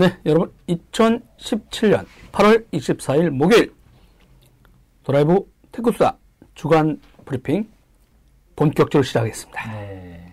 네, 0.00 0.16
여러분 0.24 0.50
2017년 0.66 2.06
8월 2.32 2.64
24일 2.72 3.28
목요일 3.28 3.70
드라이브 5.04 5.44
테크수다 5.72 6.16
주간 6.54 6.98
브리핑 7.26 7.68
본격적으로 8.56 9.02
시작하겠습니다. 9.02 9.72
네. 9.72 10.32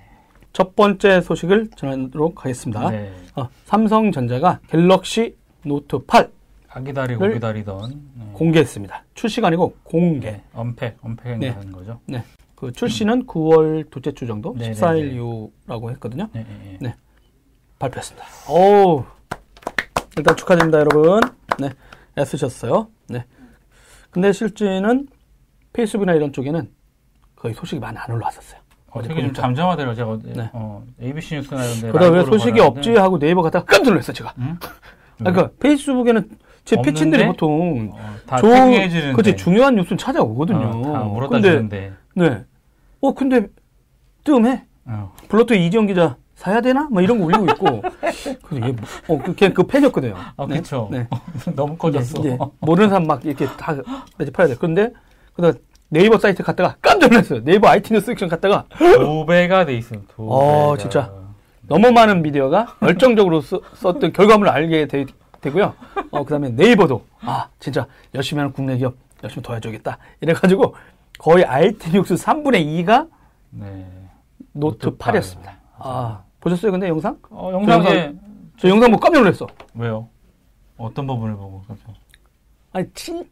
첫 0.53 0.73
번째 0.73 1.19
소식을 1.19 1.71
전하도록 1.75 2.45
하겠습니다. 2.45 2.89
네. 2.91 3.13
어, 3.35 3.49
삼성전자가 3.65 4.61
갤럭시 4.69 5.35
노트 5.65 5.99
8 6.05 6.31
아기다리고 6.69 7.25
를 7.25 7.33
기다리던 7.33 8.09
네. 8.13 8.29
공개했습니다. 8.31 9.03
출시가 9.15 9.47
아니고 9.47 9.75
공개. 9.83 10.31
네. 10.31 10.43
언팩, 10.53 10.97
언팩 11.01 11.39
네. 11.39 11.53
거죠. 11.73 11.99
네. 12.05 12.23
그 12.55 12.71
출시는 12.71 13.25
9월 13.25 13.91
둘째 13.91 14.13
주 14.13 14.25
정도, 14.27 14.55
네, 14.57 14.71
14일 14.71 14.93
네, 14.93 15.03
네. 15.09 15.15
이후라고 15.15 15.91
했거든요. 15.91 16.29
네, 16.31 16.45
네, 16.47 16.57
네. 16.63 16.77
네. 16.79 16.95
발표했습니다. 17.79 18.25
오, 18.49 19.05
일단 20.17 20.35
축하드립니다, 20.35 20.79
여러분. 20.79 21.21
네, 21.59 21.69
애쓰셨어요. 22.17 22.87
네. 23.07 23.25
근데 24.09 24.31
실제는 24.33 25.07
페이스북이나 25.73 26.13
이런 26.13 26.33
쪽에는 26.33 26.69
거의 27.35 27.53
소식이 27.53 27.79
많이 27.79 27.97
안 27.97 28.11
올라왔었어요. 28.11 28.59
어, 28.87 28.99
어제 28.99 29.09
되게 29.09 29.21
좀. 29.21 29.33
잠잠하더라고요. 29.33 29.95
제가 29.95 30.09
어제 30.09 30.33
네. 30.33 30.49
어, 30.53 30.83
ABC 31.01 31.35
뉴스나 31.35 31.63
이런 31.63 31.75
데 31.81 31.91
그러다 31.91 32.05
왜 32.09 32.17
라이브로 32.17 32.37
소식이 32.39 32.59
없지 32.59 32.95
하고 32.95 33.19
네이버 33.19 33.43
갔다가 33.43 33.65
깜짝 33.65 33.91
놀랐어, 33.91 34.11
제가. 34.11 34.33
응? 34.39 34.57
아, 34.61 35.31
그러니까 35.31 35.49
페이스북에는 35.59 36.29
제? 36.65 36.81
패친들이 36.81 37.27
보통 37.27 37.91
어, 37.93 38.15
다 38.25 38.37
좋은. 38.37 39.13
그치, 39.13 39.35
중요한 39.35 39.75
뉴스는 39.75 39.97
찾아오거든요. 39.97 40.71
어, 40.73 41.19
다 41.21 41.27
근데, 41.27 41.51
주는데. 41.51 41.93
네. 42.15 42.45
어, 43.01 43.13
근데 43.13 43.47
뜸해. 44.23 44.65
어. 44.85 45.13
블러트 45.27 45.53
이지영 45.53 45.85
기자 45.87 46.17
사야 46.37 46.61
되나? 46.61 46.87
뭐 46.91 47.01
이런 47.01 47.17
거 47.19 47.25
올리고 47.25 47.45
있고. 47.51 47.81
그래서 48.45 48.67
얘, 48.67 48.71
뭐- 48.71 49.17
어, 49.17 49.21
그, 49.23 49.33
걔그 49.35 49.63
팬이었거든요. 49.63 50.13
아, 50.37 50.45
네. 50.47 50.57
그쵸. 50.57 50.87
네. 50.91 51.07
너무 51.55 51.75
커졌어. 51.75 52.19
이제 52.19 52.37
모르는 52.59 52.89
사람 52.89 53.07
막 53.07 53.25
이렇게 53.25 53.47
다 53.57 53.75
매집해야 54.17 54.47
돼. 54.47 54.55
그런데 54.55 54.91
그다가 55.33 55.57
네이버 55.89 56.17
사이트 56.19 56.43
갔다가 56.43 56.75
깜짝 56.79 57.09
놀랐어요. 57.09 57.43
네이버 57.43 57.67
IT 57.69 57.91
뉴스 57.91 58.05
섹션 58.07 58.29
갔다가 58.29 58.65
두 58.77 59.25
배가 59.25 59.65
돼 59.65 59.75
있어. 59.77 59.95
두 60.15 60.31
어, 60.31 60.73
배가. 60.73 60.77
진짜. 60.77 61.11
너무 61.63 61.91
많은 61.91 62.21
미디어가 62.21 62.75
열정적으로 62.83 63.41
써- 63.41 63.59
썼던 63.75 64.13
결과물을 64.13 64.49
알게 64.51 64.85
되, 64.87 65.05
고요 65.51 65.73
어, 66.11 66.23
그 66.23 66.29
다음에 66.29 66.49
네이버도 66.49 67.03
아 67.21 67.47
진짜 67.59 67.87
열심히 68.13 68.39
하는 68.39 68.53
국내 68.53 68.77
기업 68.77 68.95
열심히 69.23 69.41
도와줘야겠다. 69.43 69.97
이래가지고 70.21 70.75
거의 71.17 71.43
IT 71.45 71.91
뉴스 71.91 72.13
3분의 72.15 72.85
2가 72.85 73.07
네. 73.49 73.85
노트 74.53 74.95
8이었습니다. 74.97 75.49
아 75.79 76.21
보셨어요? 76.39 76.71
근데 76.71 76.87
영상? 76.87 77.17
어, 77.29 77.51
영상에 77.51 78.13
저 78.57 78.69
영상 78.69 78.91
보고 78.91 79.01
깜짝 79.01 79.19
놀랐어. 79.19 79.47
왜요? 79.75 80.07
어떤 80.77 81.07
부분을 81.07 81.35
보고 81.35 81.61
깜짝 81.67 81.87
아니 82.71 82.87
친 82.93 83.27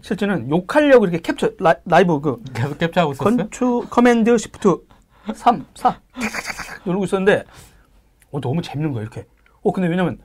실제는 0.00 0.50
욕하려고 0.50 1.06
이렇게 1.06 1.20
캡처 1.20 1.52
라, 1.60 1.74
라이브 1.84 2.20
그 2.20 2.42
계속 2.52 2.78
캡처하고 2.78 3.12
있었어요? 3.12 3.36
건추 3.36 3.86
command 3.88 4.36
shift 4.36 4.76
3 5.34 5.64
4 5.74 6.00
누르고 6.84 7.04
있었는데 7.04 7.44
어 8.32 8.40
너무 8.40 8.62
재밌는 8.62 8.92
거야 8.92 9.02
이렇게 9.02 9.26
어 9.62 9.72
근데 9.72 9.88
왜냐면 9.88 10.18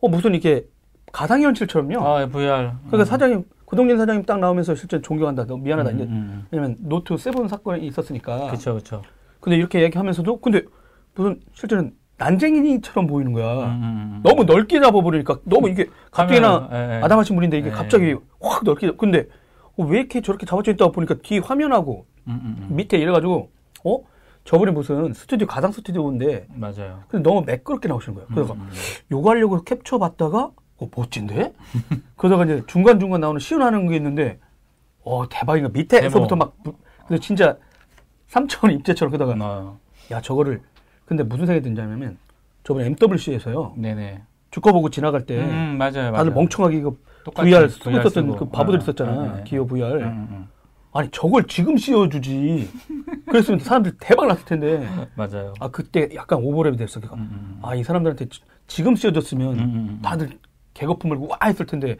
어 0.00 0.08
무슨 0.08 0.32
이렇게 0.32 0.66
가상의 1.12 1.44
현실처럼요 1.46 2.00
아, 2.00 2.26
VR. 2.26 2.72
그러니까 2.86 3.04
사장님 3.04 3.44
고동진 3.66 3.98
사장님 3.98 4.24
딱 4.24 4.38
나오면서 4.38 4.74
실제 4.74 5.00
존경한다 5.02 5.46
너 5.46 5.56
미안하다 5.56 5.90
이제 5.90 6.04
음, 6.04 6.46
왜냐면 6.50 6.76
노트 6.80 7.16
7 7.16 7.48
사건이 7.48 7.86
있었으니까 7.86 8.50
그쵸, 8.50 8.74
그쵸. 8.74 9.02
근데 9.40 9.56
이렇게 9.56 9.82
얘기하면서도 9.82 10.40
근데 10.40 10.62
무슨 11.14 11.40
실제는 11.54 11.94
난쟁이처럼 12.16 13.06
보이는 13.06 13.32
거야 13.32 13.66
음, 13.66 13.70
음, 13.70 13.82
음. 14.16 14.20
너무 14.22 14.44
넓게 14.44 14.80
잡아버리니까 14.80 15.38
너무 15.44 15.68
이게 15.68 15.86
가뜩이나 16.10 16.62
화면을, 16.68 16.92
예, 16.92 16.96
예. 16.98 17.02
아담하신 17.02 17.34
분인데 17.36 17.58
이게 17.58 17.68
예. 17.68 17.72
갑자기 17.72 18.14
확 18.40 18.64
넓게 18.64 18.86
잡- 18.88 18.96
근데 18.98 19.26
어, 19.76 19.84
왜 19.84 19.98
이렇게 20.00 20.20
저렇게 20.20 20.46
잡아져 20.46 20.70
있다고 20.72 20.92
보니까 20.92 21.16
뒤 21.22 21.38
화면하고 21.38 22.06
음. 22.28 22.68
밑에 22.70 22.98
이래가지고 22.98 23.50
어 23.84 23.98
저번에 24.44 24.70
무슨 24.72 25.12
스튜디오 25.12 25.46
가상 25.46 25.72
스튜디오인데 25.72 26.46
맞아요. 26.54 27.00
근데 27.08 27.28
너무 27.28 27.42
매끄럽게 27.46 27.88
나오시는 27.88 28.14
거예요. 28.14 28.28
그래서 28.32 28.52
음, 28.54 28.60
음. 28.60 28.70
요거 29.10 29.30
하려고 29.30 29.62
캡처 29.62 29.98
봤다가 29.98 30.50
어 30.76 30.88
멋진데? 30.96 31.52
그러다가 32.16 32.44
이제 32.44 32.62
중간 32.66 33.00
중간 33.00 33.20
나오는 33.20 33.38
시연하는 33.40 33.88
게 33.88 33.96
있는데 33.96 34.38
어 35.02 35.28
대박인가 35.28 35.70
밑에서부터 35.72 36.26
데모. 36.28 36.36
막 36.36 36.62
부- 36.62 36.76
근데 37.08 37.20
진짜 37.20 37.56
3차원 38.30 38.72
입체처럼 38.74 39.12
그러다가 39.12 39.34
어, 39.44 39.78
야 40.10 40.20
저거를 40.20 40.62
근데 41.06 41.22
무슨 41.22 41.46
생각이 41.46 41.62
드냐면 41.74 42.18
저번에 42.62 42.86
MWC에서요 42.86 43.74
네네. 43.76 44.22
주거 44.50 44.72
보고 44.72 44.88
지나갈 44.88 45.26
때 45.26 45.38
음, 45.42 45.76
맞아요, 45.78 45.94
맞아요. 45.94 46.12
다들 46.12 46.32
멍청하게 46.32 46.76
이거 46.78 46.96
똑같이 47.24 47.50
VR 47.50 47.68
쓰고 47.68 47.84
VR 47.90 48.00
있었던 48.00 48.24
쓰고. 48.26 48.36
그 48.36 48.50
바보들 48.50 48.78
어, 48.78 48.82
있었잖아 48.82 49.12
어, 49.12 49.38
어, 49.40 49.42
기어 49.44 49.64
VR 49.66 49.96
음, 50.04 50.28
음, 50.30 50.48
아니 50.92 51.08
저걸 51.10 51.44
지금 51.48 51.76
씌워주지 51.76 52.70
그랬으면 53.26 53.58
사람들 53.60 53.96
대박 54.00 54.26
났을 54.28 54.44
텐데 54.44 54.76
음. 54.78 55.06
맞아요. 55.16 55.54
아 55.60 55.68
그때 55.68 56.08
약간 56.14 56.40
오버랩이 56.40 56.78
됐어. 56.78 57.00
그러니까 57.00 57.16
음, 57.22 57.28
음, 57.32 57.58
아이 57.62 57.82
사람들한테 57.82 58.26
지- 58.28 58.40
지금 58.66 58.94
씌워줬으면 58.96 59.54
음, 59.54 59.58
음, 59.58 59.74
음. 59.74 59.98
다들 60.02 60.38
개거품을 60.74 61.16
와 61.18 61.36
했을 61.44 61.66
텐데 61.66 61.96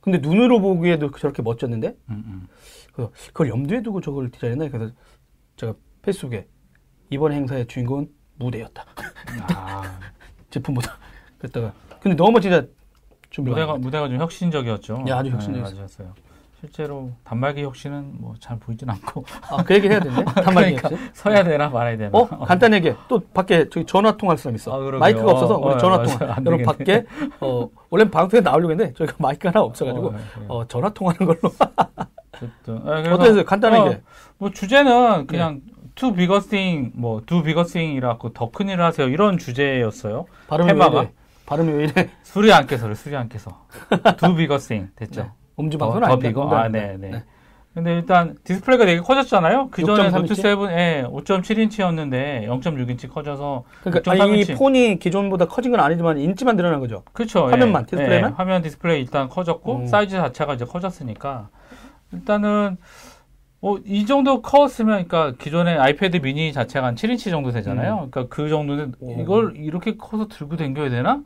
근데 0.00 0.18
눈으로 0.18 0.60
보기에도 0.60 1.10
저렇게 1.10 1.42
멋졌는데 1.42 1.88
음, 2.08 2.24
음. 2.26 2.46
그래서 2.94 3.10
그걸 3.28 3.48
염두에 3.50 3.82
두고 3.82 4.00
저걸 4.00 4.30
디자인했나 4.30 4.70
그래서 4.70 4.94
제가 5.56 5.74
페이스북에 6.02 6.46
이번 7.10 7.32
행사의 7.32 7.66
주인공은 7.66 8.08
무대였다 8.44 8.84
아, 9.54 9.82
제품보다 10.50 10.96
그랬다가 11.38 11.72
근데 12.00 12.16
너무 12.16 12.40
진짜 12.40 12.64
준비가 13.28 13.54
무대가. 13.56 13.78
무대가 13.78 14.08
좀 14.08 14.18
혁신적이었죠. 14.20 15.02
네, 15.06 15.12
아주 15.12 15.30
혁신적이었어요. 15.30 16.08
네. 16.16 16.22
실제로 16.60 17.10
단말기 17.24 17.62
혁신은 17.62 18.16
뭐 18.20 18.34
잘 18.40 18.58
보이진 18.58 18.90
않고. 18.90 19.24
아 19.50 19.62
그 19.62 19.74
얘기 19.74 19.88
해야 19.88 20.00
되는데 20.00 20.24
단말기 20.42 20.76
그러니까 20.76 21.10
서야 21.12 21.44
되나 21.44 21.68
말아야 21.68 21.96
되나. 21.96 22.10
어 22.18 22.26
간단하게 22.44 22.96
또 23.08 23.20
밖에 23.32 23.68
저기 23.68 23.86
전화 23.86 24.16
통화할 24.16 24.36
사람 24.38 24.56
있어 24.56 24.72
아. 24.74 24.98
마이크가 24.98 25.30
없어서 25.30 25.56
우리 25.58 25.74
어, 25.74 25.78
전화 25.78 25.98
맞아요. 25.98 26.18
통화 26.18 26.34
안 26.34 26.46
여러분 26.46 26.66
밖에 26.66 27.04
어 27.40 27.68
원래 27.90 28.10
방송에 28.10 28.40
나오려고 28.40 28.72
했는데 28.72 28.92
저희가 28.94 29.14
마이크 29.18 29.46
하나 29.48 29.60
없어 29.62 29.84
가지고 29.84 30.08
어, 30.08 30.10
네, 30.12 30.18
네. 30.18 30.44
어, 30.48 30.66
전화 30.66 30.88
통화하는 30.90 31.26
걸로 31.26 31.40
어쨌든. 32.34 32.88
아, 32.88 33.14
어떠세요? 33.14 33.44
간단하게. 33.44 33.90
어, 33.90 34.00
뭐 34.38 34.50
주제는 34.50 35.26
그냥 35.26 35.60
two 36.00 36.14
bigger 36.14 36.40
thing, 36.40 36.90
뭐 36.94 37.20
do 37.26 37.42
bigger 37.42 37.64
thing이라고 37.70 38.32
더 38.32 38.50
큰 38.50 38.68
일을 38.70 38.82
하세요. 38.82 39.06
이런 39.08 39.36
주제였어요. 39.36 40.24
발음이 40.48 40.68
테마가? 40.68 40.96
왜 40.96 41.02
이래? 41.04 41.12
발음이 41.46 41.72
왜 41.72 41.84
이래? 41.84 42.10
술이 42.22 42.52
안 42.52 42.66
깨서를 42.66 42.94
술이 42.96 43.14
안 43.16 43.28
깨서 43.28 43.50
bigger 44.34 44.58
thing 44.58 44.90
됐죠. 44.96 45.22
네. 45.24 45.30
음주 45.58 45.76
더, 45.76 45.90
방송은 45.90 46.08
더. 46.08 46.18
Bigger? 46.18 46.48
아, 46.56 46.68
네, 46.68 46.96
네. 46.98 47.22
근데 47.74 47.92
일단 47.94 48.36
디스플레이가 48.42 48.84
되게 48.84 49.00
커졌잖아요. 49.00 49.68
그 49.70 49.84
전에 49.84 50.08
6.3 50.08 50.12
노트 50.12 50.32
인치? 50.32 50.42
7, 50.42 50.56
예, 50.72 51.04
5.7인치였는데 51.08 52.44
0.6인치 52.48 53.08
커져서 53.12 53.62
그러니까 53.82 54.10
6.3 54.12 54.20
아니, 54.20 54.40
이. 54.40 54.44
폰이 54.54 54.98
기존보다 54.98 55.44
커진 55.46 55.70
건 55.70 55.80
아니지만 55.80 56.18
인치만 56.18 56.56
늘어난 56.56 56.80
거죠. 56.80 57.04
그렇죠. 57.12 57.46
화면만, 57.46 57.86
디스플레이만? 57.86 58.30
예, 58.30 58.34
화면 58.36 58.62
디스플레이 58.62 59.00
일단 59.00 59.28
커졌고 59.28 59.76
음. 59.76 59.86
사이즈 59.86 60.16
자체가 60.16 60.54
이제 60.54 60.64
커졌으니까 60.64 61.48
일단은 62.12 62.76
어, 63.62 63.76
이 63.84 64.06
정도 64.06 64.40
커졌으면 64.40 65.06
그러니까 65.06 65.36
기존의 65.38 65.78
아이패드 65.78 66.18
미니 66.22 66.52
자체가 66.52 66.86
한 66.86 66.94
7인치 66.94 67.30
정도 67.30 67.50
되잖아요. 67.50 68.08
그러니까 68.10 68.26
그 68.34 68.48
정도는 68.48 68.94
오. 69.00 69.20
이걸 69.20 69.54
이렇게 69.56 69.96
커서 69.96 70.28
들고 70.28 70.56
다녀야 70.56 70.88
되나? 70.88 71.22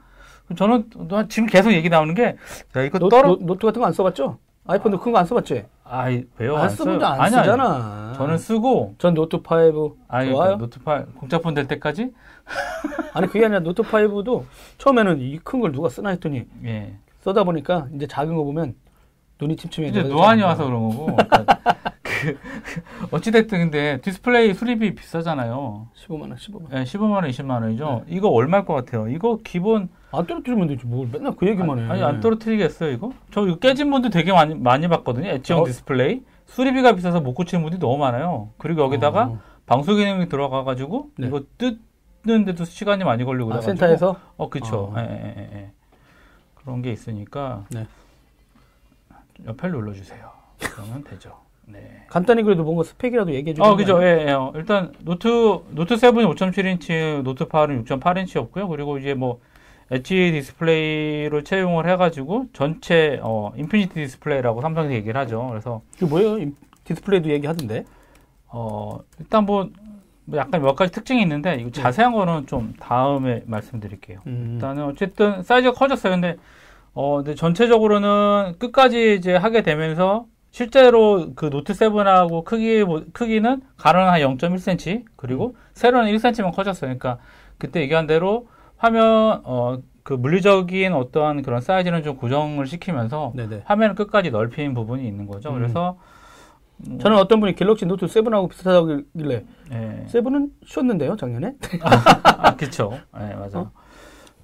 저는 0.56 0.90
또 1.08 1.28
지금 1.28 1.46
계속 1.46 1.72
얘기 1.72 1.88
나오는 1.88 2.12
게 2.14 2.36
야, 2.76 2.82
이거 2.82 2.98
노, 2.98 3.08
떨어 3.08 3.36
노, 3.40 3.56
트 3.56 3.66
같은 3.66 3.80
거 3.80 3.86
안 3.86 3.92
써봤죠? 3.92 4.38
아이폰도 4.66 4.98
큰 4.98 5.12
거 5.12 5.18
안 5.18 5.26
써봤지? 5.26 5.64
아이 5.84 6.24
왜요? 6.38 6.56
안 6.56 6.68
써요? 6.70 6.76
쓰면 6.96 7.04
안 7.04 7.20
아니. 7.20 7.30
쓰잖아. 7.30 8.12
저는 8.16 8.38
쓰고 8.38 8.94
전 8.98 9.14
노트 9.14 9.36
5 9.36 9.96
아니 10.08 10.30
좋아요. 10.30 10.56
그러니까 10.56 10.56
노트 10.58 10.80
8 10.82 11.06
공짜폰 11.14 11.54
될 11.54 11.68
때까지 11.68 12.10
아니 13.14 13.26
그게 13.28 13.44
아니라 13.44 13.60
노트 13.60 13.82
5도 13.82 14.44
처음에는 14.78 15.20
이 15.20 15.38
큰 15.44 15.60
걸 15.60 15.70
누가 15.72 15.88
쓰나 15.88 16.10
했더니 16.10 16.44
예. 16.64 16.94
써다 17.20 17.44
보니까 17.44 17.87
이제 17.94 18.06
작은 18.06 18.34
거 18.34 18.42
보면 18.44 18.75
눈이 19.44 19.56
침침해. 19.56 19.88
이제 19.88 20.02
노안이 20.02 20.43
와서 20.43 20.64
그런 20.64 20.88
거고. 20.88 21.17
그러니까 21.17 21.56
그 22.02 22.38
어찌됐든 23.11 23.58
근데 23.58 24.00
디스플레이 24.00 24.55
수리비 24.55 24.94
비싸잖아요. 24.94 25.88
15만 25.94 26.20
원, 26.23 26.35
15만 26.37 26.55
원. 26.55 26.69
예, 26.73 26.85
15만 26.85 27.11
원, 27.12 27.25
20만 27.25 27.62
원이죠. 27.62 28.05
네. 28.06 28.17
이거 28.17 28.29
얼마일 28.31 28.64
것 28.64 28.75
같아요? 28.75 29.08
이거 29.08 29.41
기본 29.44 29.88
안 30.12 30.26
떨어뜨리면 30.26 30.69
되지 30.69 30.87
뭘 30.87 31.08
맨날 31.12 31.37
그 31.37 31.46
얘기만 31.46 31.79
해. 31.79 31.91
아니 31.91 32.02
안 32.02 32.20
떨어뜨리겠어요 32.20 32.91
이거? 32.91 33.12
저 33.32 33.46
이거 33.46 33.58
깨진 33.58 33.91
분들 33.91 34.11
되게 34.11 34.32
많이 34.32 34.55
많이 34.55 34.88
봤거든요. 34.88 35.29
엣지형 35.29 35.61
어? 35.61 35.64
디스플레이 35.64 36.23
수리비가 36.47 36.94
비싸서 36.94 37.20
못 37.20 37.35
고치는 37.35 37.62
분들이 37.62 37.81
너무 37.81 37.99
많아요. 37.99 38.50
그리고 38.58 38.82
여기다가 38.82 39.25
어. 39.25 39.38
방수 39.67 39.94
기능이 39.97 40.29
들어가가지고 40.29 41.11
네. 41.19 41.26
이거 41.26 41.43
뜯는데도 42.23 42.64
시간이 42.64 43.05
많이 43.05 43.25
걸리고 43.25 43.52
아, 43.52 43.61
센터에서 43.61 44.17
어 44.37 44.49
그쵸. 44.49 44.93
어. 44.94 44.99
예, 44.99 45.02
예, 45.02 45.35
예, 45.37 45.50
예. 45.58 45.70
그런 46.55 46.81
게 46.81 46.93
있으니까 46.93 47.64
네. 47.70 47.87
옆에 49.46 49.69
눌러주세요. 49.69 50.31
그러면 50.58 51.04
되죠. 51.04 51.36
네. 51.66 52.04
간단히 52.08 52.42
그래도 52.42 52.62
뭔가 52.62 52.82
스펙이라도 52.84 53.32
얘기해 53.32 53.54
주는 53.54 53.69
어, 53.69 53.76
그죠. 53.76 54.02
예, 54.02 54.26
예. 54.28 54.32
어, 54.32 54.52
일단 54.54 54.92
노트 55.00 55.28
노트 55.70 55.94
7이 55.96 56.34
5.7인치, 56.34 57.22
노트 57.22 57.46
8은 57.46 57.86
6.8인치였고요. 57.86 58.69
그리고 58.69 58.98
이제 58.98 59.14
뭐 59.14 59.40
엣지 59.90 60.32
디스플레이를 60.32 61.44
채용을 61.44 61.88
해가지고 61.88 62.46
전체 62.52 63.19
어, 63.22 63.52
인피니티 63.56 63.94
디스플레이라고 63.94 64.60
삼성에서 64.60 64.94
얘기를 64.94 65.19
하죠. 65.20 65.46
그래서 65.48 65.82
이게 65.96 66.06
뭐예요? 66.06 66.38
이 66.38 66.52
디스플레이도 66.84 67.30
얘기하던데. 67.30 67.84
어, 68.48 69.00
일단 69.19 69.44
뭐, 69.44 69.69
뭐 70.25 70.38
약간 70.38 70.62
몇 70.62 70.75
가지 70.75 70.92
특징이 70.92 71.20
있는데 71.22 71.56
이거 71.56 71.70
자세한 71.70 72.12
거는 72.12 72.46
좀 72.46 72.75
다음에 72.78 73.42
말씀드릴게요. 73.46 74.20
음. 74.26 74.52
일단은 74.54 74.84
어쨌든 74.84 75.42
사이즈가 75.42 75.76
커졌어요. 75.76 76.12
근데 76.12 76.37
어, 76.94 77.17
근데 77.17 77.35
전체적으로는 77.35 78.55
끝까지 78.58 79.14
이제 79.14 79.35
하게 79.35 79.62
되면서 79.62 80.26
실제로 80.50 81.32
그 81.35 81.50
노트 81.50 81.73
7하고 81.73 82.44
크기 82.44 82.85
크기는 83.12 83.61
가로는 83.76 84.11
한 84.11 84.20
0.1cm 84.20 85.05
그리고 85.17 85.56
세로는 85.75 86.12
1cm만 86.12 86.55
커졌어요. 86.55 86.88
그러니까 86.96 87.19
그때 87.58 87.81
얘기한 87.81 88.06
대로 88.06 88.49
화면 88.79 89.41
어 89.44 89.79
그 90.05 90.12
물리적인 90.12 90.93
어떠한 90.93 91.43
그런 91.43 91.62
사이즈는 91.62 92.02
좀 92.02 92.17
고정을 92.17 92.67
시키면서 92.67 93.32
네네. 93.35 93.62
화면을 93.64 93.94
끝까지 93.94 94.31
넓힌 94.31 94.75
부분이 94.75 95.05
있는 95.08 95.26
거죠. 95.26 95.49
음. 95.49 95.55
그래서 95.55 95.99
저는 97.00 97.17
어떤 97.17 97.40
분이 97.40 97.55
갤럭시 97.55 97.87
노트 97.87 98.05
7하고 98.05 98.50
비슷하다길래 98.50 99.44
예. 99.73 100.06
7은 100.06 100.50
쉬었는데요, 100.67 101.17
작년에? 101.17 101.55
아, 102.23 102.55
그쵸. 102.55 102.93
네, 103.19 103.35
맞아. 103.35 103.61
어? 103.61 103.70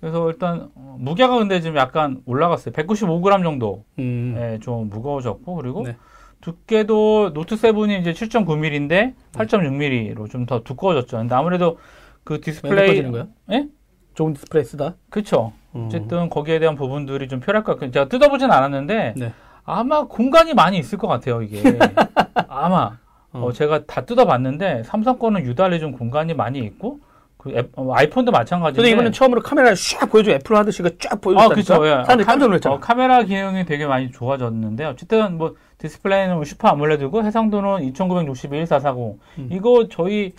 그래서 0.01 0.31
일단, 0.31 0.71
어, 0.75 0.97
무게가 0.99 1.39
근데 1.39 1.61
지금 1.61 1.77
약간 1.77 2.23
올라갔어요. 2.27 2.73
195g 2.75 3.43
정도, 3.43 3.85
음. 3.99 4.35
예, 4.39 4.59
좀 4.61 4.89
무거워졌고, 4.89 5.55
그리고 5.57 5.83
네. 5.85 5.97
두께도 6.41 7.33
노트 7.35 7.55
7이 7.57 8.01
이제 8.01 8.13
7.9mm인데 8.13 9.15
8.6mm로 9.33 10.31
좀 10.31 10.47
더 10.47 10.63
두꺼워졌죠. 10.63 11.19
근데 11.19 11.35
아무래도 11.35 11.79
그왜 12.25 12.41
디스플레이. 12.41 13.13
예? 13.53 13.69
좋은 14.15 14.33
디스플레이 14.33 14.65
쓰다. 14.65 14.95
그쵸. 15.11 15.53
음. 15.75 15.87
어쨌든 15.87 16.31
거기에 16.31 16.59
대한 16.59 16.77
부분들이 16.77 17.29
좀 17.29 17.41
필요할 17.41 17.63
것 17.63 17.75
같아요. 17.75 17.91
제가 17.91 18.09
뜯어보진 18.09 18.51
않았는데, 18.51 19.15
네. 19.17 19.33
아마 19.65 20.05
공간이 20.07 20.55
많이 20.55 20.79
있을 20.79 20.97
것 20.99 21.09
같아요, 21.09 21.43
이게. 21.43 21.63
아마. 22.49 22.99
어. 23.33 23.45
어, 23.45 23.53
제가 23.53 23.85
다 23.85 24.01
뜯어봤는데, 24.07 24.83
삼성 24.85 25.19
거는 25.19 25.45
유달리 25.45 25.79
좀 25.79 25.93
공간이 25.93 26.33
많이 26.35 26.59
있고, 26.61 27.01
그 27.43 27.51
앱- 27.57 27.71
어, 27.75 27.91
아이폰도 27.95 28.33
마찬가지인데. 28.33 28.83
근데 28.83 28.91
이번엔 28.93 29.13
처음으로 29.13 29.41
카메라를 29.41 29.75
샥 29.75 30.11
보여주고 30.11 30.35
애플 30.35 30.57
하듯이 30.57 30.83
그쫙 30.83 31.13
아, 31.13 31.17
보여줬다니까. 31.17 31.55
그쵸. 31.55 31.87
예. 31.87 31.91
사람들이 31.91 32.25
카- 32.27 32.33
깜짝 32.33 32.47
놀랐잖아. 32.49 32.75
어, 32.75 32.81
카메라 32.81 33.23
기능이 33.23 33.65
되게 33.65 33.87
많이 33.87 34.11
좋아졌는데, 34.11 34.85
어쨌든 34.85 35.39
뭐, 35.39 35.55
디스플레이는 35.79 36.45
슈퍼 36.45 36.69
아몰레드고, 36.69 37.25
해상도는 37.25 37.85
2961, 37.85 38.67
440. 38.67 39.19
음. 39.39 39.49
이거 39.51 39.87
저희, 39.91 40.35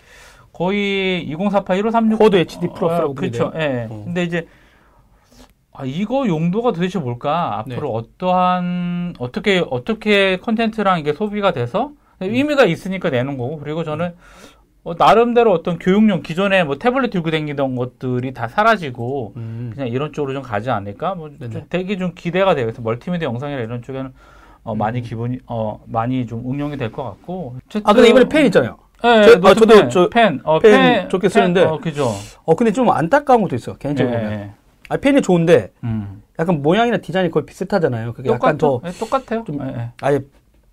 거의 0.53 1.23
2048, 1.23 1.77
1536. 1.77 2.19
쿼드 2.19 2.35
HD 2.35 2.67
플러스라고 2.75 3.15
그렇죠. 3.15 3.51
예. 3.55 3.87
어. 3.89 4.03
근데 4.05 4.21
이제, 4.23 4.47
아, 5.73 5.83
이거 5.85 6.27
용도가 6.27 6.71
도대체 6.71 6.99
뭘까? 6.99 7.57
앞으로 7.59 7.87
네. 7.87 7.97
어떠한, 7.97 9.15
어떻게, 9.17 9.63
어떻게 9.71 10.37
컨텐츠랑 10.37 10.99
이게 10.99 11.13
소비가 11.13 11.51
돼서, 11.51 11.93
음. 12.21 12.27
의미가 12.35 12.65
있으니까 12.65 13.09
내는 13.09 13.37
거고, 13.39 13.57
그리고 13.59 13.83
저는, 13.83 14.13
어, 14.83 14.95
나름대로 14.95 15.51
어떤 15.53 15.77
교육용, 15.77 16.23
기존에 16.23 16.63
뭐 16.63 16.77
태블릿 16.79 17.11
들고 17.11 17.29
다니던 17.29 17.75
것들이 17.75 18.33
다 18.33 18.47
사라지고, 18.47 19.33
음. 19.37 19.69
그냥 19.73 19.87
이런 19.89 20.11
쪽으로 20.11 20.33
좀 20.33 20.41
가지 20.41 20.71
않을까? 20.71 21.13
뭐, 21.13 21.29
좀. 21.39 21.65
되게 21.69 21.97
좀 21.97 22.13
기대가 22.15 22.55
돼요. 22.55 22.65
그래서 22.65 22.81
멀티미디어 22.81 23.27
영상이나 23.27 23.61
이런 23.61 23.83
쪽에는, 23.83 24.11
어, 24.63 24.73
많이 24.75 24.99
음. 24.99 25.03
기본이, 25.03 25.37
어, 25.45 25.83
많이 25.85 26.25
좀 26.25 26.49
응용이 26.51 26.77
될 26.77 26.91
것 26.91 27.03
같고. 27.03 27.57
아, 27.83 27.93
근데 27.93 28.09
이번에 28.09 28.27
펜 28.27 28.45
있잖아요. 28.47 28.77
예, 29.03 29.23
저- 29.23 29.35
노트 29.39 29.47
아, 29.47 29.53
저도 29.53 29.67
펜, 29.75 29.89
저 29.89 30.09
펜, 30.09 30.39
어, 30.43 30.59
펜 30.59 30.71
펜, 30.71 31.09
좋게 31.09 31.21
펜, 31.27 31.29
쓰는데 31.29 31.63
어, 31.63 31.79
그죠. 31.79 32.09
어, 32.45 32.55
근데 32.55 32.71
좀 32.71 32.89
안타까운 32.89 33.41
것도 33.43 33.55
있어, 33.55 33.73
예, 33.73 33.75
개인적으로 33.79 34.15
보면. 34.17 34.31
예. 34.31 34.51
아, 34.89 34.97
펜이 34.97 35.21
좋은데, 35.21 35.71
음. 35.83 36.23
약간 36.39 36.61
모양이나 36.63 36.97
디자인이 36.97 37.29
거의 37.31 37.45
비슷하잖아요. 37.45 38.13
그게 38.13 38.31
약간 38.31 38.57
더, 38.57 38.81
예, 38.85 38.91
똑같아요. 38.91 39.43
좀- 39.43 39.59
예, 39.61 39.73
예. 39.77 39.89
아예, 40.01 40.19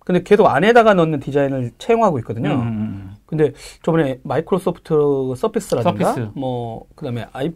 근데 0.03 0.23
계속 0.23 0.47
안에다가 0.47 0.95
넣는 0.95 1.19
디자인을 1.19 1.71
채용하고 1.77 2.17
있거든요. 2.19 2.49
음, 2.49 2.59
음, 2.61 3.15
근데 3.29 3.53
저번에 3.83 4.19
마이크로소프트 4.23 5.35
서피스라든가, 5.37 6.13
서피스. 6.13 6.31
뭐, 6.33 6.87
그 6.95 7.05
다음에 7.05 7.27
아이, 7.31 7.51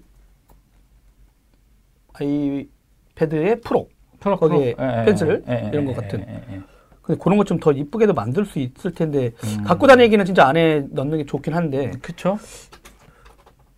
아이패드의 2.13 3.61
프로. 3.61 3.89
프로, 4.19 4.37
거기에 4.37 4.75
프로. 4.75 4.87
예, 4.87 4.99
예, 5.01 5.05
펜슬? 5.05 5.43
예, 5.47 5.63
예, 5.65 5.69
이런 5.73 5.85
것 5.85 5.91
예, 5.91 5.95
같은. 5.95 6.19
예, 6.27 6.31
예, 6.31 6.55
예. 6.57 6.61
근데 7.01 7.19
그런 7.21 7.37
것 7.39 7.45
좀 7.45 7.59
더 7.59 7.71
이쁘게도 7.71 8.13
만들 8.13 8.45
수 8.45 8.59
있을 8.59 8.91
텐데, 8.93 9.31
음. 9.43 9.63
갖고 9.63 9.87
다니기는 9.87 10.23
진짜 10.25 10.45
안에 10.47 10.85
넣는 10.91 11.17
게 11.17 11.25
좋긴 11.25 11.55
한데, 11.55 11.89
그쵸. 12.03 12.37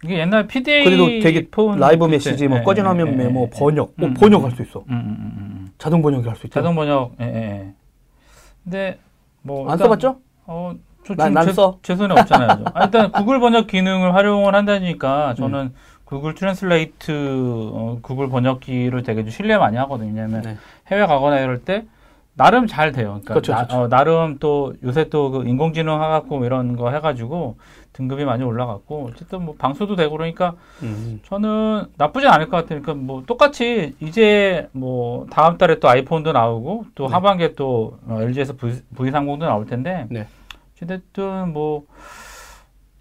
이게 0.03 0.19
옛날 0.19 0.45
PDA 0.48 0.83
그래도 0.83 1.07
되게 1.07 1.48
폰 1.50 1.80
라이브 1.80 2.06
그때, 2.06 2.12
메시지, 2.18 2.48
뭐 2.50 2.59
예, 2.59 2.63
꺼진 2.63 2.83
예, 2.83 2.88
화면 2.89 3.07
예, 3.07 3.12
메모, 3.12 3.44
예, 3.53 3.57
번역, 3.57 3.94
뭐 3.95 4.09
음, 4.09 4.13
번역할 4.15 4.51
수 4.51 4.62
있어. 4.63 4.83
음, 4.89 4.94
음, 4.94 4.98
음, 4.98 5.31
음. 5.38 5.68
자동 5.77 6.01
번역이 6.01 6.27
할 6.27 6.36
수 6.36 6.45
있죠. 6.48 6.53
자동 6.56 6.75
번역, 6.75 7.13
예, 7.21 7.25
예, 7.25 7.36
예. 7.38 7.74
근데, 8.65 9.00
뭐. 9.41 9.71
안 9.71 9.77
써봤죠? 9.77 10.19
어, 10.45 10.74
저, 10.75 10.80
난- 11.16 11.34
난 11.34 11.46
제, 11.46 11.54
써. 11.54 11.78
제 11.84 11.96
손에 11.96 12.13
없잖아요. 12.19 12.48
저. 12.63 12.72
아, 12.74 12.84
일단 12.86 13.12
구글 13.12 13.40
번역 13.40 13.68
기능을 13.68 14.13
활용을 14.16 14.56
한다니까 14.56 15.36
저는 15.36 15.74
구글 16.04 16.34
Translate, 16.36 17.12
어, 17.74 18.00
구글 18.02 18.30
번역기를 18.30 19.04
되게 19.04 19.22
좀 19.24 19.30
신뢰 19.31 19.57
많이 19.57 19.78
하거든요. 19.78 20.10
왜냐면 20.13 20.42
네. 20.42 20.57
해외 20.88 21.06
가거나 21.06 21.40
이럴 21.40 21.62
때 21.63 21.86
나름 22.38 22.68
잘 22.68 22.92
돼요. 22.92 23.22
그러니까 23.24 23.34
그렇죠, 23.36 23.54
나, 23.54 23.66
그렇죠. 23.66 24.04
름또 24.04 24.74
요새 24.84 25.07
또 25.10 25.31
그 25.31 25.48
인공지능 25.48 25.94
해갖고 25.94 26.44
이런 26.46 26.75
거 26.75 26.92
해가지고 26.92 27.56
등급이 27.94 28.25
많이 28.25 28.44
올라갔고 28.44 29.10
어쨌든 29.13 29.46
뭐 29.46 29.56
방수도 29.58 29.96
되고 29.96 30.12
그러니까 30.12 30.54
음. 30.84 31.22
저는 31.25 31.86
나쁘진 31.98 32.30
않을 32.30 32.50
것 32.50 32.58
같아요. 32.58 32.81
그러니까 32.81 32.94
뭐 33.06 33.24
똑같이 33.25 33.96
이제 34.01 34.68
뭐 34.74 35.25
다음 35.31 35.58
달에 35.58 35.80
또 35.80 35.88
아이폰도 35.88 36.34
나오고 36.34 36.86
또 36.94 37.08
네. 37.08 37.13
하반기에 37.13 37.54
또 37.54 37.98
어, 38.06 38.19
LG에서 38.22 38.54
V, 38.58 38.81
V30도 38.98 39.40
나올 39.40 39.66
텐데 39.66 40.06
네. 40.10 40.28
어쨌든 40.81 41.54
뭐 41.54 41.86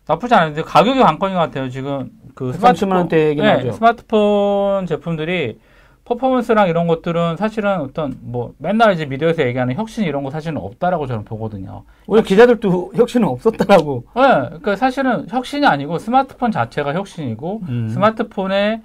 나쁘지 0.06 0.34
않은데 0.34 0.62
가격이 0.62 1.00
관건인 1.00 1.34
것 1.36 1.40
같아요. 1.40 1.68
지금 1.70 2.10
그 2.34 2.52
130만 2.52 2.92
원대 2.92 3.28
얘기 3.28 3.40
네. 3.40 3.70
스마트폰 3.72 4.86
제품들이 4.86 5.58
퍼포먼스랑 6.04 6.68
이런 6.68 6.86
것들은 6.86 7.38
사실은 7.38 7.80
어떤 7.80 8.18
뭐 8.20 8.52
맨날 8.58 8.92
이제 8.92 9.06
미디어에서 9.06 9.46
얘기하는 9.46 9.74
혁신 9.74 10.04
이런 10.04 10.22
거 10.22 10.30
사실은 10.30 10.58
없다라고 10.58 11.06
저는 11.06 11.24
보거든요. 11.24 11.84
오히려 12.06 12.22
기자들도 12.24 12.92
혁신은 12.96 13.26
없었다라고. 13.26 14.04
네, 14.14 14.22
그러니까 14.22 14.76
사실은 14.76 15.26
혁신이 15.30 15.64
아니고 15.66 15.98
스마트폰 15.98 16.50
자체가 16.50 16.92
혁신이고 16.92 17.62
음. 17.68 17.88
스마트폰에 17.88 18.82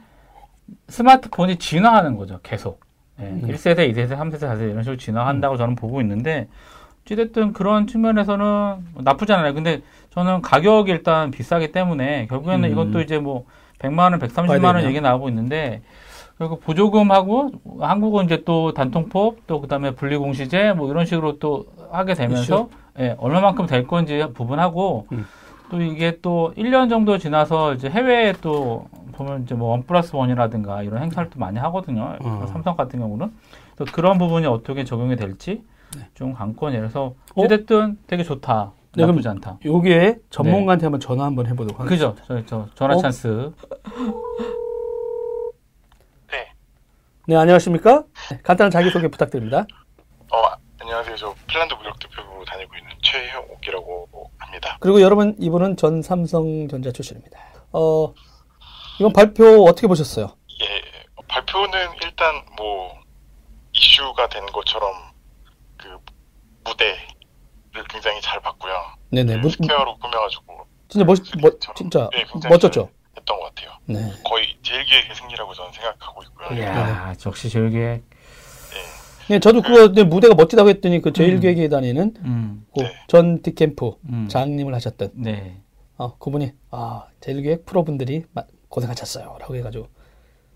스마트폰이 0.87 1.57
진화하는 1.57 2.15
거죠. 2.15 2.39
계속. 2.41 2.79
예, 3.19 3.25
음. 3.25 3.41
1세대, 3.45 3.91
2세대, 3.91 4.11
3세대, 4.11 4.43
4세대 4.43 4.71
이런 4.71 4.83
식으로 4.83 4.95
진화한다고 4.95 5.57
저는 5.57 5.75
보고 5.75 5.99
있는데 5.99 6.47
어찌됐든 7.09 7.53
그런 7.53 7.87
측면에서는 7.87 8.45
뭐 8.93 9.03
나쁘지 9.03 9.33
않아요. 9.33 9.53
근데 9.53 9.81
저는 10.11 10.41
가격이 10.41 10.91
일단 10.91 11.31
비싸기 11.31 11.71
때문에 11.71 12.27
결국에는 12.27 12.63
음. 12.63 12.71
이것도 12.71 13.01
이제 13.01 13.17
뭐 13.17 13.45
100만 13.79 14.11
원, 14.11 14.19
130만 14.19 14.75
원. 14.75 14.83
얘기 14.83 15.01
나오고 15.01 15.29
있는데 15.29 15.81
결국 16.37 16.61
보조금하고 16.61 17.51
한국은 17.79 18.25
이제 18.25 18.43
또 18.45 18.73
단통법 18.73 19.47
또 19.47 19.61
그다음에 19.61 19.91
분리공시제 19.91 20.73
뭐 20.73 20.89
이런 20.89 21.05
식으로 21.05 21.39
또 21.39 21.65
하게 21.91 22.13
되면서 22.13 22.69
예, 22.99 23.15
얼마만큼 23.17 23.65
될 23.65 23.87
건지 23.87 24.23
부분하고 24.33 25.07
음. 25.11 25.25
또 25.69 25.81
이게 25.81 26.19
또 26.21 26.53
1년 26.57 26.89
정도 26.89 27.17
지나서 27.17 27.73
이제 27.73 27.89
해외에 27.89 28.33
또 28.41 28.87
보면 29.13 29.43
이제 29.43 29.53
뭐원 29.53 29.83
플러스 29.83 30.15
원이라든가 30.15 30.83
이런 30.83 31.03
행사를 31.03 31.29
또 31.29 31.39
많이 31.39 31.59
하거든요. 31.59 32.15
어. 32.21 32.45
삼성 32.51 32.75
같은 32.75 32.99
경우는. 32.99 33.31
또 33.75 33.85
그런 33.85 34.17
부분이 34.17 34.45
어떻게 34.45 34.83
적용이 34.83 35.15
될지 35.15 35.51
네. 35.51 35.78
좀 36.13 36.33
관건이에요. 36.33 36.81
그래서 36.81 37.15
어? 37.35 37.43
어쨌든 37.43 37.97
되게 38.07 38.23
좋다. 38.23 38.73
네, 38.95 39.05
나쁘지 39.05 39.27
않다. 39.27 39.59
요게 39.65 40.17
전문가한테 40.29 40.85
한번 40.85 40.99
전화 40.99 41.25
한번 41.25 41.45
해보도록 41.47 41.79
하겠습니다. 41.79 42.13
그죠? 42.13 42.25
저, 42.27 42.45
저 42.45 42.69
전화 42.75 42.95
어? 42.95 42.97
찬스. 43.01 43.51
네. 46.31 46.51
네, 47.27 47.35
안녕하십니까? 47.35 48.03
네, 48.31 48.39
간단한 48.41 48.71
자기 48.71 48.89
소개 48.89 49.07
부탁드립니다. 49.07 49.67
어, 50.31 50.37
안녕하세요. 50.81 51.15
저 51.17 51.35
핀란드 51.47 51.75
무역 51.75 51.99
대표로 51.99 52.43
다니고 52.45 52.75
있는 52.75 52.91
최형옥이라고 53.03 54.31
합니다. 54.37 54.77
그리고 54.79 55.01
여러분, 55.01 55.35
이분은 55.39 55.77
전 55.77 56.01
삼성전자 56.01 56.91
출신입니다. 56.91 57.39
어, 57.71 58.13
이번 58.99 59.13
발표 59.13 59.63
어떻게 59.65 59.87
보셨어요? 59.87 60.35
예, 60.61 60.81
발표는 61.27 61.71
일단 62.03 62.33
뭐 62.57 62.93
이슈가 63.73 64.27
된 64.29 64.45
것처럼 64.47 64.91
그 64.91 65.08
무대를 66.69 67.87
굉장히 67.89 68.21
잘 68.21 68.39
봤고요. 68.41 68.73
네네, 69.11 69.35
그 69.35 69.39
무- 69.39 69.49
square로 69.49 69.97
꾸며가지고 69.97 70.67
진짜 70.87 71.05
멋, 71.05 71.17
멋, 71.41 71.59
진짜 71.75 72.09
네, 72.13 72.25
멋졌죠? 72.49 72.89
했던 73.17 73.39
것 73.39 73.45
같아요. 73.55 73.77
네. 73.85 74.11
거의 74.23 74.55
제일기획의 74.61 75.15
승리라고 75.15 75.53
저는 75.53 75.71
생각하고 75.73 76.23
있고요. 76.23 76.57
이야, 76.59 77.13
역시 77.25 77.49
제일. 77.49 77.77
예, 77.77 78.01
네, 79.29 79.39
저도 79.39 79.61
그거 79.61 79.91
네, 79.93 80.03
무대가 80.03 80.33
멋지다고 80.35 80.69
했더니 80.69 81.01
그 81.01 81.13
제일기획에 81.13 81.69
다니는 81.69 82.13
음, 82.23 82.65
그 82.75 82.81
네. 82.83 82.93
전 83.07 83.41
디캠프 83.41 83.91
음. 84.09 84.27
장님을 84.29 84.73
하셨던 84.75 85.11
네. 85.15 85.61
어, 85.97 86.17
그분이 86.17 86.51
아 86.71 87.05
제일계획 87.19 87.65
프로분들이 87.65 88.25
마- 88.33 88.43
고생하셨어요 88.69 89.37
라고 89.39 89.55
해가지고 89.55 89.87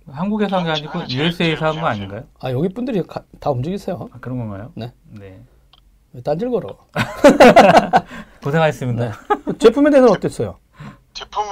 한국에서 0.08 0.58
한 0.58 0.64
게 0.66 0.70
아니고 0.72 1.06
제일- 1.08 1.26
USA에서 1.28 1.66
한 1.66 1.72
제일 1.74 1.82
거 1.82 1.88
아닌가요? 1.88 2.24
아 2.40 2.52
여기 2.52 2.70
분들이 2.70 3.02
가- 3.04 3.24
다 3.40 3.52
움직이세요. 3.52 4.10
아, 4.12 4.20
그런 4.20 4.38
건가요? 4.40 4.72
네. 4.76 4.92
네. 5.10 5.42
왜 6.14 6.22
딴질 6.22 6.50
걸어. 6.52 6.78
고생하셨습니다. 8.44 9.06
네. 9.06 9.58
제품에 9.60 9.90
대해서는 9.90 10.16
어땠어요? 10.16 10.60
제품은 11.14 11.52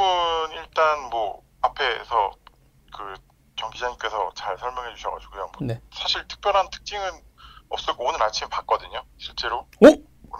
일단 0.53 1.09
뭐 1.09 1.41
앞에서 1.61 2.31
그 2.95 3.13
경기자님께서 3.55 4.31
잘 4.35 4.57
설명해 4.57 4.93
주셔가지고요. 4.95 5.51
뭐 5.57 5.67
네. 5.67 5.81
사실 5.93 6.27
특별한 6.27 6.69
특징은 6.69 7.09
없었고 7.69 8.05
오늘 8.05 8.21
아침에 8.21 8.47
봤거든요. 8.49 9.03
실제로. 9.17 9.67
오? 9.81 9.87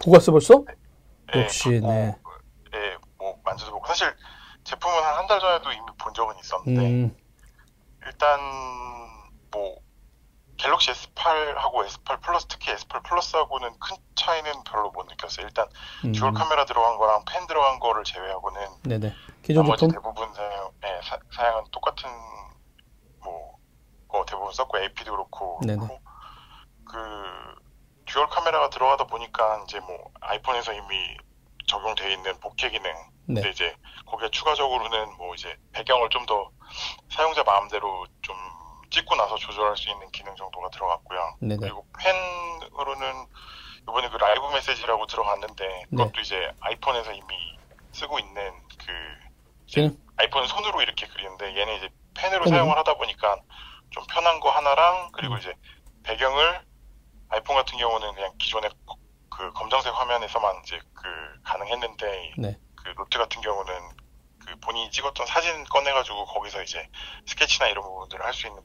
보고 0.03 0.11
왔어 0.13 0.31
벌써? 0.31 0.63
예, 1.35 1.41
역시, 1.43 1.69
네. 1.81 2.15
예, 2.75 2.97
뭐 3.17 3.37
만져도 3.43 3.71
보고 3.71 3.85
사실 3.87 4.13
제품은 4.63 4.95
한 5.03 5.15
한 5.17 5.27
달 5.27 5.39
전에도 5.39 5.71
이미 5.71 5.85
본 5.97 6.13
적은 6.13 6.35
있었는데 6.39 6.81
음, 6.81 7.15
일단 8.05 8.39
뭐 9.51 9.77
갤럭시 10.61 10.91
S8하고 10.91 11.85
S8 11.87 12.21
플러스 12.21 12.45
특히 12.47 12.71
S8 12.73 13.03
플러스하고는 13.03 13.79
큰 13.79 13.97
차이는 14.15 14.63
별로 14.63 14.91
못 14.91 15.07
느꼈어요. 15.07 15.47
일단 15.47 15.67
음. 16.05 16.11
dual 16.11 16.33
카메라 16.33 16.65
들어간 16.65 16.97
거랑 16.97 17.23
펜 17.27 17.47
들어간 17.47 17.79
거를 17.79 18.03
제외하고는 18.03 18.61
네네. 18.83 19.13
기존 19.41 19.63
나머지 19.63 19.87
제품. 19.87 19.93
대부분 19.95 20.33
사양, 20.35 20.69
예, 20.85 21.01
사, 21.03 21.17
사양은 21.35 21.63
똑같은 21.71 22.09
뭐거 23.23 24.25
대부분 24.27 24.51
썼고 24.53 24.77
AP도 24.77 25.11
그렇고 25.11 25.59
네네. 25.65 25.87
그 26.85 27.55
dual 28.05 28.27
카메라가 28.27 28.69
들어가다 28.69 29.05
보니까 29.05 29.63
이제 29.63 29.79
뭐 29.79 29.97
아이폰에서 30.21 30.73
이미 30.73 31.17
적용돼 31.67 32.13
있는 32.13 32.39
bokeh 32.39 32.69
기능 32.69 32.91
네. 33.25 33.35
근데 33.41 33.49
이제 33.49 33.75
거기에 34.05 34.29
추가적으로는 34.29 35.17
뭐 35.17 35.33
이제 35.33 35.55
배경을 35.71 36.09
좀 36.09 36.25
더 36.27 36.51
사용자 37.09 37.43
마음대로 37.43 38.05
좀 38.21 38.35
찍고 38.91 39.15
나서 39.15 39.35
조절할 39.37 39.75
수 39.77 39.89
있는 39.89 40.09
기능 40.11 40.35
정도가 40.35 40.69
들어갔고요. 40.69 41.37
네네. 41.41 41.57
그리고 41.59 41.85
펜으로는 41.97 43.25
이번에 43.83 44.09
그 44.09 44.17
라이브 44.17 44.45
메시지라고 44.53 45.07
들어갔는데 45.07 45.85
그것도 45.89 46.11
네. 46.11 46.21
이제 46.21 46.51
아이폰에서 46.59 47.13
이미 47.13 47.57
쓰고 47.93 48.19
있는 48.19 48.51
그 48.85 48.93
지금 49.67 49.97
아이폰 50.17 50.45
손으로 50.47 50.81
이렇게 50.81 51.07
그리는데 51.07 51.57
얘는 51.57 51.75
이제 51.77 51.89
펜으로 52.13 52.43
펜으로? 52.43 52.49
사용을 52.49 52.77
하다 52.77 52.93
보니까 52.95 53.37
좀 53.89 54.03
편한 54.09 54.39
거 54.39 54.49
하나랑 54.51 55.11
그리고 55.13 55.37
이제 55.37 55.53
배경을 56.03 56.61
아이폰 57.29 57.55
같은 57.55 57.77
경우는 57.77 58.13
그냥 58.13 58.31
기존의 58.37 58.69
거- 58.85 58.97
그 59.29 59.51
검정색 59.53 59.93
화면에서만 59.95 60.61
이제 60.63 60.79
그 60.93 61.03
가능했는데 61.43 62.33
네. 62.37 62.59
그 62.75 62.93
노트 62.95 63.17
같은 63.17 63.41
경우는 63.41 63.73
그 64.45 64.55
본인이 64.59 64.91
찍었던 64.91 65.25
사진 65.27 65.63
꺼내가지고 65.65 66.25
거기서 66.25 66.61
이제 66.63 66.87
스케치나 67.25 67.67
이런 67.67 67.83
부분들을 67.83 68.23
할 68.25 68.33
수 68.33 68.47
있는 68.47 68.61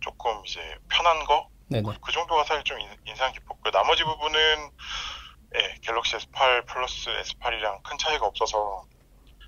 조금 0.00 0.30
이제 0.46 0.60
편한 0.88 1.24
거 1.24 1.48
네네. 1.68 1.88
그 2.00 2.12
정도가 2.12 2.44
사실 2.44 2.64
좀 2.64 2.78
인- 2.80 2.86
인상 3.06 3.30
깊었고요. 3.32 3.70
나머지 3.72 4.02
부분은 4.04 4.38
예, 5.56 5.74
갤럭시 5.82 6.16
S8 6.16 6.66
플러스 6.66 7.08
S8이랑 7.10 7.82
큰 7.82 7.96
차이가 7.98 8.26
없어서 8.26 8.84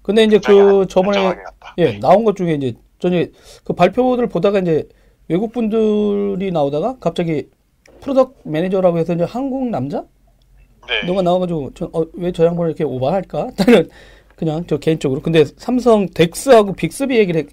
근데 0.02 0.24
이제 0.24 0.38
그 0.38 0.80
안- 0.80 0.88
저번에. 0.88 1.36
예 1.78 1.84
네. 1.92 1.98
나온 1.98 2.24
것 2.24 2.36
중에 2.36 2.54
이제 2.54 2.74
전에 2.98 3.28
그 3.64 3.72
발표를 3.74 4.28
보다가 4.28 4.58
이제 4.60 4.88
외국 5.28 5.52
분들이 5.52 6.50
나오다가 6.50 6.96
갑자기 6.98 7.48
product 8.00 8.40
manager라고 8.48 8.98
해서 8.98 9.12
이제 9.14 9.24
한국 9.24 9.68
남자 9.68 10.04
네. 10.88 11.04
누가 11.06 11.22
나와가지고 11.22 11.70
왜저 12.14 12.44
양반을 12.46 12.70
이렇게 12.70 12.84
오버할까? 12.84 13.50
나는 13.58 13.88
그냥 14.36 14.64
저 14.66 14.78
개인적으로 14.78 15.20
근데 15.20 15.44
삼성 15.44 16.06
덱스하고 16.08 16.72
빅스비 16.74 17.16
얘기를 17.18 17.42
해- 17.42 17.46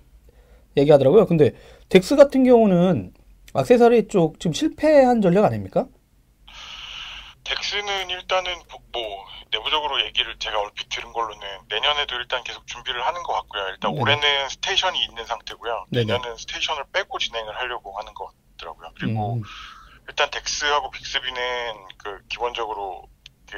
얘기하더라고요. 0.81 1.25
근데 1.25 1.51
덱스 1.89 2.15
같은 2.15 2.43
경우는 2.43 3.13
액세서리 3.57 4.07
쪽 4.07 4.39
지금 4.39 4.53
실패한 4.53 5.22
전략 5.22 5.46
아닙니까? 5.46 5.88
덱스는 7.43 8.10
일단은 8.10 8.53
뭐- 8.69 8.81
뭐 8.91 9.25
내부적으로 9.51 10.03
얘기를 10.05 10.38
제가 10.38 10.60
얼핏 10.60 10.89
들은 10.89 11.13
걸로는 11.13 11.39
내년에도 11.69 12.15
일단 12.15 12.43
계속 12.43 12.67
준비를 12.67 13.05
하는 13.05 13.24
것 13.24 13.34
같고요. 13.34 13.67
일단 13.69 13.91
네네. 13.91 14.01
올해는 14.01 14.50
station이 14.50 15.01
있는 15.05 15.25
상태고요. 15.25 15.86
네네. 15.91 16.05
내년은 16.05 16.36
station을 16.38 16.83
빼고 16.91 17.17
진행을 17.19 17.55
하려고 17.55 17.98
하는 17.98 18.13
것 18.13 18.29
같더라고요. 18.57 18.91
그리고 19.00 19.36
음, 19.36 19.43
일단 20.10 20.29
덱스하고 20.29 20.89
빅스비는 20.91 21.41
그 21.98 22.19
기본적으로 22.27 23.07
그 23.50 23.57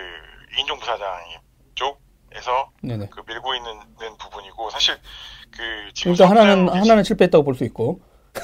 이인종 0.56 0.78
부사장이 0.78 1.38
쪽 1.74 2.00
에서 2.36 2.70
네네. 2.84 3.08
그 3.10 3.22
밀고 3.28 3.56
있는 3.56 3.72
는 4.00 4.18
부분이고 4.18 4.70
사실 4.70 4.96
그 5.52 5.92
지금 5.94 6.12
일단 6.12 6.30
하나는 6.30 6.58
삼성이 6.68 6.80
하나는 6.80 7.04
실패했다고 7.04 7.44
볼 7.44 7.56
수 7.56 7.64
있고 7.66 8.02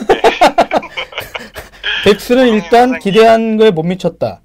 네. 0.08 0.22
덱스는 2.06 2.48
일단 2.48 3.00
기대한 3.00 3.58
거에 3.58 3.72
못 3.72 3.84
미쳤다. 3.84 4.42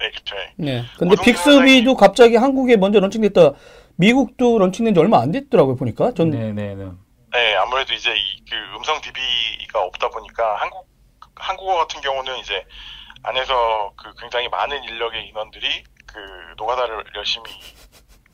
네, 0.00 0.10
그쵸. 0.12 0.36
네. 0.56 0.84
근데 0.98 1.16
빅스비도 1.22 1.96
갑자기 1.96 2.36
한국에 2.36 2.76
먼저 2.76 3.00
launching됐다. 3.00 3.52
미국도 3.96 4.58
launching된 4.58 4.94
지 4.94 5.00
얼마 5.00 5.20
안 5.20 5.32
됐더라고요 5.32 5.76
보니까. 5.76 6.12
전 6.14 6.30
네 6.30 6.52
네 6.52 6.74
네. 6.74 6.84
네, 7.32 7.54
아무래도 7.56 7.92
이제 7.94 8.10
이 8.14 8.38
그 8.48 8.54
음성 8.78 8.98
DB가 9.02 9.82
없다 9.82 10.08
보니까 10.08 10.56
한국 10.56 10.88
한국어 11.36 11.76
같은 11.76 12.00
경우는 12.00 12.38
이제 12.38 12.64
안에서 13.22 13.92
그 13.96 14.10
굉장히 14.20 14.48
많은 14.48 14.82
인력의 14.84 15.28
인원들이 15.28 15.84
그 16.06 16.18
노가다를 16.56 17.04
열심히 17.14 17.44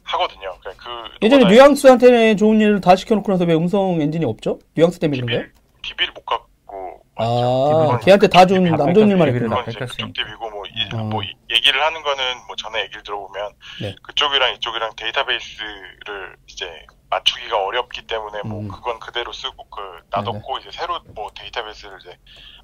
하거든요. 0.05 0.55
그러니까 0.61 0.85
그 0.85 1.11
예전에 1.23 1.45
뉘앙스한테 1.45 2.37
좋은 2.37 2.61
일을 2.61 2.81
다 2.81 2.95
시켜놓고 2.97 3.31
나서 3.33 3.45
왜 3.45 3.55
음성 3.55 4.01
엔진이 4.01 4.25
없죠? 4.25 4.59
뉘앙스 4.75 4.99
때문에 4.99 5.21
그런가요? 5.21 5.39
DB를, 5.49 5.55
DB를 5.83 6.13
못 6.13 6.25
갖고 6.27 7.03
아. 7.17 7.99
걔한테 8.03 8.29
다준 8.29 8.65
DB 8.65 8.77
남 8.77 8.93
좋은 8.95 9.09
일만 9.09 9.29
했구나. 9.29 9.65
DB고 9.65 10.51
뭐, 10.51 10.63
이- 10.67 10.95
어. 10.95 10.99
뭐 11.05 11.23
이- 11.23 11.35
얘기를 11.51 11.83
하는 11.83 12.03
거는 12.03 12.25
뭐 12.47 12.57
전에 12.57 12.83
얘기를 12.83 13.03
들어보면 13.03 13.53
네. 13.81 13.95
그쪽이랑 14.03 14.55
이쪽이랑 14.55 14.93
데이터베이스를 14.97 16.37
이제 16.49 16.69
맞추기가 17.11 17.65
어렵기 17.65 18.07
때문에 18.07 18.41
뭐 18.45 18.61
음. 18.61 18.69
그건 18.69 18.99
그대로 18.99 19.33
쓰고 19.33 19.65
그 19.71 19.81
놔뒀고 20.11 20.59
이제 20.59 20.71
새로 20.73 20.99
뭐 21.15 21.31
데이터베이스를 21.35 21.99
이제 22.01 22.17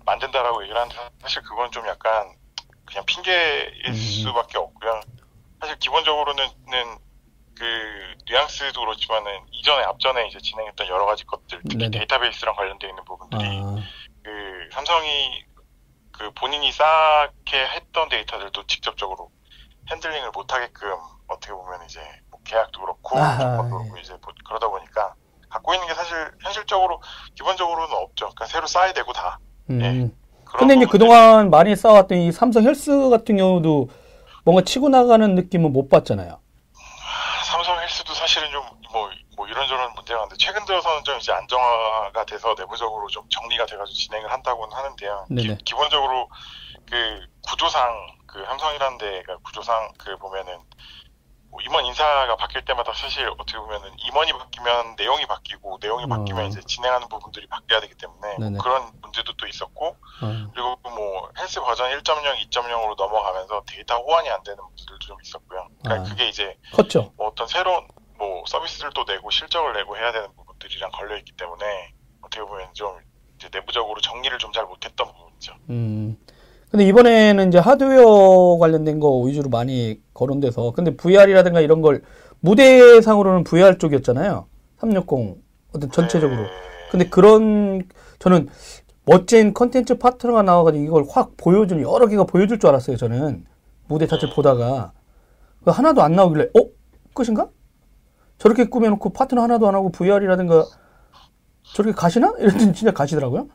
만든다라고 0.05 0.63
얘기를 0.63 0.79
하는데 0.81 0.97
사실 1.21 1.43
그건 1.43 1.71
좀 1.71 1.87
약간 1.87 2.29
그냥 2.85 3.05
핑계일 3.07 3.73
음. 3.89 3.95
수밖에 3.95 4.59
없고요. 4.59 5.01
사실 5.61 5.79
기본적으로는 5.79 6.45
는 6.69 6.99
그 7.61 7.67
뉘앙스도 8.27 8.81
그렇지만은 8.81 9.31
이전에 9.53 9.85
앞전에 9.85 10.27
이제 10.29 10.39
진행했던 10.41 10.89
여러 10.89 11.05
가지 11.05 11.27
것들 11.27 11.61
특히 11.69 11.77
네네. 11.77 11.91
데이터베이스랑 11.91 12.57
관련되어 12.57 12.89
있는 12.89 13.05
부분들이 13.05 13.45
아, 13.45 13.77
그 14.23 14.31
삼성이 14.73 15.45
그 16.11 16.31
본인이 16.31 16.73
쌓게 16.73 17.59
했던 17.77 18.09
데이터들도 18.09 18.67
직접적으로 18.67 19.31
handling을 19.91 20.31
못하게끔 20.31 20.89
어떻게 21.27 21.53
보면 21.53 21.85
이제 21.85 22.01
뭐 22.31 22.41
계약도 22.45 22.81
그렇고 22.81 23.19
조건도 23.19 23.77
그렇고 23.77 23.99
이제 23.99 24.15
뭐 24.23 24.33
그러다 24.47 24.69
보니까 24.69 25.15
갖고 25.51 25.75
있는 25.75 25.87
게 25.87 25.93
사실 25.93 26.17
현실적으로 26.41 27.03
기본적으로는 27.35 27.95
없죠. 27.95 28.31
그러니까 28.31 28.47
새로 28.47 28.67
쌓아야 28.67 28.95
되고 28.95 29.13
다. 29.13 29.39
음. 29.69 29.83
예. 29.83 30.11
그런 30.47 30.61
근데 30.61 30.77
이제 30.77 30.87
그동안 30.87 31.51
많이 31.51 31.77
쌓아왔던 31.77 32.17
이 32.17 32.33
삼성 32.33 32.65
헬스 32.65 33.11
같은 33.11 33.37
경우도 33.37 33.91
뭔가 34.47 34.63
치고 34.63 34.89
나가는 34.89 35.35
느낌은 35.35 35.75
못 35.75 35.91
봤잖아요. 35.91 36.41
헬스도 37.91 38.15
사실은 38.15 38.51
좀 38.53 38.81
뭐 38.93 39.11
뭐 39.41 39.47
이런저런 39.49 39.95
문제가 39.95 40.21
있는데 40.21 40.37
최근 40.39 40.65
들어서는 40.67 41.03
좀 41.03 41.17
이제 41.19 41.33
안정화가 41.33 42.25
돼서 42.27 42.55
내부적으로 42.59 43.09
좀 43.09 43.27
정리가 43.31 43.65
돼가지고 43.65 43.97
진행을 43.97 44.31
한다고는 44.31 44.77
하는데요. 44.77 45.27
네네. 45.31 45.59
기, 45.65 45.73
본적으로그 45.73 47.27
구조상 47.49 47.91
그 48.27 48.45
삼성이라는 48.45 48.99
데가 48.99 49.39
구조상 49.39 49.91
그 49.97 50.15
보면은 50.19 50.59
뭐 51.51 51.61
임원 51.63 51.85
인사가 51.87 52.37
바뀔 52.37 52.65
때마다 52.65 52.93
사실 52.93 53.29
어떻게 53.29 53.59
보면은 53.59 53.91
임원이 54.07 54.33
바뀌면 54.33 54.95
내용이 54.97 55.27
바뀌고 55.27 55.79
내용이 55.81 56.07
바뀌면 56.07 56.45
어. 56.45 56.47
이제 56.47 56.61
진행하는 56.61 57.09
부분들이 57.09 57.47
바뀌어야 57.49 57.81
되기 57.81 57.95
때문에 57.95 58.37
뭐 58.39 58.39
네네. 58.39 58.59
그런 58.63 58.91
문제도 59.03 59.33
또 59.37 59.47
있었고 59.47 59.87
어, 59.89 60.51
그리고 60.55 60.77
뭐 60.83 61.29
헬스 61.39 61.61
버전 61.61 61.91
1.0, 61.91 62.51
2.0으로 62.51 62.97
넘어가면서 62.97 63.63
데이터 63.67 63.97
호환이 63.99 64.31
안 64.31 64.43
되는 64.45 64.63
문제들도 64.63 64.99
좀 65.01 65.17
있었고요. 65.23 65.69
그러니까 65.83 66.07
아. 66.07 66.09
그게 66.09 66.29
이제 66.29 66.57
컸죠. 66.73 67.13
뭐 67.17 67.29
어떤 67.29 67.49
새로운 67.49 67.87
뭐 68.17 68.45
서비스를 68.47 68.93
또 68.95 69.05
내고 69.05 69.31
실적을 69.31 69.73
내고 69.73 69.97
해야 69.97 70.13
되는 70.13 70.33
부분들이랑 70.37 70.91
걸려 70.93 71.17
있기 71.17 71.33
때문에 71.33 71.93
어떻게 72.23 72.43
보면 72.43 72.73
좀 72.75 72.97
내부적으로 73.53 74.01
정리를 74.01 74.39
좀 74.39 74.53
잘 74.53 74.65
못했던 74.67 75.07
부분이죠. 75.07 75.55
음. 75.71 76.19
근데 76.71 76.87
이번에는 76.87 77.49
이제 77.49 77.59
하드웨어 77.59 78.59
관련된 78.59 79.01
거 79.01 79.19
위주로 79.23 79.51
많이 79.51 80.01
거론돼서 80.15 80.73
근데 80.73 80.97
VR이라든가 80.97 81.61
이런 81.61 81.81
걸 81.83 82.03
무대상으로는 82.41 83.45
VR 83.45 83.79
쪽이었잖아요. 83.79 84.47
360 84.79 85.39
어떤 85.75 85.91
전체적으로. 85.91 86.43
네. 86.43 86.49
근데 86.91 87.09
그런 87.09 87.83
저는 88.19 88.49
멋진 89.05 89.53
컨텐츠 89.53 89.99
파트너가 89.99 90.43
나와가지고 90.43 90.85
이걸 90.85 91.05
확 91.09 91.33
보여주는 91.37 91.83
여러 91.83 92.07
개가 92.07 92.25
보여줄 92.25 92.59
줄 92.61 92.69
알았어요. 92.69 92.97
저는 92.97 93.45
무대 93.89 94.07
자체 94.07 94.27
를 94.27 94.35
보다가 94.35 94.93
그 95.65 95.71
하나도 95.71 96.03
안 96.03 96.13
나오길래 96.13 96.51
어 96.57 96.67
끝인가? 97.15 97.49
저렇게 98.39 98.65
꾸며놓고 98.65 99.11
파트너 99.11 99.43
하나도 99.43 99.69
안 99.69 99.75
하고 99.75 99.91
VR이라든가 99.91 100.67
저렇게 101.75 101.95
가시나? 101.95 102.33
이랬더니 102.39 102.73
진짜 102.73 102.93
가시더라고요. 102.93 103.49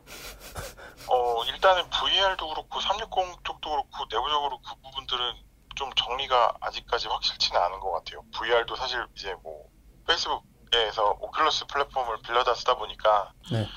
어, 1.65 1.67
일단은 1.67 1.89
VR도 1.89 2.48
그렇고 2.50 2.79
360 2.79 3.43
쪽도 3.43 3.69
그렇고 3.69 4.05
내부적으로 4.12 4.60
그 4.62 4.75
부분들은 4.84 5.34
좀 5.75 5.91
정리가 5.95 6.53
아직까지 6.62 7.07
확실치는 7.07 7.60
않은 7.60 7.79
것 7.79 7.91
같아요. 7.91 8.22
VR도 8.34 8.75
사실 8.75 9.03
이제 9.15 9.34
뭐 9.41 9.65
페이스북에서 10.07 11.17
오큘러스 11.19 11.67
플랫폼을 11.67 12.22
빌려다 12.22 12.53
쓰다 12.53 12.75
보니까 12.75 13.34
네. 13.51 13.67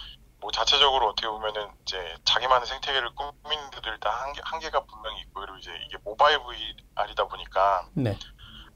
뭐 0.40 0.50
자체적으로 0.52 1.08
어떻게 1.08 1.26
보면은 1.28 1.70
이제 1.82 2.14
자기만의 2.24 2.66
생태계를 2.68 3.14
꾸미는 3.14 3.70
데도 3.70 3.88
일단 3.90 4.12
한계, 4.12 4.40
한계가 4.44 4.84
분명히 4.84 5.20
있고 5.22 5.40
그리고 5.40 5.56
이제 5.56 5.72
이게 5.86 5.96
모바일 6.04 6.38
VR이다 6.40 7.24
보니까 7.24 7.88
네. 7.94 8.16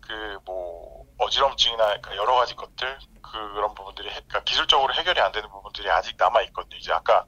그뭐 0.00 1.04
어지럼증이나 1.18 1.84
그러니까 1.86 2.16
여러 2.16 2.34
가지 2.34 2.56
것들 2.56 2.98
그런 3.20 3.74
부분들이 3.74 4.08
해- 4.08 4.14
그러니까 4.14 4.42
기술적으로 4.44 4.92
해결이 4.94 5.20
안 5.20 5.30
되는 5.32 5.48
부분들이 5.50 5.88
아직 5.90 6.16
남아 6.18 6.40
있거든요. 6.42 6.76
이제 6.78 6.92
아까 6.92 7.24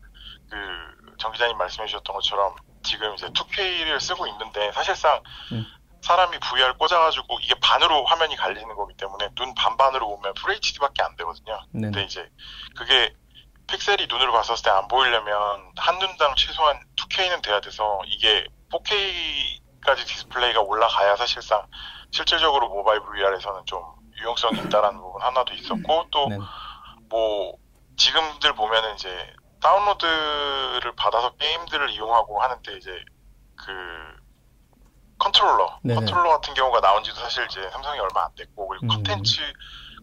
그 0.50 0.56
정 1.24 1.32
기자님 1.32 1.56
말씀해 1.56 1.86
주셨던 1.86 2.14
것처럼 2.16 2.54
지금 2.82 3.14
이제 3.14 3.26
2K를 3.28 3.98
쓰고 3.98 4.26
있는데 4.26 4.70
사실상 4.72 5.22
음. 5.52 5.64
사람이 6.02 6.38
VR 6.38 6.74
꽂아가지고 6.76 7.40
이게 7.40 7.54
반으로 7.62 8.04
화면이 8.04 8.36
갈리는 8.36 8.74
거기 8.76 8.94
때문에 8.94 9.30
눈 9.34 9.54
반반으로 9.54 10.06
보면 10.06 10.34
FHD밖에 10.36 11.02
안 11.02 11.16
되거든요. 11.16 11.58
네. 11.70 11.80
근데 11.86 12.02
이제 12.02 12.28
그게 12.76 13.14
픽셀이 13.68 14.06
눈으로 14.06 14.32
봤었을 14.32 14.62
때 14.62 14.68
안 14.68 14.86
보이려면 14.86 15.72
한 15.76 15.98
눈당 15.98 16.34
최소한 16.34 16.78
2K는 16.96 17.42
돼야 17.42 17.58
돼서 17.62 18.02
이게 18.04 18.46
4K까지 18.70 20.06
디스플레이가 20.06 20.60
올라가야 20.60 21.16
사실상 21.16 21.66
실질적으로 22.10 22.68
모바일 22.68 23.00
VR에서는 23.00 23.64
좀 23.64 23.82
유용성이 24.20 24.60
있다라는 24.60 25.00
부분 25.00 25.22
하나도 25.22 25.54
있었고 25.54 26.08
또 26.10 26.28
네. 26.28 26.36
뭐 27.08 27.56
지금들 27.96 28.52
보면은 28.52 28.94
이제 28.96 29.34
다운로드를 29.64 30.92
받아서 30.94 31.30
게임들을 31.36 31.90
이용하고 31.90 32.40
하는데 32.40 32.76
이제 32.76 32.90
그 33.56 33.72
컨트롤러 35.18 35.78
네네. 35.82 35.94
컨트롤러 35.94 36.28
같은 36.28 36.52
경우가 36.52 36.80
나온지도 36.80 37.16
사실 37.16 37.46
이제 37.46 37.70
삼성이 37.70 37.98
얼마 37.98 38.26
안 38.26 38.30
됐고 38.36 38.68
그리고 38.68 38.84
음. 38.84 38.88
컨텐츠 38.88 39.40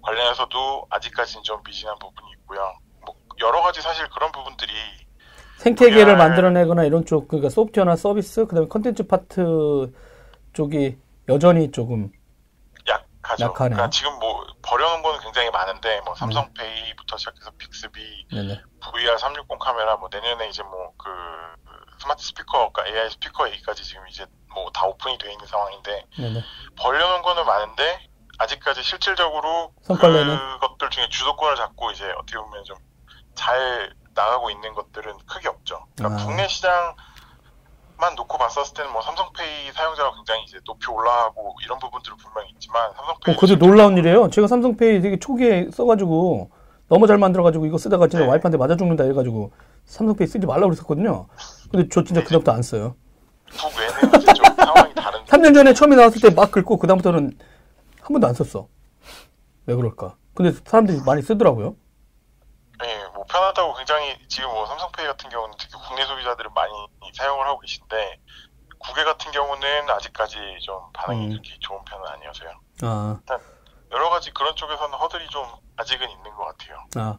관련해서도 0.01 0.87
아직까지는 0.89 1.43
좀 1.43 1.61
미진한 1.63 1.95
부분이 1.99 2.31
있고요. 2.39 2.73
뭐 3.05 3.15
여러 3.39 3.61
가지 3.61 3.81
사실 3.81 4.09
그런 4.09 4.31
부분들이 4.31 4.73
생태계를 5.57 6.15
VR. 6.15 6.17
만들어내거나 6.17 6.85
이런 6.85 7.05
쪽, 7.05 7.27
그러니까 7.27 7.49
소프트웨어나 7.49 7.95
서비스, 7.95 8.47
그 8.47 8.55
다음에 8.55 8.67
컨텐츠 8.67 9.05
파트 9.05 9.93
쪽이 10.53 10.97
여전히 11.29 11.69
조금, 11.71 12.11
약하죠. 13.31 13.43
약하네요. 13.45 13.75
그러니까 13.75 13.89
지금 13.89 14.19
뭐 14.19 14.45
벌려놓은 14.61 15.01
거는 15.03 15.19
굉장히 15.21 15.49
많은데 15.51 16.01
뭐 16.01 16.15
삼성페이부터 16.15 17.17
시작해서 17.17 17.51
빅스비 17.57 18.27
네네. 18.31 18.61
VR 18.81 19.17
360 19.17 19.59
카메라 19.59 19.95
뭐 19.97 20.09
내년에 20.11 20.47
이제 20.49 20.63
뭐 20.63 20.93
그 20.97 21.09
스마트 21.99 22.23
스피커, 22.23 22.71
그러니까 22.71 22.87
AI 22.87 23.09
스피커 23.11 23.47
얘기까지 23.49 23.83
지금 23.83 24.07
이제 24.07 24.25
뭐 24.53 24.71
다 24.73 24.85
오픈이 24.85 25.17
돼 25.19 25.31
있는 25.31 25.45
상황인데 25.45 26.05
네네. 26.17 26.43
벌려놓은 26.77 27.21
거는 27.21 27.45
많은데 27.45 28.07
아직까지 28.39 28.81
실질적으로 28.83 29.71
성과를 29.83 30.15
내는? 30.15 30.59
그것들 30.59 30.89
중에 30.89 31.09
주도권을 31.09 31.55
잡고 31.57 31.91
이제 31.91 32.11
어떻게 32.17 32.37
보면 32.37 32.63
좀 32.65 32.77
잘 33.33 33.95
나가고 34.13 34.49
있는 34.51 34.73
것들은 34.73 35.17
크게 35.25 35.47
없죠. 35.47 35.85
그러니까 35.95 36.21
아. 36.21 36.25
국내 36.25 36.47
시장 36.49 36.95
만 38.01 38.15
놓고 38.15 38.35
봤었을 38.35 38.73
때는 38.73 38.91
뭐 38.91 38.99
삼성페이 39.03 39.71
사용자가 39.73 40.11
굉장히 40.15 40.43
이제 40.45 40.57
높이 40.65 40.89
올라가고 40.89 41.55
이런 41.63 41.77
부분들은 41.77 42.17
분명히 42.17 42.49
있지만 42.55 42.91
삼성페이 42.95 43.35
어, 43.35 43.39
그것도 43.39 43.59
놀라운 43.59 43.95
일이에요. 43.95 44.29
제가 44.31 44.47
삼성페이 44.47 45.01
되게 45.01 45.19
초기에 45.19 45.69
써가지고, 45.71 46.49
너무 46.89 47.05
잘 47.05 47.19
만들어가지고, 47.19 47.67
이거 47.67 47.77
쓰다가 47.77 48.07
진짜 48.07 48.25
네. 48.25 48.31
와이프한테 48.31 48.57
맞아 48.57 48.75
죽는다 48.75 49.03
해가지고, 49.03 49.51
삼성페이 49.85 50.25
쓰지 50.27 50.47
말라고 50.47 50.69
그랬었거든요. 50.69 51.27
근데 51.71 51.87
저 51.91 52.03
진짜 52.03 52.23
그다음부터 52.23 52.51
안 52.51 52.63
써요. 52.63 52.95
북외는 53.51 54.19
이제 54.19 54.33
좀 54.33 54.45
상황이 54.57 54.93
다른 54.95 55.23
3년 55.25 55.53
전에 55.53 55.73
처음에 55.75 55.95
나왔을 55.95 56.21
때 56.21 56.33
막 56.35 56.49
긁고, 56.51 56.77
그다음부터는 56.77 57.37
한 58.01 58.13
번도 58.13 58.25
안 58.27 58.33
썼어. 58.33 58.67
왜 59.67 59.75
그럴까? 59.75 60.15
근데 60.33 60.51
사람들이 60.65 61.01
많이 61.05 61.21
쓰더라고요. 61.21 61.75
예, 63.21 63.21
뭐 63.21 63.25
편하다고 63.27 63.75
굉장히 63.75 64.17
지금 64.27 64.49
뭐 64.49 64.65
삼성페이 64.65 65.05
같은 65.05 65.29
경우는 65.29 65.53
특히 65.59 65.75
국내 65.87 66.03
소비자들은 66.05 66.51
많이 66.53 66.73
사용을 67.13 67.45
하고 67.45 67.59
계신데 67.59 68.19
국외 68.79 69.03
같은 69.03 69.31
경우는 69.31 69.89
아직까지 69.89 70.37
좀 70.61 70.79
반응이 70.93 71.25
음. 71.25 71.29
그렇게 71.29 71.55
좋은 71.59 71.79
편은 71.85 72.07
아니어서요. 72.07 72.49
아, 72.81 73.19
여러 73.91 74.09
가지 74.09 74.33
그런 74.33 74.55
쪽에서는 74.55 74.97
허들이 74.97 75.27
좀 75.29 75.45
아직은 75.77 76.09
있는 76.09 76.33
것 76.33 76.45
같아요. 76.45 76.83
아. 76.95 77.17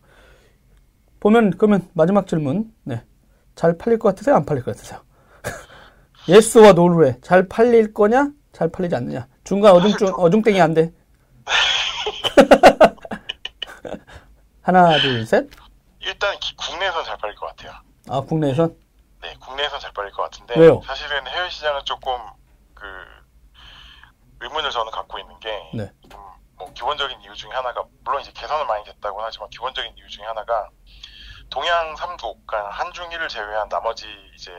보면, 1.20 1.56
그러면 1.56 1.88
마지막 1.92 2.26
질문. 2.26 2.74
네. 2.82 3.04
잘 3.54 3.78
팔릴 3.78 4.00
것 4.00 4.08
같으세요? 4.08 4.34
안 4.34 4.44
팔릴 4.44 4.64
것 4.64 4.74
같으세요? 4.74 5.04
예스와 6.28 6.72
노르에 6.72 7.20
잘 7.20 7.48
팔릴 7.48 7.94
거냐? 7.94 8.30
잘 8.52 8.72
팔리지 8.72 8.96
않느냐? 8.96 9.28
중간 9.44 9.72
어중중, 9.74 10.14
어중땡이 10.16 10.60
안 10.60 10.74
돼. 10.74 10.92
하나, 14.62 14.98
둘, 14.98 15.24
셋. 15.26 15.48
일단 16.02 16.38
기- 16.40 16.56
국내에선 16.56 17.04
잘 17.04 17.16
팔릴 17.18 17.36
것 17.36 17.46
같아요. 17.46 17.72
아, 18.08 18.20
국내에선? 18.20 18.76
네, 19.22 19.34
국내에선 19.40 19.80
잘 19.80 19.92
팔릴 19.92 20.12
것 20.12 20.22
같은데 20.22 20.56
왜요? 20.58 20.80
사실은 20.84 21.26
해외 21.28 21.48
시장은 21.48 21.84
조금 21.84 22.12
그 22.74 22.86
의문을 24.40 24.70
저는 24.70 24.90
갖고 24.90 25.18
있는 25.18 25.38
게 25.38 25.70
네. 25.74 25.90
좀뭐 26.10 26.72
기본적인 26.74 27.20
이유 27.22 27.34
중에 27.34 27.50
하나가 27.52 27.84
물론 28.04 28.20
이제 28.20 28.32
개선을 28.32 28.66
많이 28.66 28.84
됐다고 28.84 29.22
하지만 29.22 29.48
기본적인 29.50 29.96
이유 29.96 30.08
중에 30.08 30.24
하나가 30.24 30.68
동양 31.50 31.94
3국, 31.94 32.46
그러니까 32.46 32.70
한중일을 32.70 33.28
제외한 33.28 33.68
나머지 33.68 34.06
이제 34.34 34.50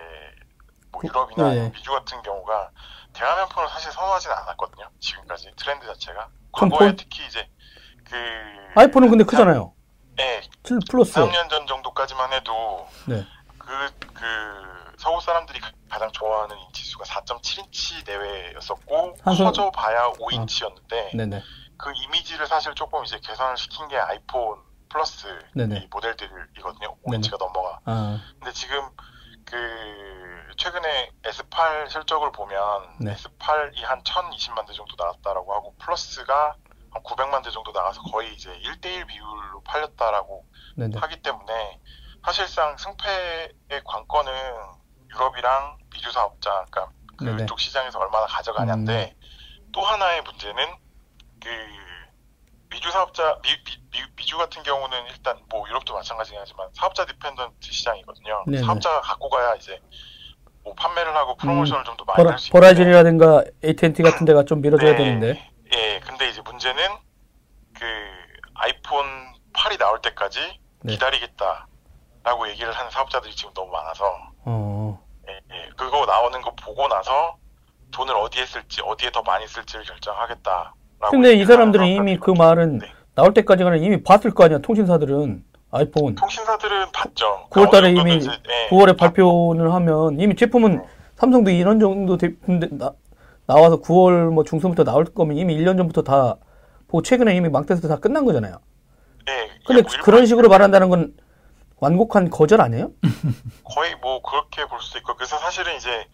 뭐 0.92 1.02
유럽이나 1.04 1.54
네. 1.54 1.72
미주 1.72 1.92
같은 1.92 2.22
경우가 2.22 2.70
대화면폰을 3.14 3.68
사실 3.70 3.92
선호하지는 3.92 4.36
않았거든요. 4.38 4.90
지금까지 5.00 5.52
트렌드 5.58 5.86
자체가 5.88 6.30
과거에 6.54 6.88
폰- 6.90 6.96
특히 6.96 7.26
이제 7.26 7.50
그 8.10 8.16
아이폰은 8.76 9.10
근데 9.10 9.24
크잖아요. 9.26 9.74
네, 10.16 10.42
7 10.64 10.80
플러스. 10.90 11.14
3년 11.14 11.50
전 11.50 11.66
정도까지만 11.68 12.34
해도 12.34 12.88
네. 13.08 13.26
그, 13.58 13.68
그, 14.14 14.94
서구 14.98 15.20
사람들이 15.22 15.60
가- 15.60 15.72
가장 15.90 16.12
좋아하는 16.12 16.58
인치수가 16.60 17.04
4.7인치 17.06 18.06
내외였었고, 18.06 19.16
한 19.24 19.36
손- 19.36 19.46
커져봐야 19.48 20.10
5인치였는데, 20.12 21.16
네네. 21.16 21.42
그 21.78 21.92
이미지를 21.96 22.46
사실 22.48 22.74
조금 22.76 23.04
이제 23.04 23.20
개선을 23.20 23.58
시킨 23.58 23.88
게 23.88 23.98
아이폰 23.98 24.62
플러스 24.90 25.28
네네. 25.56 25.78
이 25.80 25.88
모델들이거든요. 25.90 26.96
5인치가 27.04 27.38
넘어가. 27.40 27.80
아, 27.86 28.20
근데 28.40 28.52
지금 28.54 28.88
그, 29.46 29.58
최근에 30.58 31.10
S8 31.24 31.90
실적을 31.90 32.32
보면, 32.32 32.60
네. 33.00 33.14
S8이 33.16 33.82
한 33.84 34.02
1020만 34.04 34.66
대 34.68 34.74
정도 34.74 34.96
나왔다라고 34.98 35.54
하고, 35.54 35.76
플러스가 35.80 36.56
한 36.94 37.02
900만 37.02 37.44
대 37.44 37.50
정도 37.50 37.72
나가서 37.72 38.02
거의 38.04 38.34
이제 38.34 38.50
1대1 38.52 39.08
비율로 39.08 39.62
팔렸다라고 39.66 40.46
네네. 40.78 40.98
하기 41.00 41.22
때문에 41.22 41.80
사실상 42.24 42.78
승패의 42.78 43.84
관건은 43.84 44.32
유럽이랑 45.10 45.78
미주 45.92 46.12
사업자, 46.12 46.66
그러니까. 46.72 46.94
음. 47.22 47.38
그쪽 47.38 47.60
시장에서 47.60 48.00
얼마나 48.00 48.26
가져가냐인데 48.28 49.16
또 49.72 49.82
하나의 49.82 50.22
문제는 50.22 50.66
그 51.42 51.50
미주 52.70 52.92
사업자 52.92 53.40
미, 53.42 53.50
주 54.26 54.38
같은 54.38 54.64
경우는 54.64 55.06
일단 55.12 55.38
뭐 55.50 55.68
유럽도 55.68 55.94
마찬가지긴 55.94 56.40
하지만 56.40 56.68
사업자 56.74 57.06
dependent 57.06 57.72
시장이거든요. 57.72 58.46
네네. 58.48 58.64
사업자가 58.64 59.02
갖고 59.02 59.30
가야 59.30 59.54
이제 59.56 59.80
뭐 60.64 60.74
판매를 60.74 61.16
하고 61.16 61.36
프로모션을 61.36 61.84
좀더 61.84 62.04
많이 62.06 62.18
버라, 62.18 62.32
할수 62.32 62.48
있는데 62.48 62.60
버라이즌이라든가 62.60 63.44
AT&T 63.64 64.02
같은 64.02 64.26
데가 64.26 64.44
좀 64.46 64.62
밀어줘야 64.62 64.92
네. 64.92 64.98
되는데. 64.98 65.53
예, 66.24 66.28
근데 66.28 66.30
이제 66.30 66.42
문제는 66.42 66.82
그 67.78 67.86
아이폰 68.56 69.06
8이 69.54 69.78
나올 69.78 70.02
때까지 70.02 70.40
네. 70.84 70.94
기다리겠다라고 70.94 72.48
얘기를 72.50 72.72
하는 72.72 72.90
사업자들이 72.92 73.36
지금 73.36 73.54
너무 73.54 73.72
많아서 73.72 74.06
어, 74.46 75.00
예, 75.28 75.34
예. 75.54 75.70
그거 75.76 76.06
나오는 76.06 76.42
거 76.42 76.54
보고 76.56 76.88
나서 76.88 77.36
돈을 77.92 78.16
어디에 78.16 78.46
쓸지 78.46 78.82
어디에 78.86 79.12
더 79.12 79.22
많이 79.24 79.46
쓸지를 79.48 79.84
결정하겠다라고. 79.86 80.74
근데 81.12 81.34
이 81.34 81.46
사람들은 81.46 81.88
이미 81.88 82.18
그 82.18 82.32
말은 82.32 82.80
네. 82.80 82.88
나올 83.16 83.34
때까지는 83.34 83.84
이미 83.84 84.02
봤을 84.02 84.32
거 84.34 84.46
아니야, 84.46 84.60
통신사들은. 84.60 85.44
아이폰. 85.72 86.16
통신사들은 86.16 86.92
봤죠. 86.92 87.48
9월 87.50 87.72
달에 87.72 87.88
어느 87.90 87.96
정도는 87.96 88.12
이미 88.12 88.16
이제, 88.18 88.30
예, 88.48 88.70
9월에 88.70 88.90
봤- 88.98 89.08
발표를 89.08 89.74
하면 89.74 90.20
이미 90.20 90.36
제품은 90.36 90.84
삼성도 91.16 91.50
이런 91.50 91.80
정도 91.80 92.16
돼- 92.18 92.36
근데 92.46 92.68
나, 93.46 93.56
나와서 93.56 93.82
9월 93.82 94.32
뭐 94.32 94.44
중순부터 94.44 94.84
나올 94.84 95.06
거면 95.06 95.38
이미 95.38 95.58
1년 95.58 95.78
전부터 95.78 96.04
다 96.04 96.38
보고 96.88 97.02
최근에 97.02 97.36
이미 97.36 97.50
망테스트 97.50 97.88
다 97.88 97.98
끝난 97.98 98.26
거잖아요. 98.26 98.60
예, 99.28 99.50
근데 99.66 99.82
뭐 99.82 99.92
그런 100.04 100.26
식으로 100.26 100.50
말한다는 100.50 100.90
건 100.90 101.16
완곡한 101.78 102.30
거절 102.30 102.62
아니에요? 102.62 102.92
거의 103.64 103.96
뭐 103.96 104.22
그렇게 104.22 104.66
볼 104.68 104.80
수도 104.82 105.00
있고 105.00 105.16
그래서 105.16 105.38
사실은 105.38 105.76
이제 105.76 106.08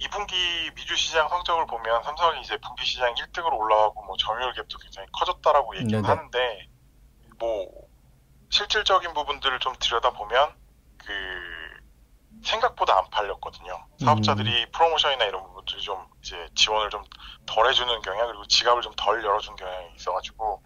2분기 0.00 0.74
미주 0.74 0.96
시장 0.96 1.28
성적을 1.28 1.66
보면 1.66 2.02
삼성이 2.02 2.40
이제 2.40 2.56
분기 2.58 2.84
시장 2.84 3.14
1등으로 3.14 3.56
올라가고 3.58 4.04
뭐 4.04 4.16
점유율 4.16 4.52
갭도 4.52 4.82
굉장히 4.82 5.06
커졌다라고 5.12 5.76
얘기는 5.76 6.02
네네. 6.02 6.08
하는데 6.08 6.68
뭐 7.38 7.68
실질적인 8.50 9.14
부분들을 9.14 9.58
좀 9.60 9.74
들여다보면 9.78 10.50
그 10.98 11.12
생각보다 12.42 12.98
안 12.98 13.08
팔렸거든요. 13.10 13.86
사업자들이 14.04 14.66
프로모션이나 14.72 15.24
이런 15.26 15.42
부분들이 15.44 15.80
좀 15.82 16.04
이제 16.22 16.36
지원을 16.54 16.90
좀 16.90 17.02
덜 17.46 17.68
해주는 17.68 18.00
경향 18.02 18.26
그리고 18.28 18.46
지갑을 18.46 18.82
좀 18.82 18.92
덜 18.96 19.22
열어준 19.22 19.56
경향이 19.56 19.88
있어가지고 19.96 20.62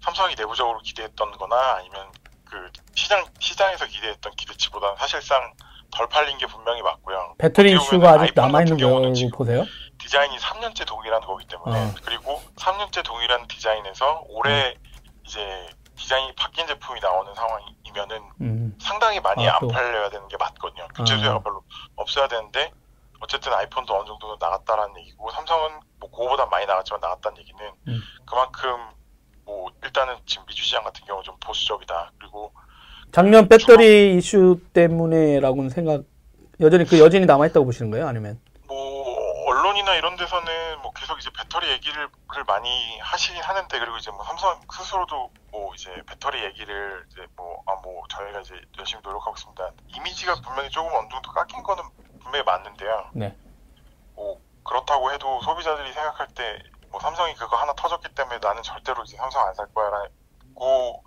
삼성이 0.00 0.34
내부적으로 0.34 0.78
기대했던 0.80 1.32
거나 1.32 1.74
아니면 1.76 2.10
그 2.44 2.70
시장 2.94 3.24
시장에서 3.38 3.86
기대했던 3.86 4.32
기대치보다는 4.34 4.96
사실상 4.96 5.52
덜 5.90 6.08
팔린 6.08 6.38
게 6.38 6.46
분명히 6.46 6.80
맞고요. 6.82 7.34
배터리 7.38 7.72
이슈가 7.72 8.12
아직 8.12 8.32
남아 8.34 8.62
있는 8.62 8.76
같은 8.76 8.76
경우는 8.78 9.30
보세요? 9.34 9.64
디자인이 9.98 10.36
3년째 10.38 10.86
동일한 10.86 11.20
거기 11.22 11.46
때문에 11.46 11.78
어. 11.78 11.94
그리고 12.04 12.42
3년째 12.56 13.04
동일한 13.04 13.46
디자인에서 13.46 14.24
올해 14.28 14.74
이제 15.24 15.68
디자인이 15.96 16.34
바뀐 16.34 16.66
제품이 16.66 17.00
나오는 17.00 17.34
상황이면은 17.34 18.22
음. 18.40 18.65
상당히 18.78 19.20
많이 19.20 19.48
아, 19.48 19.54
안 19.54 19.60
또. 19.60 19.68
팔려야 19.68 20.10
되는 20.10 20.26
게 20.28 20.36
맞거든요. 20.36 20.86
교체 20.94 21.14
아. 21.14 21.18
수요가 21.18 21.38
별로 21.40 21.62
없어야 21.96 22.28
되는데 22.28 22.70
어쨌든 23.20 23.52
아이폰도 23.52 23.94
어느 23.96 24.06
정도 24.06 24.36
나갔다라는 24.40 24.98
얘기고 24.98 25.30
삼성은 25.30 25.80
뭐 25.98 26.10
그거보다 26.10 26.46
많이 26.46 26.66
나갔지만 26.66 27.00
나갔다는 27.00 27.38
얘기는 27.38 27.60
음. 27.88 28.00
그만큼 28.26 28.70
뭐 29.44 29.70
일단은 29.82 30.16
지금 30.26 30.44
미주 30.46 30.62
시장 30.64 30.84
같은 30.84 31.04
경우 31.06 31.22
좀 31.22 31.34
보수적이다. 31.40 32.12
그리고 32.18 32.52
작년 33.12 33.48
배터리 33.48 34.16
이슈 34.16 34.60
때문에라고는 34.72 35.70
생각 35.70 36.02
여전히 36.60 36.84
그 36.84 36.98
여진이 36.98 37.26
남아 37.26 37.46
있다고 37.46 37.66
보시는 37.66 37.90
거예요? 37.90 38.06
아니면 38.06 38.40
뭐 39.76 39.82
언론이나 39.82 39.94
이런 39.94 40.16
데서는 40.16 40.80
뭐 40.82 40.90
계속 40.92 41.18
이제 41.18 41.30
배터리 41.36 41.70
얘기를 41.70 42.08
를 42.34 42.44
많이 42.44 42.98
하시긴 43.00 43.42
하는데 43.42 43.78
그리고 43.78 43.96
이제 43.98 44.10
뭐 44.10 44.24
삼성 44.24 44.58
스스로도 44.72 45.30
뭐 45.50 45.74
이제 45.74 45.90
배터리 46.08 46.42
얘기를 46.44 47.04
이제 47.10 47.26
뭐아 47.36 47.80
뭐 47.82 48.02
저희가 48.08 48.40
이제 48.40 48.54
열심히 48.78 49.02
노력하고 49.04 49.34
있습니다. 49.36 49.70
이미지가 49.96 50.36
분명히 50.42 50.70
조금 50.70 50.94
어느 50.94 51.08
정도 51.10 51.30
깎인 51.32 51.62
거는 51.62 51.82
분명히 52.22 52.44
맞는데요. 52.44 53.10
네. 53.12 53.36
뭐 54.14 54.40
그렇다고 54.64 55.12
해도 55.12 55.40
소비자들이 55.42 55.92
생각할 55.92 56.28
때 56.28 56.62
뭐 56.88 57.00
삼성이 57.00 57.34
그거 57.34 57.56
하나 57.56 57.72
터졌기 57.74 58.14
때문에 58.14 58.38
나는 58.38 58.62
절대로 58.62 59.02
이제 59.02 59.16
삼성 59.16 59.44
안 59.46 59.52
살 59.54 59.66
거야라고 59.74 61.02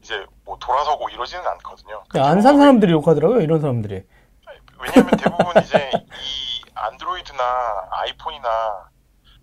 이제 0.00 0.24
뭐 0.44 0.56
돌아서고 0.58 1.08
이러지는 1.10 1.44
않거든요. 1.46 2.04
안 2.14 2.40
산 2.40 2.56
사람들이 2.56 2.92
욕하더라고요. 2.92 3.40
이런 3.40 3.60
사람들이. 3.60 4.04
왜냐하면 4.78 5.10
대부분 5.18 5.62
이제 5.62 5.90
이 5.92 6.43
안드로이드나 6.74 7.88
아이폰이나 7.90 8.88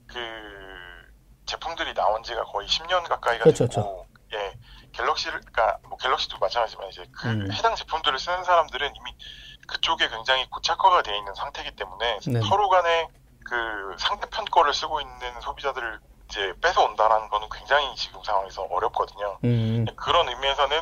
그 0.08 0.18
제품들이 1.46 1.94
나온 1.94 2.24
지가 2.24 2.44
거의 2.46 2.68
10년 2.68 3.08
가까이가 3.08 3.44
그렇죠, 3.44 3.68
됐고, 3.68 4.08
예, 4.34 4.54
갤럭시를, 4.94 5.42
그러니까 5.42 5.78
뭐 5.88 5.98
갤럭시도 5.98 6.38
마찬가지지만 6.38 6.90
이제 6.90 7.06
그 7.12 7.30
음. 7.30 7.52
해당 7.52 7.76
제품들을 7.76 8.18
쓰는 8.20 8.44
사람들은 8.44 8.94
이미 8.96 9.16
그쪽에 9.68 10.10
굉장히 10.10 10.50
고착화가 10.50 11.02
되어 11.02 11.16
있는 11.16 11.34
상태이기 11.34 11.76
때문에 11.76 12.20
네. 12.28 12.40
서로 12.42 12.70
간에 12.70 13.08
그 13.46 13.96
상대편 13.98 14.46
거를 14.46 14.74
쓰고 14.74 15.02
있는 15.02 15.42
소비자들을 15.42 16.00
이제 16.30 16.54
뺏어온다라는 16.62 17.30
거는 17.30 17.50
굉장히 17.52 17.94
지금 17.96 18.24
상황에서 18.24 18.64
어렵거든요. 18.64 19.40
음. 19.44 19.86
그런 19.96 20.30
의미에서는 20.30 20.80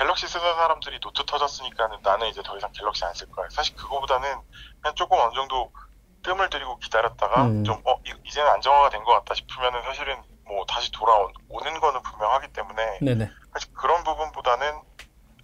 갤럭시 0.00 0.26
쓰는 0.28 0.54
사람들이 0.54 0.98
노트 1.00 1.26
터졌으니까는 1.26 1.98
나는 2.02 2.26
이제 2.28 2.42
더 2.42 2.56
이상 2.56 2.72
갤럭시 2.72 3.04
안 3.04 3.12
쓸 3.14 3.30
거야. 3.30 3.46
사실 3.50 3.76
그거보다는 3.76 4.40
그냥 4.80 4.94
조금 4.94 5.18
어느 5.18 5.34
정도 5.34 5.70
뜸을 6.22 6.48
들이고 6.48 6.78
기다렸다가 6.78 7.44
음. 7.44 7.64
좀 7.64 7.76
어, 7.84 7.96
이- 8.06 8.14
이제는 8.24 8.50
안정화가 8.50 8.88
된 8.88 9.04
것 9.04 9.12
같다 9.12 9.34
싶으면은 9.34 9.82
사실은 9.82 10.22
뭐 10.46 10.64
다시 10.64 10.90
돌아오는 10.92 11.32
거는 11.80 12.00
분명하기 12.02 12.48
때문에 12.54 12.98
네네. 13.02 13.30
사실 13.52 13.70
그런 13.74 14.02
부분보다는 14.04 14.80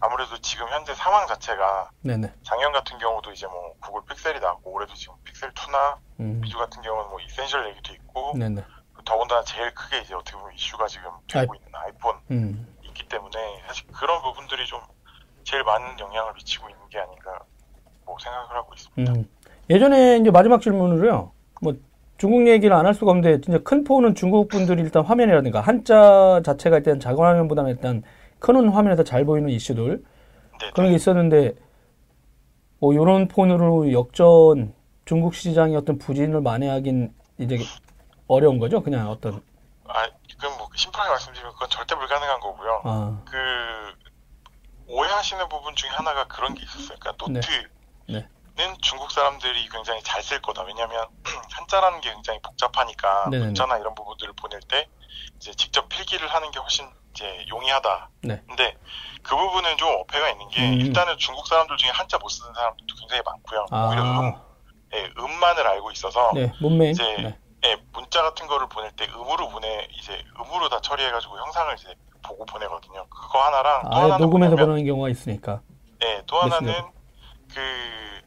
아무래도 0.00 0.38
지금 0.40 0.66
현재 0.70 0.94
상황 0.94 1.26
자체가 1.26 1.90
네네. 2.02 2.32
작년 2.42 2.72
같은 2.72 2.98
경우도 2.98 3.32
이제 3.32 3.46
뭐 3.46 3.74
구글 3.80 4.02
픽셀이 4.06 4.40
나왔고 4.40 4.70
올해도 4.72 4.94
지금 4.94 5.14
픽셀 5.24 5.52
2나 5.52 5.98
음. 6.20 6.40
미주 6.40 6.56
같은 6.56 6.80
경우는 6.80 7.10
뭐 7.10 7.20
이센셜 7.20 7.68
얘기도 7.70 7.92
있고 7.92 8.32
네네. 8.38 8.64
더군다나 9.04 9.42
제일 9.44 9.72
크게 9.74 9.98
이제 10.00 10.14
어떻게 10.14 10.36
보면 10.36 10.54
이슈가 10.54 10.86
지금 10.88 11.10
되고 11.28 11.54
있는 11.54 11.68
아이폰 11.74 12.20
음. 12.30 12.75
있기 13.06 13.08
때문에 13.08 13.38
사실 13.66 13.86
그런 13.92 14.20
부분들이 14.22 14.66
좀 14.66 14.80
제일 15.44 15.62
많은 15.64 15.98
영향을 15.98 16.32
미치고 16.34 16.68
있는 16.68 16.82
게 16.90 16.98
아닌가 16.98 17.40
뭐 18.04 18.16
생각을 18.18 18.50
하고 18.56 18.74
있습니다. 18.74 19.12
음. 19.12 19.28
예전에 19.70 20.18
이제 20.18 20.30
마지막 20.30 20.60
질문으로요. 20.60 21.32
뭐 21.62 21.74
중국 22.18 22.46
얘기를 22.48 22.74
안 22.76 22.86
할 22.86 22.94
수가 22.94 23.10
없는데 23.12 23.40
진짜 23.40 23.58
큰 23.62 23.84
폰은 23.84 24.14
중국 24.14 24.48
분들이 24.48 24.82
일단 24.82 25.04
화면이라든가 25.04 25.60
한자 25.60 26.40
자체가 26.44 26.78
일단 26.78 27.00
작은 27.00 27.18
화면보다는 27.18 27.70
일단 27.70 28.02
큰 28.38 28.68
화면에서 28.68 29.02
잘 29.04 29.24
보이는 29.24 29.48
이슈들 29.48 30.02
네, 30.60 30.70
그런 30.74 30.90
게 30.90 30.96
있었는데 30.96 31.54
뭐 32.78 32.92
이런 32.92 33.28
폰으로 33.28 33.92
역전 33.92 34.74
중국 35.04 35.34
시장의 35.34 35.76
어떤 35.76 35.98
부진을 35.98 36.40
만회하긴 36.40 37.12
이제 37.38 37.58
어려운 38.28 38.58
거죠. 38.58 38.82
그냥 38.82 39.08
어떤 39.10 39.42
아, 39.86 40.06
심플하게 40.76 41.10
말씀드리면 41.10 41.52
그건 41.54 41.70
절대 41.70 41.94
불가능한 41.94 42.40
거고요. 42.40 42.82
아, 42.84 43.22
그 43.24 43.94
오해하시는 44.88 45.48
부분 45.48 45.74
중에 45.74 45.90
하나가 45.90 46.26
그런 46.28 46.54
게 46.54 46.62
있었어요. 46.62 46.96
그러니까 47.00 47.12
노트는 47.18 47.70
네. 48.08 48.28
중국 48.80 49.10
사람들이 49.10 49.68
굉장히 49.68 50.02
잘 50.02 50.22
쓸 50.22 50.40
거다. 50.40 50.62
왜냐하면 50.62 51.06
한자라는 51.52 52.00
게 52.00 52.12
굉장히 52.12 52.40
복잡하니까 52.40 53.24
네네네. 53.30 53.46
문자나 53.46 53.78
이런 53.78 53.94
부분들을 53.94 54.32
보낼 54.34 54.60
때 54.68 54.88
이제 55.36 55.52
직접 55.54 55.88
필기를 55.88 56.26
하는 56.28 56.50
게 56.50 56.58
훨씬 56.58 56.88
이제 57.10 57.46
용이하다. 57.48 58.10
네. 58.22 58.42
근데 58.46 58.76
그 59.22 59.36
부분은 59.36 59.76
좀 59.76 59.88
어폐가 59.88 60.30
있는 60.30 60.48
게 60.50 60.68
음. 60.68 60.80
일단은 60.80 61.18
중국 61.18 61.46
사람들 61.46 61.76
중에 61.76 61.90
한자 61.90 62.18
못 62.18 62.28
쓰는 62.28 62.52
사람들도 62.54 62.94
굉장히 63.00 63.22
많고요. 63.24 63.66
오히려 63.70 64.02
음, 64.02 64.34
아, 64.34 64.44
예, 64.94 65.12
음만을 65.18 65.66
알고 65.66 65.90
있어서 65.92 66.32
네. 66.34 66.52
이제 66.90 67.16
네. 67.18 67.38
예, 67.64 67.76
문자 67.92 68.22
같은 68.22 68.46
거를 68.46 68.68
보낼 68.68 68.92
때 68.92 69.06
음으로 69.06 69.48
보내 69.48 69.88
이제 69.98 70.22
음으로 70.38 70.68
다 70.68 70.80
처리해가지고 70.80 71.38
형상을 71.38 71.74
이제 71.74 71.94
보고 72.22 72.44
보내거든요. 72.44 73.06
그거 73.08 73.40
하나랑 73.40 73.82
또 73.90 73.96
하나는 73.96 74.18
녹음해서 74.18 74.56
보내는 74.56 74.84
경우가 74.84 75.08
있으니까. 75.08 75.60
예, 76.02 76.22
또 76.26 76.36
하나는 76.38 76.66
메신저로. 76.66 76.92
그 77.54 78.20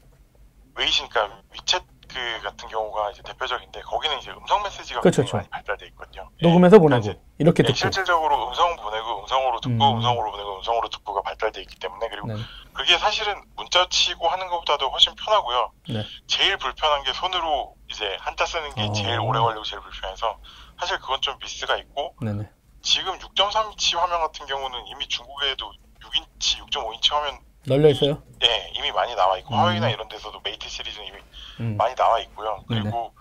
웨이신, 0.75 1.09
그러니까 1.09 1.41
위챗 1.53 1.83
그 2.09 2.41
같은 2.43 2.67
경우가 2.67 3.11
이제 3.11 3.21
대표적인데 3.21 3.81
거기는 3.81 4.17
이제 4.17 4.31
음성 4.31 4.61
메시지가 4.63 5.01
그렇죠, 5.01 5.21
그렇죠. 5.21 5.37
많이 5.37 5.49
발달돼 5.49 5.85
있거든요. 5.87 6.29
예, 6.41 6.47
녹음해서 6.47 6.79
그러니까 6.79 6.97
보내고 6.97 6.99
이제, 6.99 7.21
이렇게 7.37 7.63
예, 7.63 7.67
듣고. 7.67 7.77
실질적으로 7.77 8.49
음성 8.49 8.75
보내고 8.75 9.21
음성으로 9.21 9.59
듣고 9.61 9.73
음. 9.73 9.97
음. 9.97 10.01
성으로 10.01 10.31
보내고 10.31 10.57
음성으로 10.57 10.89
듣고가 10.89 11.21
발달돼 11.21 11.61
있기 11.61 11.75
때문에 11.79 12.09
그리고 12.09 12.27
네. 12.27 12.35
그게 12.73 12.97
사실은 12.97 13.41
문자 13.55 13.85
치고 13.89 14.27
하는 14.27 14.47
것보다도 14.47 14.89
훨씬 14.89 15.13
편하고요. 15.15 15.71
네. 15.89 16.03
제일 16.27 16.57
불편한 16.57 17.03
게 17.03 17.13
손으로 17.13 17.75
이제 17.89 18.17
한자 18.19 18.45
쓰는 18.45 18.73
게 18.73 18.83
어. 18.83 18.91
제일 18.93 19.19
오래 19.19 19.39
걸리고 19.39 19.63
제일 19.63 19.81
불편해서 19.81 20.39
사실 20.79 20.99
그건 20.99 21.21
좀 21.21 21.37
미스가 21.39 21.77
있고 21.77 22.15
네네. 22.21 22.49
지금 22.81 23.17
6.3인치 23.19 23.97
화면 23.97 24.19
같은 24.21 24.45
경우는 24.45 24.87
이미 24.87 25.07
중국에도 25.07 25.71
6인치, 26.01 26.65
6.5인치 26.69 27.13
화면 27.13 27.39
널려 27.67 27.89
있어요. 27.89 28.21
예, 28.43 28.71
이미 28.75 28.91
많이 28.91 29.15
나와 29.15 29.37
있고 29.39 29.53
음. 29.53 29.59
화웨이나 29.59 29.89
이런 29.89 30.07
데서도 30.07 30.39
메이트 30.43 30.67
시리즈는 30.67 31.07
이미 31.07 31.17
음. 31.59 31.77
많이 31.77 31.95
나와 31.95 32.19
있고요. 32.21 32.63
네네. 32.69 32.81
그리고 32.83 33.13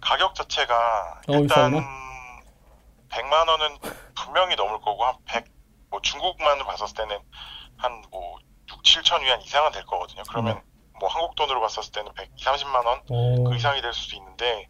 가격 0.00 0.34
자체가 0.34 1.20
어, 1.28 1.32
일단 1.32 1.46
비싸구나. 1.72 2.04
100만 3.08 3.48
원은 3.48 3.78
분명히 4.16 4.56
넘을 4.56 4.80
거고 4.80 5.04
한 5.04 5.14
100, 5.26 5.44
뭐 5.90 6.00
중국만을 6.02 6.64
봤었을 6.64 6.96
때는 6.96 7.18
한 7.76 8.03
뭐 8.03 8.38
6, 8.70 8.82
7천 8.82 9.22
위안 9.22 9.40
이상은 9.42 9.70
될 9.72 9.84
거거든요. 9.84 10.22
그러면 10.28 10.60
뭐 10.98 11.08
한국 11.08 11.34
돈으로 11.36 11.60
봤었을 11.60 11.92
때는 11.92 12.12
100, 12.14 12.36
30만 12.36 12.84
원 12.86 13.00
오. 13.08 13.44
그 13.44 13.54
이상이 13.54 13.80
될 13.80 13.92
수도 13.92 14.16
있는데 14.16 14.68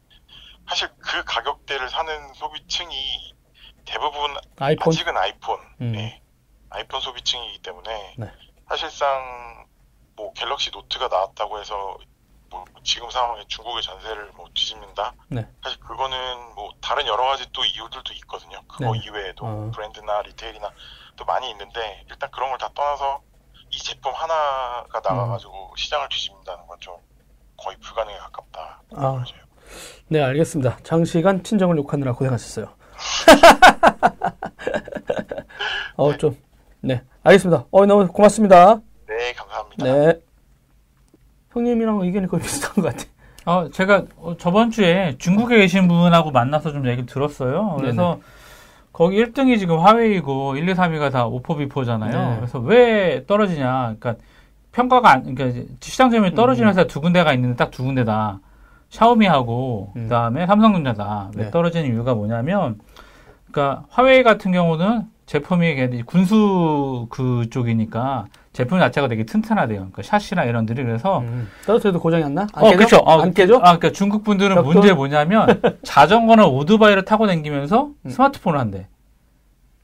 사실 0.68 0.88
그 0.98 1.24
가격대를 1.24 1.88
사는 1.88 2.32
소비층이 2.34 3.34
대부분 3.86 4.34
아이폰. 4.58 4.92
아직은 4.92 5.16
아이폰, 5.16 5.58
음. 5.82 5.94
예, 5.96 6.20
아이폰 6.70 7.00
소비층이기 7.00 7.60
때문에 7.62 8.14
네. 8.18 8.26
사실상 8.68 9.66
뭐 10.16 10.32
갤럭시 10.32 10.70
노트가 10.70 11.08
나왔다고 11.08 11.60
해서 11.60 11.98
뭐 12.50 12.64
지금 12.84 13.10
상황에 13.10 13.42
중국의 13.48 13.82
전세를 13.82 14.30
뭐 14.36 14.46
뒤집는다. 14.54 15.12
네. 15.28 15.46
사실 15.62 15.78
그거는 15.80 16.54
뭐 16.54 16.70
다른 16.80 17.06
여러 17.06 17.24
가지 17.26 17.46
또 17.52 17.64
이유들도 17.64 18.12
있거든요. 18.14 18.60
그거 18.68 18.92
네. 18.92 19.00
이외에도 19.04 19.44
어. 19.46 19.70
브랜드나 19.74 20.22
리테일이나 20.22 20.70
또 21.16 21.24
많이 21.24 21.50
있는데 21.50 22.04
일단 22.08 22.30
그런 22.30 22.50
걸 22.50 22.58
다 22.58 22.68
떠나서 22.74 23.20
이 23.70 23.78
제품 23.78 24.12
하나가 24.14 25.00
나가가지고 25.02 25.70
음. 25.72 25.76
시장을 25.76 26.08
뒤집는다는 26.08 26.66
건 26.66 26.78
좀 26.80 26.96
거의 27.56 27.76
불가능에 27.78 28.16
가깝다. 28.18 28.82
아. 28.96 29.24
네, 30.08 30.22
알겠습니다. 30.22 30.76
장시간 30.82 31.42
친정을 31.42 31.76
욕하느라 31.78 32.12
고생하셨어요. 32.12 32.74
어, 35.96 36.16
좀. 36.16 36.36
네, 36.84 37.02
알겠습니다. 37.22 37.64
어, 37.70 37.86
너무 37.86 38.06
고맙습니다. 38.08 38.80
네, 39.08 39.32
감사합니다. 39.34 39.84
네. 39.84 40.20
형님이랑 41.52 42.00
의견이 42.02 42.26
거의 42.26 42.42
비슷한 42.42 42.74
것 42.74 42.82
같아. 42.82 43.04
어, 43.46 43.68
제가 43.70 44.04
어, 44.16 44.36
저번 44.38 44.70
주에 44.70 45.14
중국에 45.18 45.58
계신 45.58 45.88
분하고 45.88 46.30
만나서 46.30 46.72
좀 46.72 46.86
얘기를 46.86 47.06
들었어요. 47.06 47.76
그래서 47.78 48.20
거기 48.92 49.22
1등이 49.24 49.58
지금 49.58 49.78
화웨이고 49.80 50.56
1, 50.56 50.68
2, 50.68 50.74
3위가 50.74 51.10
다 51.12 51.26
오포 51.26 51.56
비포잖아요. 51.56 52.30
네. 52.30 52.36
그래서 52.36 52.58
왜 52.58 53.24
떨어지냐? 53.26 53.96
그러니까 53.98 54.16
평가가 54.72 55.10
안, 55.10 55.34
그러니까 55.34 55.62
시장 55.80 56.10
점유율이 56.10 56.34
떨어지는 56.34 56.68
음. 56.68 56.70
회사 56.70 56.84
두 56.86 57.00
군데가 57.00 57.32
있는데 57.34 57.56
딱 57.56 57.70
두 57.70 57.84
군데다. 57.84 58.40
샤오미하고 58.90 59.92
음. 59.96 60.02
그다음에 60.04 60.46
삼성전자다. 60.46 61.30
왜 61.36 61.44
네. 61.46 61.50
떨어지는 61.50 61.88
이유가 61.92 62.14
뭐냐면 62.14 62.78
그러니까 63.50 63.84
화웨이 63.90 64.22
같은 64.22 64.52
경우는 64.52 65.02
제품이 65.26 66.02
군수 66.04 67.06
그 67.10 67.46
쪽이니까 67.50 68.26
제품 68.52 68.78
자체가 68.78 69.08
되게 69.08 69.24
튼튼하대요. 69.24 69.90
그러니까 69.90 70.02
샷이나 70.02 70.44
이런 70.44 70.66
들이 70.66 70.84
그래서 70.84 71.20
음. 71.20 71.48
떨어뜨려도 71.66 71.98
고장이 71.98 72.22
안 72.24 72.34
나? 72.34 72.46
안 72.52 72.64
어, 72.64 72.70
깨져? 72.70 72.78
그쵸. 72.84 72.96
어, 72.98 73.20
안 73.20 73.32
깨져? 73.32 73.56
아, 73.56 73.76
그러니까 73.76 73.90
중국 73.90 74.22
분들은 74.22 74.54
벽돌? 74.54 74.74
문제 74.74 74.92
뭐냐면 74.92 75.60
자전거나 75.82 76.46
오토바이를 76.46 77.04
타고 77.04 77.26
다니면서 77.26 77.90
음. 78.04 78.10
스마트폰을 78.10 78.58
한대. 78.60 78.86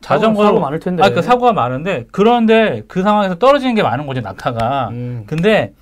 자전거 0.01 0.45
사고 0.45 0.61
많을 0.61 0.79
텐데. 0.79 1.03
아, 1.03 1.09
그러니까 1.09 1.23
사고가 1.23 1.53
많은데 1.53 2.07
그런데 2.13 2.83
그 2.87 3.03
상황에서 3.03 3.39
떨어지는 3.39 3.75
게 3.75 3.83
많은 3.83 4.07
거지 4.07 4.21
낙하가. 4.21 4.89
음. 4.93 5.25
근데 5.27 5.73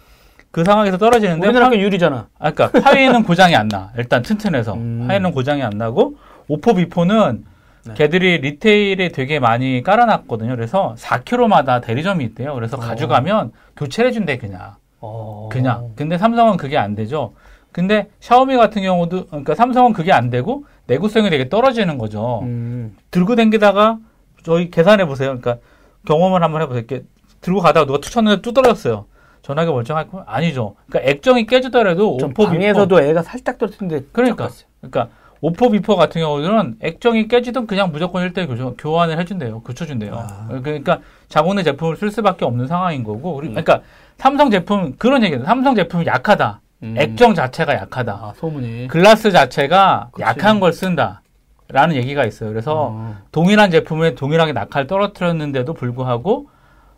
그 0.50 0.64
상황에서 0.64 0.96
떨어지는데 0.98 1.46
우리나라 1.46 1.66
화, 1.66 1.70
그 1.70 1.78
유리잖아. 1.78 2.28
아, 2.38 2.50
그러니까 2.50 2.80
화웨이는 2.88 3.24
고장이 3.24 3.54
안 3.54 3.68
나. 3.68 3.92
일단 3.98 4.22
튼튼해서 4.22 4.74
음. 4.74 5.04
화웨이는 5.04 5.32
고장이 5.32 5.62
안 5.62 5.72
나고 5.76 6.16
오포 6.48 6.74
비포는 6.74 7.44
네. 7.88 7.94
걔들이 7.94 8.38
리테일에 8.38 9.09
되게 9.09 9.38
많이 9.38 9.83
깔아놨거든요. 9.83 10.55
그래서 10.55 10.94
4km마다 10.98 11.83
대리점이 11.83 12.24
있대요. 12.27 12.55
그래서 12.55 12.77
어. 12.77 12.81
가져가면 12.81 13.53
교체를 13.77 14.11
해준대 14.11 14.38
그냥. 14.38 14.74
어. 15.01 15.48
그냥. 15.51 15.92
근데 15.96 16.18
삼성은 16.18 16.57
그게 16.57 16.77
안 16.77 16.94
되죠. 16.94 17.33
근데 17.72 18.09
샤오미 18.20 18.57
같은 18.57 18.83
경우도 18.83 19.27
그러니까 19.27 19.55
삼성은 19.55 19.92
그게 19.92 20.12
안 20.12 20.31
되고 20.31 20.64
내구성이 20.87 21.31
되게 21.31 21.48
떨어지는 21.48 21.98
거죠. 21.98 22.40
음. 22.42 22.96
들고 23.11 23.37
댕기다가 23.37 23.98
저희 24.42 24.70
계산해 24.70 25.07
보세요. 25.07 25.38
그러니까 25.38 25.59
경험을 26.07 26.42
한번 26.42 26.62
해보세요. 26.62 26.85
이렇게 26.87 27.05
들고 27.40 27.61
가다가 27.61 27.87
누가 27.87 27.98
툭 27.98 28.11
쳤는데 28.11 28.42
뚝 28.42 28.53
떨어졌어요. 28.55 29.07
전화기 29.42 29.70
멀쩡할 29.70 30.09
거 30.09 30.24
아니죠. 30.27 30.74
그러니까 30.88 31.11
액정이 31.11 31.46
깨지더라도 31.46 32.18
좀 32.18 32.31
오포 32.31 32.46
방에서도 32.46 33.01
얘가 33.00 33.22
살짝 33.22 33.59
떨어뜨는데 33.59 34.07
그러니까 34.12 34.51
그러니까 34.81 35.09
오포 35.40 35.70
비보 35.70 35.96
같은 35.96 36.20
경우는 36.20 36.77
액정이 36.81 37.29
깨지든 37.29 37.66
그냥 37.66 37.92
무조건 37.92 38.29
1대 38.29 38.46
교환을 38.46 39.18
해준대요. 39.18 39.61
고쳐준대요. 39.61 40.14
아. 40.14 40.61
그러니까 40.62 41.01
자국내 41.29 41.62
제품을 41.62 41.96
쓸 41.96 42.11
수밖에 42.11 42.44
없는 42.44 42.66
상황인 42.66 43.05
거고. 43.05 43.38
음. 43.38 43.51
그러니까 43.51 43.81
삼성 44.16 44.51
제품 44.51 44.94
그런 44.98 45.22
얘기예요. 45.22 45.44
삼성 45.44 45.74
제품이 45.74 46.07
약하다. 46.07 46.61
음. 46.83 46.94
액정 46.98 47.35
자체가 47.35 47.74
약하다. 47.74 48.12
아, 48.12 48.33
소문이. 48.37 48.88
글라스 48.88 49.31
자체가 49.31 50.09
그치. 50.12 50.22
약한 50.22 50.61
걸 50.61 50.72
쓴다. 50.72 51.22
라는 51.70 51.96
얘기가 51.96 52.24
있어요. 52.24 52.48
그래서 52.48 52.88
어. 52.92 53.16
동일한 53.31 53.70
제품에 53.70 54.14
동일하게 54.14 54.53
낙하를 54.55 54.87
떨어뜨렸는데도 54.87 55.74
불구하고 55.74 56.48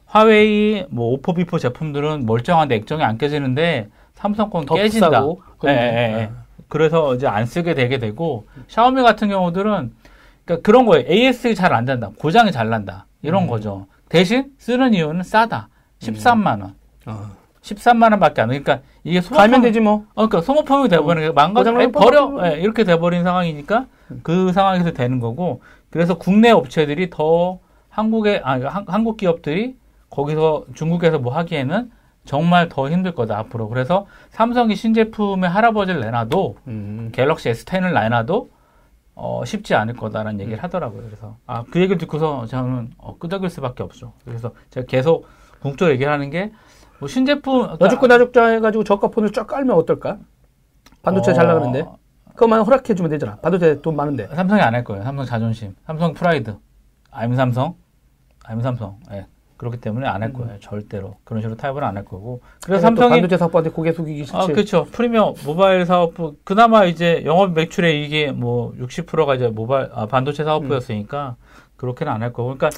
화웨이, 0.06 0.84
뭐 0.90 1.12
오포, 1.12 1.34
비보 1.34 1.58
제품들은 1.58 2.24
멀쩡한데 2.24 2.76
액정이 2.76 3.02
안 3.02 3.18
깨지는데 3.18 3.88
삼성 4.14 4.48
건 4.48 4.63
더 4.63 4.74
깨진다. 4.74 5.08
비싸고. 5.08 5.42
예, 5.66 5.70
예, 5.70 5.72
예. 6.20 6.30
그래서 6.70 7.14
이제 7.14 7.26
안 7.26 7.44
쓰게 7.44 7.74
되게 7.74 7.98
되고 7.98 8.46
샤오미 8.68 9.02
같은 9.02 9.28
경우들은 9.28 9.92
그러니까 10.44 10.62
그런 10.64 10.86
거예요. 10.86 11.04
AS 11.10 11.54
잘 11.54 11.74
안 11.74 11.84
된다. 11.84 12.10
고장이 12.18 12.52
잘 12.52 12.70
난다. 12.70 13.06
이런 13.22 13.42
음. 13.42 13.48
거죠. 13.48 13.86
대신 14.08 14.46
쓰는 14.56 14.94
이유는 14.94 15.22
싸다. 15.24 15.68
13만 15.98 16.62
원. 16.62 16.74
어. 17.06 17.30
13만 17.60 18.12
원밖에 18.12 18.40
안 18.40 18.48
돼. 18.48 18.60
그러니까 18.60 18.86
이게 19.04 19.20
소모품 19.20 19.36
갈면 19.36 19.60
되지 19.62 19.80
뭐. 19.80 20.06
어, 20.14 20.26
그러니까 20.26 20.40
소모품이 20.40 20.88
돼버리는 20.88 21.28
게 21.28 21.32
망가 21.34 21.60
고장 21.60 21.76
아니, 21.76 21.88
나면 21.88 21.92
버려. 21.92 22.46
예, 22.46 22.60
이렇게 22.60 22.84
돼버린 22.84 23.22
상황이니까 23.24 23.86
그 24.22 24.52
상황에서 24.52 24.92
되는 24.92 25.20
거고 25.20 25.60
그래서 25.90 26.14
국내 26.16 26.50
업체들이 26.50 27.10
더 27.10 27.58
한국의 27.90 28.40
아 28.44 28.52
한, 28.52 28.84
한국 28.86 29.16
기업들이 29.16 29.76
거기서 30.08 30.64
중국에서 30.74 31.18
뭐 31.18 31.34
하기에는 31.34 31.90
정말 32.30 32.68
더 32.68 32.88
힘들 32.88 33.12
거다 33.12 33.36
앞으로 33.38 33.68
그래서 33.68 34.06
삼성이 34.30 34.76
신제품의 34.76 35.50
할아버지를 35.50 36.00
내놔도 36.00 36.56
음. 36.68 37.10
갤럭시 37.12 37.50
S10을 37.50 37.92
내놔도 37.92 38.48
어, 39.16 39.44
쉽지 39.44 39.74
않을 39.74 39.94
거다라는 39.96 40.38
얘기를 40.38 40.62
하더라고요. 40.62 41.02
그래서 41.02 41.36
아 41.48 41.64
그 41.72 41.80
얘기를 41.80 41.98
듣고서 41.98 42.46
저는 42.46 42.92
어, 42.98 43.18
끄덕일 43.18 43.50
수밖에 43.50 43.82
없죠. 43.82 44.12
그래서 44.24 44.52
제가 44.70 44.86
계속 44.86 45.26
궁적으로 45.60 45.92
얘기를 45.92 46.12
하는 46.12 46.30
게 46.30 46.52
뭐 47.00 47.08
신제품 47.08 47.62
그러니까 47.62 47.86
여죽고 47.86 48.06
나죽자 48.06 48.46
해가지고 48.46 48.84
저가 48.84 49.08
폰을 49.08 49.32
쫙 49.32 49.46
깔면 49.46 49.74
어떨까? 49.74 50.18
반도체 51.02 51.30
어, 51.32 51.34
잘 51.34 51.46
나가는데. 51.48 51.84
그것만 52.34 52.60
허락해주면 52.62 53.10
되잖아. 53.10 53.36
반도체 53.36 53.80
돈 53.80 53.96
많은데. 53.96 54.28
삼성이 54.28 54.60
안 54.60 54.74
할 54.74 54.84
거예요. 54.84 55.02
삼성 55.02 55.24
자존심, 55.24 55.74
삼성 55.86 56.12
프라이드, 56.12 56.56
I'm 57.10 57.34
삼성, 57.34 57.74
I'm 58.44 58.62
삼성. 58.62 58.98
예. 59.12 59.26
그렇기 59.60 59.78
때문에 59.78 60.06
안 60.08 60.22
할 60.22 60.32
거예요. 60.32 60.58
절대로 60.60 61.16
그런 61.24 61.42
식으로 61.42 61.54
타협을 61.58 61.84
안 61.84 61.94
할 61.94 62.06
거고. 62.06 62.40
그래서 62.64 62.80
또 62.80 62.86
삼성이 62.86 63.10
반도체 63.20 63.36
사업부한테 63.36 63.68
고개 63.68 63.92
숙이기 63.92 64.24
싫지. 64.24 64.34
아 64.34 64.46
그렇죠. 64.46 64.84
프리미엄 64.90 65.34
모바일 65.44 65.84
사업부 65.84 66.36
그나마 66.44 66.86
이제 66.86 67.22
영업 67.26 67.52
매출의 67.52 68.02
이게 68.02 68.32
뭐 68.32 68.72
60%가 68.80 69.34
이제 69.34 69.48
모바일 69.48 69.90
아, 69.92 70.06
반도체 70.06 70.44
사업부였으니까 70.44 71.36
그렇게는 71.76 72.10
안 72.10 72.22
할 72.22 72.32
거고. 72.32 72.56
그러니까 72.56 72.70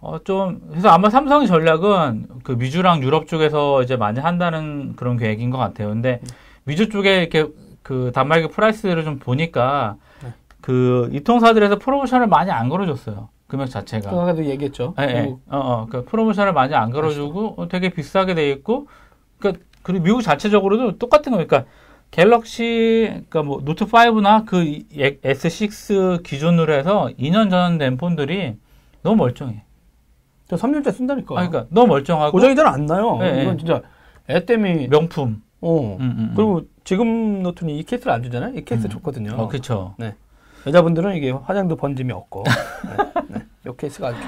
어 0.00 0.18
좀 0.24 0.60
그래서 0.70 0.88
아마 0.88 1.10
삼성의 1.10 1.46
전략은 1.46 2.26
그 2.42 2.52
미주랑 2.52 3.02
유럽 3.04 3.28
쪽에서 3.28 3.80
이제 3.82 3.96
많이 3.96 4.18
한다는 4.18 4.96
그런 4.96 5.16
계획인 5.16 5.50
것 5.50 5.58
같아요. 5.58 5.90
근데 5.90 6.20
미주 6.64 6.88
쪽에 6.88 7.20
이렇게 7.20 7.46
그 7.84 8.10
단말기 8.12 8.48
price를 8.48 9.04
좀 9.04 9.20
보니까 9.20 9.94
네. 10.24 10.32
그 10.60 11.08
이통사들에서 11.12 11.78
프로모션을 11.78 12.26
많이 12.26 12.50
안 12.50 12.68
걸어줬어요. 12.68 13.28
금액 13.50 13.68
자체가. 13.68 14.10
아까도 14.10 14.44
얘기했죠. 14.44 14.94
예, 15.00 15.02
예. 15.04 15.18
어, 15.48 15.58
어, 15.58 15.86
그 15.90 16.04
프로모션을 16.04 16.52
많이 16.52 16.74
안 16.74 16.90
걸어주고 16.90 17.54
어, 17.58 17.68
되게 17.68 17.88
비싸게 17.90 18.34
돼 18.34 18.50
있고, 18.52 18.86
그러니까 19.38 19.64
그리고 19.82 20.04
미국 20.04 20.22
자체적으로도 20.22 20.98
똑같은 20.98 21.32
거니까 21.32 21.64
그러니까 21.64 21.70
갤럭시, 22.12 23.06
그러니까 23.10 23.42
뭐 23.42 23.60
노트 23.64 23.84
5나 23.86 24.44
그 24.46 24.62
이- 24.62 24.86
S6 24.92 26.22
기준으로 26.22 26.72
해서 26.74 27.08
2년 27.18 27.50
전 27.50 27.78
된 27.78 27.96
폰들이 27.96 28.56
너무 29.02 29.16
멀쩡해. 29.16 29.64
저 30.48 30.56
3년째 30.56 30.92
쓴다니까. 30.92 31.34
아, 31.40 31.48
그러니까 31.48 31.66
너무 31.70 31.88
멀쩡하고 31.88 32.32
고장이 32.32 32.54
잘 32.56 32.66
안 32.66 32.86
나요. 32.86 33.18
네, 33.18 33.42
이건 33.42 33.56
네. 33.56 33.58
진짜 33.58 33.82
애 34.28 34.44
때문에. 34.44 34.88
명품. 34.88 35.42
어. 35.60 35.96
음, 36.00 36.00
음, 36.00 36.16
음. 36.18 36.32
그리고 36.36 36.62
지금 36.84 37.42
노트는 37.42 37.74
이 37.74 37.82
케이스를 37.82 38.12
안 38.12 38.22
주잖아요. 38.22 38.54
이 38.56 38.64
케이스 38.64 38.86
음. 38.86 38.90
좋거든요. 38.90 39.32
어, 39.36 39.48
그쵸. 39.48 39.94
여자분들은 40.66 41.16
이게 41.16 41.30
화장도 41.30 41.76
번짐이 41.76 42.12
없고. 42.12 42.44
네, 42.48 43.12
네. 43.28 43.46
이 43.66 43.70
케이스가 43.76 44.08
아주. 44.08 44.18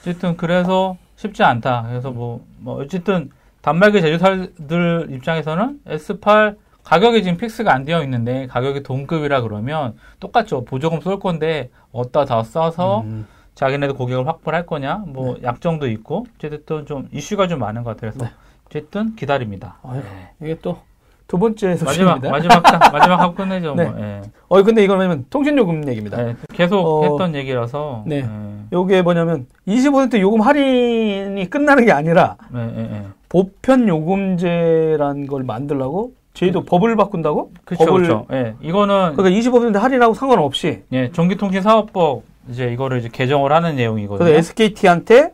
어쨌든 0.00 0.36
그래서 0.36 0.96
쉽지 1.16 1.42
않다. 1.42 1.86
그래서 1.88 2.10
뭐, 2.10 2.44
뭐 2.58 2.82
어쨌든 2.82 3.30
단말기 3.62 4.00
제조사들 4.02 5.08
입장에서는 5.10 5.80
S8 5.86 6.56
가격이 6.84 7.22
지금 7.22 7.38
fix가 7.38 7.72
안 7.72 7.84
되어 7.84 8.02
있는데 8.02 8.46
가격이 8.46 8.82
동급이라 8.82 9.40
그러면 9.40 9.96
똑같죠. 10.20 10.64
보조금 10.64 11.00
쏠 11.00 11.18
건데 11.18 11.70
어디다 11.92 12.26
다 12.26 12.42
써서 12.42 13.00
음. 13.00 13.26
자기네들 13.54 13.94
고객을 13.94 14.26
확보를 14.26 14.58
할 14.58 14.66
거냐 14.66 15.04
뭐 15.06 15.38
약정도 15.42 15.88
있고 15.88 16.26
어쨌든 16.36 16.84
좀 16.84 17.08
이슈가 17.10 17.48
좀 17.48 17.60
많은 17.60 17.84
것 17.84 17.96
같아요. 17.96 18.12
그래서 18.12 18.30
어쨌든 18.66 19.16
기다립니다. 19.16 19.78
아유, 19.82 20.02
네. 20.02 20.32
이게 20.42 20.58
또 20.60 20.78
두 21.26 21.38
번째 21.38 21.68
마지막 21.70 21.88
소식입니다. 21.90 22.30
마지막 22.30 22.62
딱- 22.62 22.92
마지막 22.92 23.20
하고 23.20 23.34
끝내죠. 23.34 23.74
네. 23.74 23.84
뭐. 23.84 24.00
예. 24.00 24.20
어, 24.48 24.62
근데 24.62 24.84
이건 24.84 24.98
왜냐면 24.98 25.24
통신 25.30 25.56
요금 25.56 25.86
얘기입니다. 25.88 26.16
네, 26.22 26.36
계속 26.52 26.78
어, 26.84 27.02
했던 27.04 27.34
얘기라서 27.34 28.04
네. 28.06 28.16
예. 28.18 28.26
요게 28.72 29.02
뭐냐면 29.02 29.46
25% 29.66 30.20
요금 30.20 30.40
할인이 30.42 31.48
끝나는 31.50 31.84
게 31.86 31.92
아니라 31.92 32.36
예, 32.54 32.60
예, 32.60 32.80
예. 32.96 33.02
보편 33.28 33.88
요금제란 33.88 35.26
걸 35.26 35.42
만들라고 35.44 36.12
저희도 36.34 36.64
법을 36.64 36.96
바꾼다고? 36.96 37.52
그렇죠, 37.64 37.84
법을 37.84 38.02
그렇죠. 38.02 38.26
예, 38.32 38.54
이거는 38.60 39.14
그러니까 39.16 39.40
25% 39.40 39.78
할인하고 39.78 40.14
상관없이 40.14 40.82
예, 40.92 41.10
전기통신사업법 41.12 42.22
이제 42.50 42.70
이거를 42.72 42.98
이제 42.98 43.08
개정을 43.10 43.52
하는 43.52 43.76
내용이거든요. 43.76 44.18
그래서 44.28 44.38
SKT한테 44.38 45.32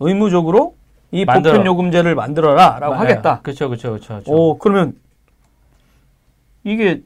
의무적으로 0.00 0.74
이 1.12 1.24
만들어. 1.24 1.54
보편 1.54 1.66
요금제를 1.66 2.14
만들어라라고 2.14 2.94
예, 2.94 2.98
하겠다. 2.98 3.40
그렇죠, 3.42 3.68
그렇죠, 3.68 3.90
그렇죠. 3.98 4.22
오, 4.32 4.56
그러면 4.58 4.94
이게 6.64 7.02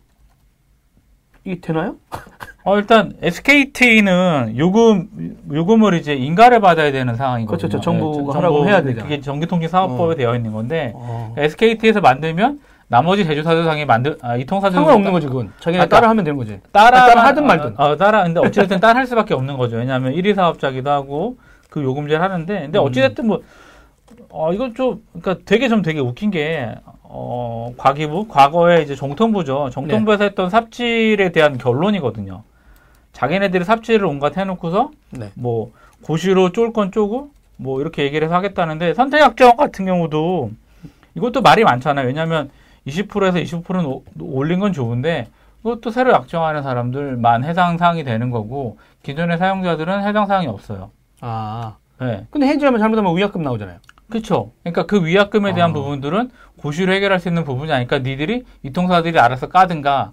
이게 1.44 1.60
되나요? 1.60 1.96
어, 2.64 2.78
일단 2.78 3.12
SKT는 3.20 4.54
요금 4.56 5.36
요금을 5.52 5.94
이제 5.94 6.14
인가를 6.14 6.60
받아야 6.60 6.90
되는 6.90 7.14
상황이거든요. 7.14 7.68
그렇죠, 7.68 7.80
정부가 7.80 8.32
예, 8.32 8.36
하라고 8.36 8.66
해야 8.66 8.82
되잖아. 8.82 9.02
그게 9.02 9.20
전기통신사업법에 9.20 10.12
어. 10.12 10.16
되어 10.16 10.34
있는 10.34 10.52
건데 10.52 10.92
어. 10.94 11.34
SKT에서 11.36 12.00
만들면 12.00 12.60
나머지 12.88 13.24
제조사들상에 13.24 13.84
만들 13.84 14.16
아, 14.22 14.36
이통사들 14.36 14.74
상관없는 14.74 15.12
거지 15.12 15.26
그건. 15.26 15.52
자기네 15.60 15.82
아까- 15.84 15.96
따라 15.96 16.08
하면 16.10 16.24
되는 16.24 16.38
거지. 16.38 16.60
따라 16.72 17.06
따라 17.06 17.24
하든 17.26 17.46
말든. 17.46 17.74
어, 17.78 17.84
어, 17.90 17.96
따라 17.96 18.22
근데 18.24 18.40
어찌됐든 18.40 18.80
따라 18.80 18.98
할 19.00 19.06
수밖에 19.06 19.34
없는 19.34 19.58
거죠. 19.58 19.76
왜냐하면 19.76 20.14
1위 20.14 20.34
사업자기도 20.34 20.90
하고 20.90 21.36
그 21.68 21.82
요금제를 21.82 22.22
하는데 22.22 22.60
근데 22.60 22.78
음. 22.78 22.84
어찌됐든 22.84 23.26
뭐 23.26 23.42
어, 24.30 24.52
이건 24.54 24.74
좀 24.74 25.02
그러니까 25.12 25.44
되게 25.44 25.68
좀 25.68 25.82
되게 25.82 26.00
웃긴 26.00 26.30
게 26.30 26.74
어, 27.16 27.72
과기부 27.77 28.27
과거에 28.27 28.83
이제 28.83 28.96
정통부죠. 28.96 29.70
정통부에서 29.70 30.24
네. 30.24 30.29
했던 30.31 30.50
삽질에 30.50 31.31
대한 31.31 31.59
결론이거든요. 31.59 32.42
자기네들이 33.12 33.64
삽질을 33.64 34.05
온갖 34.05 34.37
해놓고서 34.37 34.90
네. 35.11 35.31
뭐 35.35 35.70
고시로 36.03 36.50
쫄 36.50 36.72
건 36.72 36.90
쪼고 36.90 37.31
뭐 37.57 37.81
이렇게 37.81 38.03
얘기를 38.03 38.27
해서 38.27 38.35
하겠다는데 38.35 38.94
선택약정 38.94 39.57
같은 39.57 39.85
경우도 39.85 40.50
이것도 41.14 41.40
말이 41.40 41.62
많잖아요. 41.62 42.09
왜냐하면 42.09 42.50
20%에서 42.88 43.38
25%는 43.38 43.87
오- 43.87 44.03
올린 44.20 44.59
건 44.59 44.72
좋은데 44.72 45.29
그것도 45.62 45.90
새로 45.92 46.11
약정하는 46.12 46.64
사람들만 46.64 47.44
해당 47.44 47.79
사항이 47.79 48.03
되는 48.03 48.31
거고 48.31 48.77
기존의 49.05 49.38
사용자들은 49.38 50.03
해당 50.05 50.27
사항이 50.27 50.48
없어요. 50.48 50.90
아. 51.20 51.77
네. 52.00 52.27
근데 52.33 52.48
해지하면 52.48 52.81
잘못하면 52.81 53.16
위약금 53.16 53.40
나오잖아요. 53.44 53.79
그렇죠. 54.10 54.52
그러니까 54.62 54.86
그 54.86 55.04
위약금에 55.04 55.54
대한 55.54 55.70
아. 55.70 55.72
부분들은 55.72 56.30
고시로 56.58 56.92
해결할 56.92 57.20
수 57.20 57.28
있는 57.28 57.44
부분이 57.44 57.72
아니까 57.72 57.98
니들이 57.98 58.44
이통사들이 58.62 59.18
알아서 59.18 59.48
까든가 59.48 60.12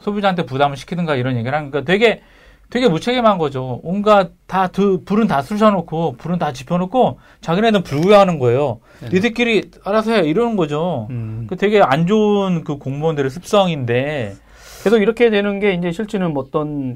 소비자한테 0.00 0.44
부담을 0.44 0.76
시키든가 0.76 1.16
이런 1.16 1.36
얘기를 1.36 1.56
하니까 1.56 1.82
되게 1.82 2.22
되게 2.70 2.86
무책임한 2.86 3.38
거죠. 3.38 3.80
온갖 3.82 4.32
다 4.46 4.68
두, 4.68 5.02
불은 5.04 5.26
다 5.26 5.40
쑤셔놓고 5.40 6.16
불은 6.18 6.38
다 6.38 6.52
지펴놓고 6.52 7.18
자기네는 7.40 7.82
불구하는 7.82 8.38
거예요. 8.38 8.80
네. 9.00 9.08
니들끼리 9.14 9.70
알아서 9.84 10.12
해 10.12 10.28
이러는 10.28 10.56
거죠. 10.56 11.06
음. 11.10 11.46
그 11.48 11.56
되게 11.56 11.80
안 11.80 12.06
좋은 12.06 12.64
그 12.64 12.76
공무원들의 12.76 13.30
습성인데 13.30 14.36
계속 14.84 14.98
이렇게 14.98 15.30
되는 15.30 15.60
게 15.60 15.72
이제 15.72 15.92
실제는 15.92 16.34
뭐 16.34 16.44
어떤 16.46 16.94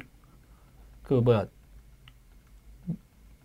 그 1.02 1.14
뭐야 1.14 1.46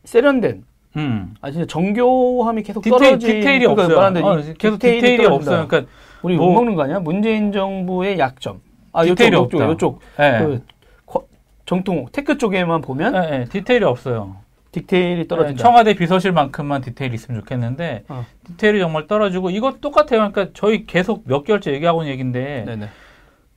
세련된 0.03 0.65
음. 0.97 1.35
아 1.41 1.51
진짜 1.51 1.65
정교함이 1.67 2.63
계속 2.63 2.81
디테일, 2.83 2.99
떨어지 2.99 3.25
디테일이 3.27 3.65
그러니까 3.67 3.83
없어요. 4.01 4.25
어, 4.25 4.39
이 4.39 4.53
계속 4.57 4.75
디테일이 4.79 5.01
디테일이. 5.01 5.25
없어요. 5.25 5.67
그러니까 5.67 5.91
우리 6.21 6.35
뭐- 6.35 6.47
욕 6.47 6.53
먹는 6.53 6.75
거 6.75 6.83
아니야? 6.83 6.99
문재인 6.99 7.51
정부의 7.51 8.17
약점. 8.19 8.61
아 8.93 9.03
디테일이 9.03 9.35
요쪽 9.35 9.59
요쪽 9.61 9.61
없다. 9.61 9.69
요쪽 9.69 10.01
예. 10.19 10.39
그 10.43 10.63
거- 11.05 11.25
정통 11.65 12.07
tech 12.11 12.37
쪽에만 12.37 12.81
보면 12.81 13.15
예, 13.15 13.39
예, 13.41 13.45
디테일이 13.45 13.85
없어요. 13.85 14.37
디테일이 14.71 15.27
떨어진다. 15.27 15.57
네, 15.57 15.61
청와대 15.63 15.93
비서실만큼만 15.95 16.81
디테일이 16.81 17.15
있으면 17.15 17.39
좋겠는데 17.41 18.03
어. 18.09 18.25
디테일이 18.47 18.79
정말 18.79 19.07
떨어지고 19.07 19.49
이거 19.49 19.73
똑같아요. 19.79 20.29
그러니까 20.31 20.47
저희 20.53 20.85
계속 20.85 21.23
몇 21.25 21.43
개월째 21.43 21.71
얘기하고 21.73 22.01
있는 22.01 22.11
얘기인데 22.13 22.63
네네. 22.65 22.89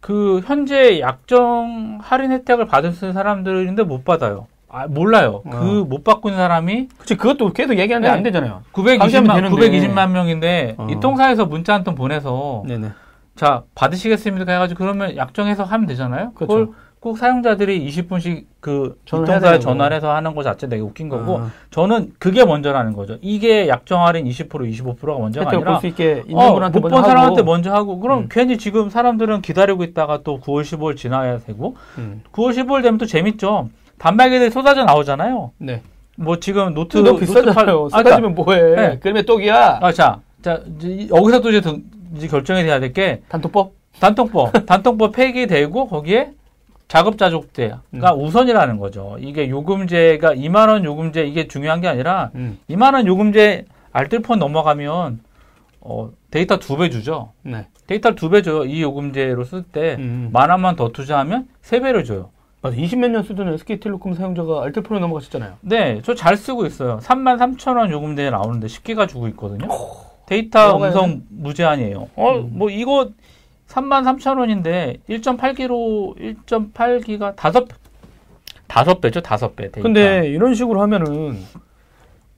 그 0.01 0.41
현재 0.47 1.01
약정 1.01 1.99
할인 2.01 2.31
혜택을 2.33 2.67
받을 2.67 2.93
수 2.93 3.05
있는 3.07 3.13
사람들인데 3.15 3.83
못 3.83 4.05
받아요. 4.05 4.47
아, 4.73 4.87
몰라요. 4.87 5.43
어. 5.45 5.51
그못 5.51 6.05
받고 6.05 6.29
있는 6.29 6.39
사람이 6.43 6.89
그치 6.99 7.17
그것도 7.17 7.53
계속 7.53 7.79
얘기하는데 7.79 8.09
네. 8.09 8.15
안 8.17 8.23
되잖아요. 8.23 8.63
920만, 8.73 9.35
되는데. 9.35 9.57
920만 9.57 10.11
명인데 10.11 10.75
어. 10.79 10.87
이 10.91 11.01
통사에서 11.01 11.47
문자 11.47 11.75
한 11.75 11.85
통 11.85 11.95
보내서 11.95 12.63
네네. 12.67 12.89
자 13.37 13.63
받으시겠습니까 13.75 14.53
해가지고 14.53 14.79
그러면 14.85 15.17
약정해서 15.17 15.65
하면 15.65 15.87
되잖아요. 15.87 16.33
그 16.35 16.47
그렇죠. 16.47 16.73
걸꼭 17.01 17.17
사용자들이 17.17 17.89
20분씩 17.89 18.45
그 18.61 18.99
이통사에. 19.07 19.59
전화를 19.59 19.97
해서 19.97 20.15
하는 20.15 20.35
거 20.35 20.43
자체 20.43 20.69
되게 20.69 20.83
웃긴 20.83 21.09
거고 21.09 21.39
아, 21.39 21.51
저는 21.71 22.13
그게 22.19 22.45
먼저라는 22.45 22.93
거죠. 22.93 23.17
이게 23.23 23.67
약정 23.69 24.05
할인 24.07 24.27
20% 24.27 24.51
25%가 24.51 25.19
먼저가 25.19 25.49
아니라 25.51 25.71
볼수 25.73 25.87
있게 25.87 26.25
있는 26.27 26.37
어, 26.45 26.53
분한테 26.53 26.81
못 26.81 26.91
먼저 26.91 26.97
본 26.97 26.99
하고. 27.05 27.09
사람한테 27.09 27.43
먼저 27.43 27.73
하고 27.73 27.99
그럼 28.01 28.19
음. 28.25 28.29
괜히 28.31 28.59
지금 28.59 28.91
사람들은 28.91 29.41
기다리고 29.41 29.83
있다가 29.85 30.21
또 30.23 30.39
9월 30.41 30.61
15일 30.63 30.97
지나야 30.99 31.39
되고 31.39 31.77
음. 31.97 32.23
9월 32.33 32.51
15일 32.55 32.83
되면 32.83 32.99
또 32.99 33.07
재밌죠. 33.07 33.71
단말기들이 34.05 34.51
쏟아져 34.51 34.85
나오잖아요. 34.85 35.53
네. 35.59 35.83
뭐 36.17 36.41
지금 36.41 36.73
노트 36.75 36.97
너무 36.99 37.19
비싸잖아요. 37.21 37.53
팔- 37.55 37.69
아, 37.69 37.73
그러니까- 37.75 37.99
쏟아지면 37.99 38.35
뭐해? 38.35 38.61
네. 38.75 38.99
그러면 39.01 39.25
떡이야. 39.27 39.79
아, 39.83 39.93
자, 39.93 40.21
자 40.43 40.61
이제 40.79 41.09
여기서 41.15 41.41
또 41.41 41.51
이제, 41.51 41.61
등- 41.61 41.85
이제 42.17 42.27
결정이 42.27 42.63
돼야 42.63 42.81
될 42.81 42.93
게 42.95 43.21
단통법. 43.29 43.73
단통법, 44.01 44.53
단통법 44.67 45.13
폐기되고 45.13 45.87
거기에 45.89 46.31
자급자족제가 46.89 47.81
음. 47.95 48.01
우선이라는 48.21 48.79
거죠. 48.79 49.17
이게 49.21 49.49
요금제가 49.51 50.35
2만 50.35 50.69
원 50.69 50.85
요금제 50.85 51.25
이게 51.27 51.47
중요한 51.47 51.81
게 51.81 51.89
아니라 51.89 52.31
음. 52.35 52.59
2만 52.71 52.95
원 52.95 53.07
요금제 53.07 53.67
알뜰폰 53.93 54.39
넘어가면 54.39 55.21
어, 55.83 56.11
데이터 56.31 56.59
두 56.59 56.77
배 56.79 56.89
주죠. 56.91 57.33
네. 57.43 57.67
데이터를 57.87 58.15
두 58.17 58.31
배 58.31 58.43
줘요. 58.43 58.65
이 58.65 58.81
요금제로 58.83 59.45
쓸 59.45 59.74
때 59.74 59.97
음. 59.99 60.31
만 60.33 60.51
원만 60.51 60.77
더 60.77 60.89
투자하면 60.89 61.49
세 61.61 61.81
배를 61.81 62.05
줘요. 62.05 62.31
맞아. 62.63 62.77
20몇 62.77 63.11
년 63.11 63.23
쓰던 63.23 63.49
SK텔레콤 63.55 64.15
사용자가 64.15 64.63
알뜰폰에 64.65 65.01
넘어갔었잖아요. 65.01 65.55
네, 65.63 66.03
저 66.03 66.15
잘 66.15 66.37
쓰고 66.37 66.67
있어요. 66.67 66.99
3만 67.03 67.39
3천 67.39 67.79
원 67.79 67.91
요금제 67.91 68.31
나오는데 68.31 68.67
10기가 68.67 69.09
주고 69.09 69.29
있거든요. 69.29 69.67
데이터 70.27 70.67
넘어가야 70.69 70.91
음성 70.91 71.23
무제한이에요. 71.31 72.09
어, 72.17 72.33
음. 72.37 72.51
뭐 72.53 72.69
이거 72.71 73.11
3만 73.69 74.05
3천 74.05 74.39
원인데 74.39 74.99
1.8기로 75.09 76.17
1.8기가 76.47 77.35
다섯 77.37 77.67
다섯 78.67 79.01
배죠, 79.01 79.21
다섯 79.23 79.57
배. 79.57 79.65
데이터. 79.65 79.83
근데 79.83 80.29
이런 80.29 80.55
식으로 80.55 80.81
하면은 80.83 81.39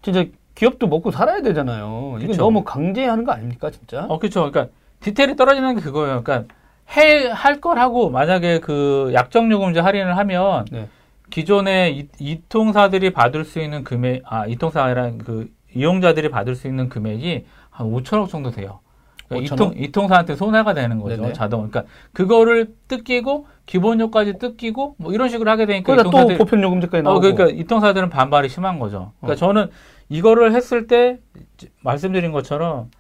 진짜 0.03 0.25
기업도 0.55 0.87
먹고 0.87 1.11
살아야 1.11 1.43
되잖아요. 1.43 2.15
이게 2.19 2.29
그쵸. 2.29 2.43
너무 2.43 2.63
강제하는 2.65 3.25
거 3.25 3.33
아닙니까, 3.33 3.71
진짜? 3.71 4.07
어, 4.09 4.19
그렇죠. 4.19 4.51
그러니까 4.51 4.73
디테일이 5.01 5.35
떨어지는 5.37 5.75
게 5.77 5.81
그거예요. 5.83 6.23
그러니까 6.23 6.55
해 6.91 7.29
할 7.29 7.61
걸 7.61 7.79
하고 7.79 8.11
만약에 8.11 8.61
그 8.61 9.11
약정 9.15 9.51
요금제 9.51 9.81
할인을 9.81 10.17
하면 10.19 10.67
네. 10.71 10.89
기존의 11.31 11.97
이, 11.99 12.09
이통사들이 12.19 13.11
받을 13.13 13.45
수 13.45 13.61
있는 13.61 13.85
금액 13.85 14.23
아 14.27 14.47
이통사랑 14.47 15.19
그 15.19 15.49
이용자들이 15.75 16.29
받을 16.29 16.55
수 16.55 16.67
있는 16.69 16.89
금액이 16.91 17.47
한 17.71 17.91
5천억 17.91 18.29
정도 18.29 18.51
돼요. 18.51 18.81
그러니까 19.29 19.55
5천억? 19.55 19.73
이통 19.73 19.73
이통사한테 19.77 20.37
손해가 20.37 20.75
되는 20.75 20.99
거죠. 21.01 21.23
네네. 21.23 21.33
자동. 21.33 21.71
그러니까 21.71 21.91
그거를 22.13 22.75
뜯기고 22.89 23.47
기본료까지 23.65 24.39
뜯기고 24.39 24.97
뭐 24.99 25.13
이런 25.15 25.31
식으로 25.31 25.51
하게 25.51 25.65
되니까 25.65 25.87
그러다 25.91 26.03
또 26.05 26.09
이통사들이 26.11 26.39
보편 26.39 26.63
요금제까지 26.63 27.03
나오고. 27.03 27.17
어, 27.17 27.21
그러니까 27.21 27.47
이통사들은 27.47 28.11
반발이 28.11 28.51
심한 28.51 28.79
거죠. 28.79 29.13
그러니까 29.21 29.33
어. 29.33 29.37
저는 29.37 29.71
이거를 30.11 30.53
했을 30.55 30.87
때 30.87 31.19
말씀드린 31.81 32.33
것처럼 32.33 32.91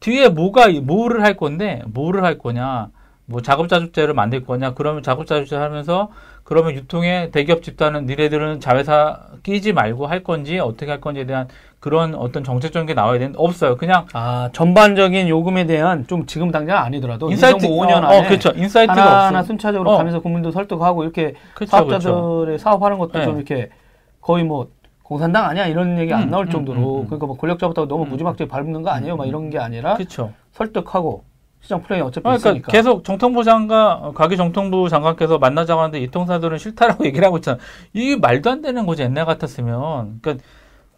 뒤에 0.00 0.28
뭐가 0.30 0.68
뭐를 0.82 1.22
할 1.22 1.36
건데 1.36 1.82
뭐를 1.86 2.24
할 2.24 2.38
거냐, 2.38 2.88
뭐 3.26 3.42
자급자족제를 3.42 4.14
만들 4.14 4.44
거냐, 4.44 4.74
그러면 4.74 5.02
자급자족제 5.02 5.56
하면서 5.56 6.10
그러면 6.44 6.74
유통의 6.74 7.32
대기업 7.32 7.62
집단은 7.62 8.06
니네들은 8.06 8.60
자회사 8.60 9.20
끼지 9.42 9.72
말고 9.72 10.06
할 10.06 10.22
건지 10.22 10.60
어떻게 10.60 10.90
할 10.92 11.00
건지에 11.00 11.26
대한 11.26 11.48
그런 11.80 12.14
어떤 12.14 12.44
정책적인 12.44 12.86
게 12.86 12.94
나와야 12.94 13.18
되는데 13.18 13.36
없어요. 13.40 13.76
그냥 13.76 14.06
아, 14.12 14.48
전반적인 14.52 15.28
요금에 15.28 15.66
대한 15.66 16.06
좀 16.06 16.26
지금 16.26 16.52
당장 16.52 16.78
아니더라도 16.78 17.30
인사이트 17.30 17.58
이 17.58 17.60
정부 17.68 17.82
5년 17.82 18.04
어, 18.04 18.06
안에 18.06 18.18
어, 18.18 18.28
그렇죠. 18.28 18.52
인사이트가 18.54 19.00
하나 19.00 19.26
하나 19.26 19.38
없어. 19.40 19.48
순차적으로 19.48 19.90
어. 19.90 19.96
가면서 19.96 20.20
국민도 20.20 20.52
설득하고 20.52 21.02
이렇게 21.02 21.34
그렇죠, 21.54 21.70
사업자들의 21.70 22.14
그렇죠. 22.14 22.58
사업하는 22.58 22.98
것도 22.98 23.18
네. 23.18 23.24
좀 23.24 23.36
이렇게 23.36 23.70
거의 24.20 24.44
뭐 24.44 24.68
공산당 25.02 25.44
아니야 25.44 25.66
이런 25.66 25.98
얘기 25.98 26.12
안 26.12 26.24
음, 26.24 26.30
나올 26.30 26.46
음, 26.46 26.50
정도로 26.50 26.78
음, 26.78 27.00
음. 27.02 27.06
그러니까 27.06 27.26
뭐 27.26 27.36
권력자부터 27.36 27.86
너무 27.86 28.04
음. 28.04 28.08
무지막지하게 28.08 28.50
밟는 28.50 28.82
거 28.82 28.90
아니에요? 28.90 29.16
막 29.16 29.26
이런 29.26 29.50
게 29.50 29.58
아니라 29.58 29.94
그렇죠. 29.94 30.32
설득하고 30.52 31.24
시장 31.60 31.82
플레이 31.82 32.00
어차피 32.00 32.22
그러니까 32.22 32.50
있으니까. 32.50 32.72
계속 32.72 33.04
정통부 33.04 33.42
장관, 33.44 34.02
어, 34.02 34.12
과기 34.12 34.36
정통부 34.36 34.88
장관께서 34.88 35.38
만나자고 35.38 35.80
하는데 35.80 36.00
이 36.00 36.08
통사들은 36.08 36.58
싫다라고 36.58 37.04
얘기를 37.06 37.24
하고 37.26 37.38
있잖아. 37.38 37.58
이게 37.92 38.16
말도 38.16 38.50
안 38.50 38.62
되는 38.62 38.86
거지, 38.86 39.02
옛날 39.02 39.26
같았으면. 39.26 40.20
그러니까 40.22 40.44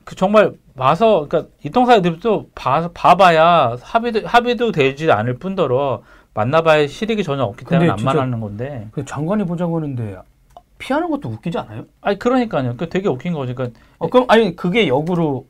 그 0.05 0.14
정말 0.14 0.53
와서, 0.77 1.27
그러니까 1.29 1.51
이 1.64 1.71
통사들도 1.71 2.51
봐, 2.55 2.90
봐봐야 2.92 3.77
합의도, 3.81 4.27
합의도 4.27 4.73
되지 4.73 5.11
않을 5.11 5.38
뿐더러 5.38 6.03
만나봐야 6.35 6.87
실익이 6.87 7.25
전혀 7.25 7.42
없기 7.44 7.64
때문에 7.64 7.90
안 7.90 7.97
만나는 8.03 8.40
건데. 8.40 8.88
그 8.92 9.05
장관이 9.05 9.44
보자고 9.44 9.77
하는데 9.77 10.18
피하는 10.79 11.11
것도 11.11 11.29
웃기지 11.29 11.59
않아요? 11.59 11.85
아니, 12.01 12.18
그러니까요. 12.18 12.77
그 12.77 12.88
되게 12.88 13.09
웃긴 13.09 13.33
거지. 13.33 13.55
그러니까 13.55 13.79
어, 13.99 14.09
그럼 14.09 14.27
아니 14.29 14.55
그게 14.55 14.87
역으로 14.87 15.47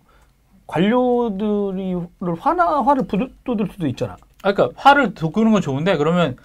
관료들이 0.67 1.95
화나 2.39 2.83
화를 2.83 3.07
부돋을 3.07 3.69
수도 3.73 3.87
있잖아. 3.87 4.17
아, 4.43 4.53
그러니까 4.53 4.81
화를 4.81 5.15
돋구는 5.15 5.53
건 5.53 5.61
좋은데 5.63 5.97
그러면 5.97 6.37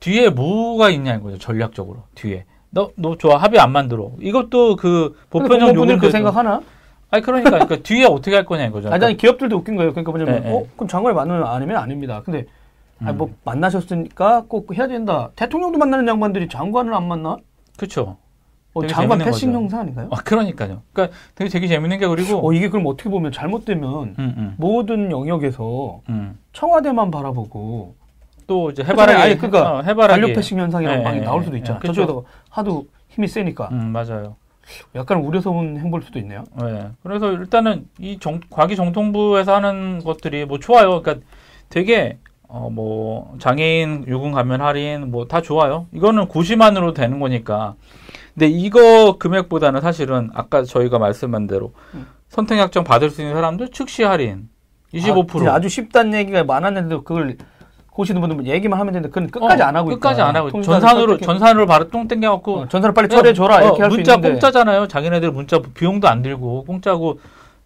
뒤에 0.00 0.30
뭐가 0.30 0.90
있냐는 0.90 1.22
거죠 1.22 1.38
전략적으로 1.38 2.04
뒤에 2.14 2.44
너 2.70 2.90
너 2.96 3.16
좋아 3.16 3.36
합의 3.36 3.60
안 3.60 3.70
만들어 3.72 4.12
이것도 4.20 4.76
그 4.76 5.16
보편적 5.30 5.58
공무원분들 5.68 5.98
그 5.98 6.10
생각하나? 6.10 6.62
아니 7.10 7.22
그러니까 7.22 7.50
그러니까 7.50 7.76
뒤에 7.82 8.06
어떻게 8.06 8.34
할 8.34 8.44
거냐 8.46 8.64
이거죠. 8.66 8.88
아니, 8.90 9.04
아니 9.04 9.16
기업들도 9.18 9.54
웃긴 9.54 9.76
거예요. 9.76 9.92
그러니까 9.92 10.10
뭐냐면 10.10 10.42
네, 10.42 10.48
네. 10.48 10.56
어 10.56 10.66
그럼 10.74 10.88
장관이 10.88 11.14
만나면 11.14 11.46
아니면 11.46 11.76
아닙니다. 11.76 12.22
근데 12.24 12.46
아니, 13.00 13.10
음. 13.10 13.18
뭐 13.18 13.30
만나셨으니까 13.44 14.44
꼭 14.48 14.74
해야 14.74 14.88
된다. 14.88 15.30
대통령도 15.36 15.78
만나는 15.78 16.08
양반들이 16.08 16.48
장관을 16.48 16.94
안 16.94 17.06
만나? 17.06 17.36
그렇죠. 17.76 18.16
어, 18.74 18.86
장관 18.86 19.18
패싱. 19.18 19.52
형사 19.52 19.80
아닌가요? 19.80 20.08
아 20.10 20.16
그러니까요. 20.16 20.82
그러니까 20.92 21.16
되게 21.34 21.50
되게 21.50 21.66
재밌는 21.66 21.98
게 21.98 22.06
그리고 22.06 22.46
어 22.46 22.52
이게 22.52 22.68
그럼 22.68 22.86
어떻게 22.86 23.10
보면 23.10 23.32
잘못되면 23.32 23.92
음, 23.92 24.14
음, 24.18 24.54
모든 24.56 25.10
영역에서 25.10 26.00
음. 26.08 26.38
청와대만 26.52 27.10
바라보고 27.10 27.94
또 28.46 28.70
이제 28.70 28.82
해바라기 28.82 29.20
아니, 29.20 29.36
그러니까 29.36 29.78
어, 29.78 29.82
해바라기 29.82 30.20
관료 30.20 30.34
패싱 30.34 30.58
현상이라는 30.58 31.00
예, 31.00 31.04
방이 31.04 31.18
예, 31.18 31.22
나올 31.22 31.44
수도 31.44 31.56
예, 31.56 31.58
있잖아. 31.58 31.76
예, 31.76 31.80
그렇죠. 31.80 32.00
저쪽에서 32.02 32.24
하도 32.48 32.86
힘이 33.08 33.28
세니까 33.28 33.68
음 33.72 33.88
맞아요. 33.92 34.36
약간 34.94 35.18
우려스러운 35.18 35.78
행보일 35.78 36.04
수도 36.04 36.18
있네요. 36.20 36.44
네. 36.60 36.88
그래서 37.02 37.32
일단은 37.32 37.86
이 37.98 38.18
정, 38.20 38.40
과기 38.48 38.76
정통부에서 38.76 39.54
하는 39.54 40.02
것들이 40.02 40.46
뭐 40.46 40.58
좋아요. 40.58 41.02
그러니까 41.02 41.26
되게 41.68 42.18
어, 42.48 42.68
뭐, 42.70 43.34
장애인 43.38 44.04
요금 44.08 44.32
감면 44.32 44.60
할인, 44.60 45.10
뭐, 45.10 45.26
다 45.26 45.40
좋아요. 45.40 45.86
이거는 45.90 46.28
고시만으로 46.28 46.92
되는 46.92 47.18
거니까. 47.18 47.76
근데 48.34 48.46
이거 48.48 49.18
금액보다는 49.18 49.80
사실은 49.80 50.30
아까 50.34 50.62
저희가 50.64 50.98
말씀한 50.98 51.46
대로 51.46 51.72
음. 51.94 52.06
선택 52.28 52.58
약정 52.58 52.84
받을 52.84 53.10
수 53.10 53.20
있는 53.20 53.34
사람들 53.34 53.68
즉시 53.72 54.02
할인 54.04 54.48
25%. 54.94 55.48
아, 55.48 55.60
주 55.60 55.68
쉽다는 55.68 56.14
얘기가 56.14 56.44
많았는데도 56.44 57.02
그걸 57.04 57.36
보시는 57.94 58.20
분들 58.22 58.46
얘기만 58.46 58.78
하면 58.80 58.92
되는데 58.94 59.08
그건 59.10 59.28
끝까지 59.30 59.62
어, 59.62 59.66
안 59.66 59.76
하고 59.76 59.90
끝까지 59.90 60.20
있다. 60.20 60.28
안 60.28 60.36
하고 60.36 60.62
전산으로 60.62 61.18
전산으로 61.18 61.66
바로 61.66 61.88
똥 61.88 62.08
땡겨 62.08 62.30
갖고 62.30 62.60
어, 62.60 62.68
전산을 62.68 62.94
빨리 62.94 63.08
그냥, 63.08 63.18
처리해 63.20 63.34
줘라 63.34 63.56
어, 63.56 63.62
이렇게 63.64 63.82
할수 63.82 63.96
문자 63.96 64.14
있는데 64.14 64.30
공짜잖아요. 64.30 64.88
자기네들 64.88 65.30
문자 65.30 65.60
비용도 65.74 66.08
안 66.08 66.22
들고 66.22 66.64
공짜고 66.64 67.20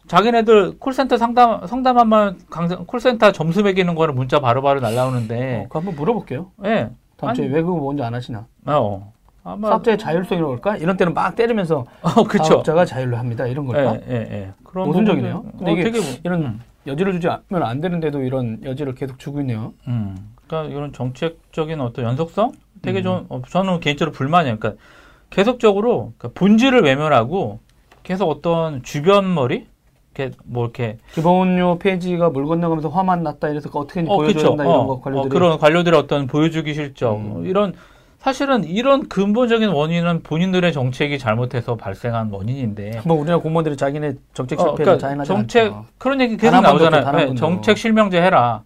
자기네들 0.08 0.78
콜센터 0.78 1.16
상담 1.16 1.64
상담하면 1.66 2.38
강사- 2.50 2.76
콜센터 2.76 3.30
점수 3.32 3.62
매기는 3.62 3.94
거는 3.94 4.14
문자 4.16 4.40
바로바로 4.40 4.80
날라오는데 4.80 5.60
어, 5.60 5.62
그거 5.68 5.78
한번 5.78 5.94
물어볼게요. 5.94 6.50
예. 6.64 6.90
다음 7.16 7.34
주에 7.34 7.46
왜 7.46 7.62
그거 7.62 7.76
먼저 7.76 8.02
안 8.04 8.12
하시나? 8.14 8.46
어. 8.66 9.12
아마 9.46 9.68
사업자의 9.68 9.96
자율성이라고 9.96 10.54
할까? 10.54 10.76
이런 10.76 10.96
때는 10.96 11.14
막 11.14 11.36
때리면서 11.36 11.86
어, 12.02 12.24
그쵸. 12.24 12.42
사업자가 12.42 12.84
자율로 12.84 13.16
합니다. 13.16 13.46
이런 13.46 13.64
걸까? 13.64 13.94
예, 13.94 14.00
예, 14.10 14.14
예. 14.32 14.52
그런 14.64 14.88
모순적이네요. 14.88 15.44
근데 15.56 15.70
어, 15.70 15.74
이게 15.74 15.84
되게 15.84 16.00
뭐- 16.00 16.08
이런 16.24 16.42
음. 16.42 16.60
여지를 16.88 17.12
주지 17.12 17.28
않으면 17.28 17.62
안 17.62 17.80
되는데도 17.80 18.22
이런 18.22 18.58
여지를 18.64 18.96
계속 18.96 19.20
주고 19.20 19.40
있네요. 19.40 19.72
음. 19.86 20.34
그러니까 20.48 20.74
이런 20.74 20.92
정책적인 20.92 21.80
어떤 21.80 22.04
연속성 22.06 22.52
되게 22.82 22.98
음. 22.98 23.02
좀 23.04 23.26
어, 23.28 23.40
저는 23.48 23.78
개인적으로 23.78 24.12
불만이에요. 24.12 24.58
그러니까 24.58 24.82
계속적으로 25.30 26.12
그러니까 26.18 26.30
본질을 26.40 26.82
외면하고 26.82 27.60
계속 28.02 28.28
어떤 28.28 28.82
주변 28.82 29.32
머리 29.32 29.66
이렇게 30.16 30.36
뭐 30.44 30.64
이렇게 30.64 30.98
기본료 31.12 31.78
폐지가 31.78 32.30
물 32.30 32.46
건너가면서 32.46 32.88
화만 32.88 33.22
났다 33.22 33.48
이래서 33.48 33.68
어떻게 33.72 34.02
보여줘야 34.02 34.34
그쵸. 34.34 34.48
된다 34.48 34.64
이런 34.64 34.76
어, 34.80 34.86
거 34.86 35.00
관료들이 35.00 35.26
어, 35.26 35.28
그런 35.28 35.58
관료들의 35.58 35.98
어떤 36.00 36.26
보여주기 36.26 36.74
실적 36.74 37.14
음. 37.16 37.46
이런 37.46 37.74
사실은 38.18 38.64
이런 38.64 39.08
근본적인 39.08 39.68
원인은 39.68 40.22
본인들의 40.22 40.72
정책이 40.72 41.18
잘못해서 41.18 41.76
발생한 41.76 42.30
원인인데 42.30 43.02
뭐 43.04 43.16
우리나라 43.16 43.38
공무원들이 43.38 43.76
자기네 43.76 44.14
정책 44.34 44.58
어, 44.58 44.62
실패를 44.62 44.84
그러니까 44.84 45.06
자인하지 45.06 45.28
정책 45.28 45.64
않죠. 45.66 45.86
그런 45.98 46.20
얘기 46.20 46.36
단 46.36 46.50
계속 46.50 46.62
나오잖아요. 46.62 47.28
네. 47.30 47.34
정책 47.36 47.78
실명제 47.78 48.20
해라. 48.20 48.62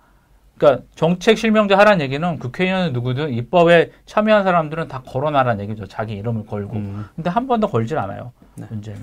그러니까 0.57 0.85
정책 0.95 1.39
실명제 1.39 1.75
하라는 1.75 2.03
얘기는 2.03 2.39
국회의원 2.39 2.93
누구든 2.93 3.33
입법에 3.33 3.93
참여한 4.05 4.45
사람들은 4.45 4.89
다 4.89 5.03
걸어놔라는 5.07 5.65
얘기죠. 5.65 5.87
자기 5.87 6.15
이름을 6.15 6.47
걸고. 6.47 6.77
음, 6.77 7.07
근데 7.17 7.31
한 7.31 7.47
번도 7.47 7.69
걸질 7.69 7.99
않아요. 7.99 8.33
네. 8.57 8.67
문제는. 8.69 9.01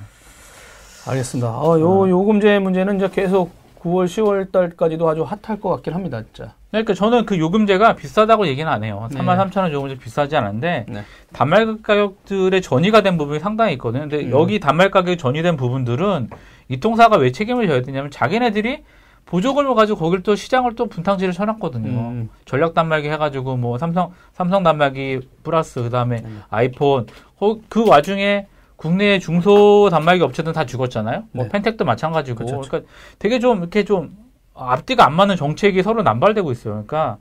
알겠습니다. 1.07 1.49
어, 1.49 1.79
요 1.79 2.09
요금제 2.09 2.59
문제는 2.59 2.97
이제 2.97 3.09
계속 3.09 3.51
9월 3.81 4.05
10월 4.05 4.51
달까지도 4.51 5.09
아주 5.09 5.23
핫할 5.23 5.59
것 5.59 5.69
같긴 5.69 5.93
합니다, 5.93 6.21
진짜. 6.21 6.53
그러니까 6.69 6.93
저는 6.93 7.25
그 7.25 7.39
요금제가 7.39 7.95
비싸다고 7.95 8.47
얘기는 8.47 8.69
안 8.69 8.83
해요. 8.83 9.07
네. 9.11 9.19
3만 9.19 9.37
3천 9.37 9.61
원 9.61 9.71
요금제 9.71 9.97
비싸지 9.99 10.35
않은데 10.35 10.85
네. 10.89 11.03
단말 11.31 11.81
가격들의 11.81 12.61
전이가 12.61 13.01
된 13.01 13.17
부분이 13.17 13.39
상당히 13.39 13.73
있거든요. 13.73 14.01
근데 14.01 14.25
음. 14.25 14.31
여기 14.31 14.59
단말 14.59 14.91
가격이 14.91 15.17
전이된 15.17 15.55
부분들은 15.55 16.29
이 16.67 16.79
통사가 16.79 17.17
왜 17.17 17.31
책임을 17.31 17.67
져야 17.67 17.81
되냐면 17.81 18.11
자기네들이 18.11 18.83
보조금을 19.25 19.75
가지고 19.75 19.99
거길 19.99 20.23
또 20.23 20.35
시장을 20.35 20.75
또 20.75 20.87
분탕질을 20.87 21.33
쳐놨거든요. 21.33 21.89
음, 21.89 22.29
전략 22.45 22.73
단말기 22.73 23.09
해가지고 23.09 23.57
뭐 23.57 23.77
삼성 23.77 24.13
삼성 24.33 24.63
단말기 24.63 25.19
플러스 25.43 25.83
그다음에 25.83 26.21
음. 26.23 26.43
아이폰 26.49 27.07
어, 27.39 27.57
그 27.67 27.85
와중에 27.85 28.47
국내 28.77 29.19
중소 29.19 29.89
단말기 29.89 30.23
업체들은 30.23 30.53
다 30.53 30.65
죽었잖아요. 30.65 31.23
뭐 31.31 31.45
네. 31.45 31.49
펜텍도 31.51 31.83
마찬가지고. 31.83 32.45
그쵸, 32.45 32.61
그러니까 32.61 32.89
되게 33.19 33.39
좀 33.39 33.59
이렇게 33.59 33.83
좀 33.83 34.15
앞뒤가 34.57 35.05
안 35.05 35.13
맞는 35.13 35.35
정책이 35.35 35.83
서로 35.83 36.03
남발되고 36.03 36.51
있어요. 36.51 36.73
그러니까 36.73 37.17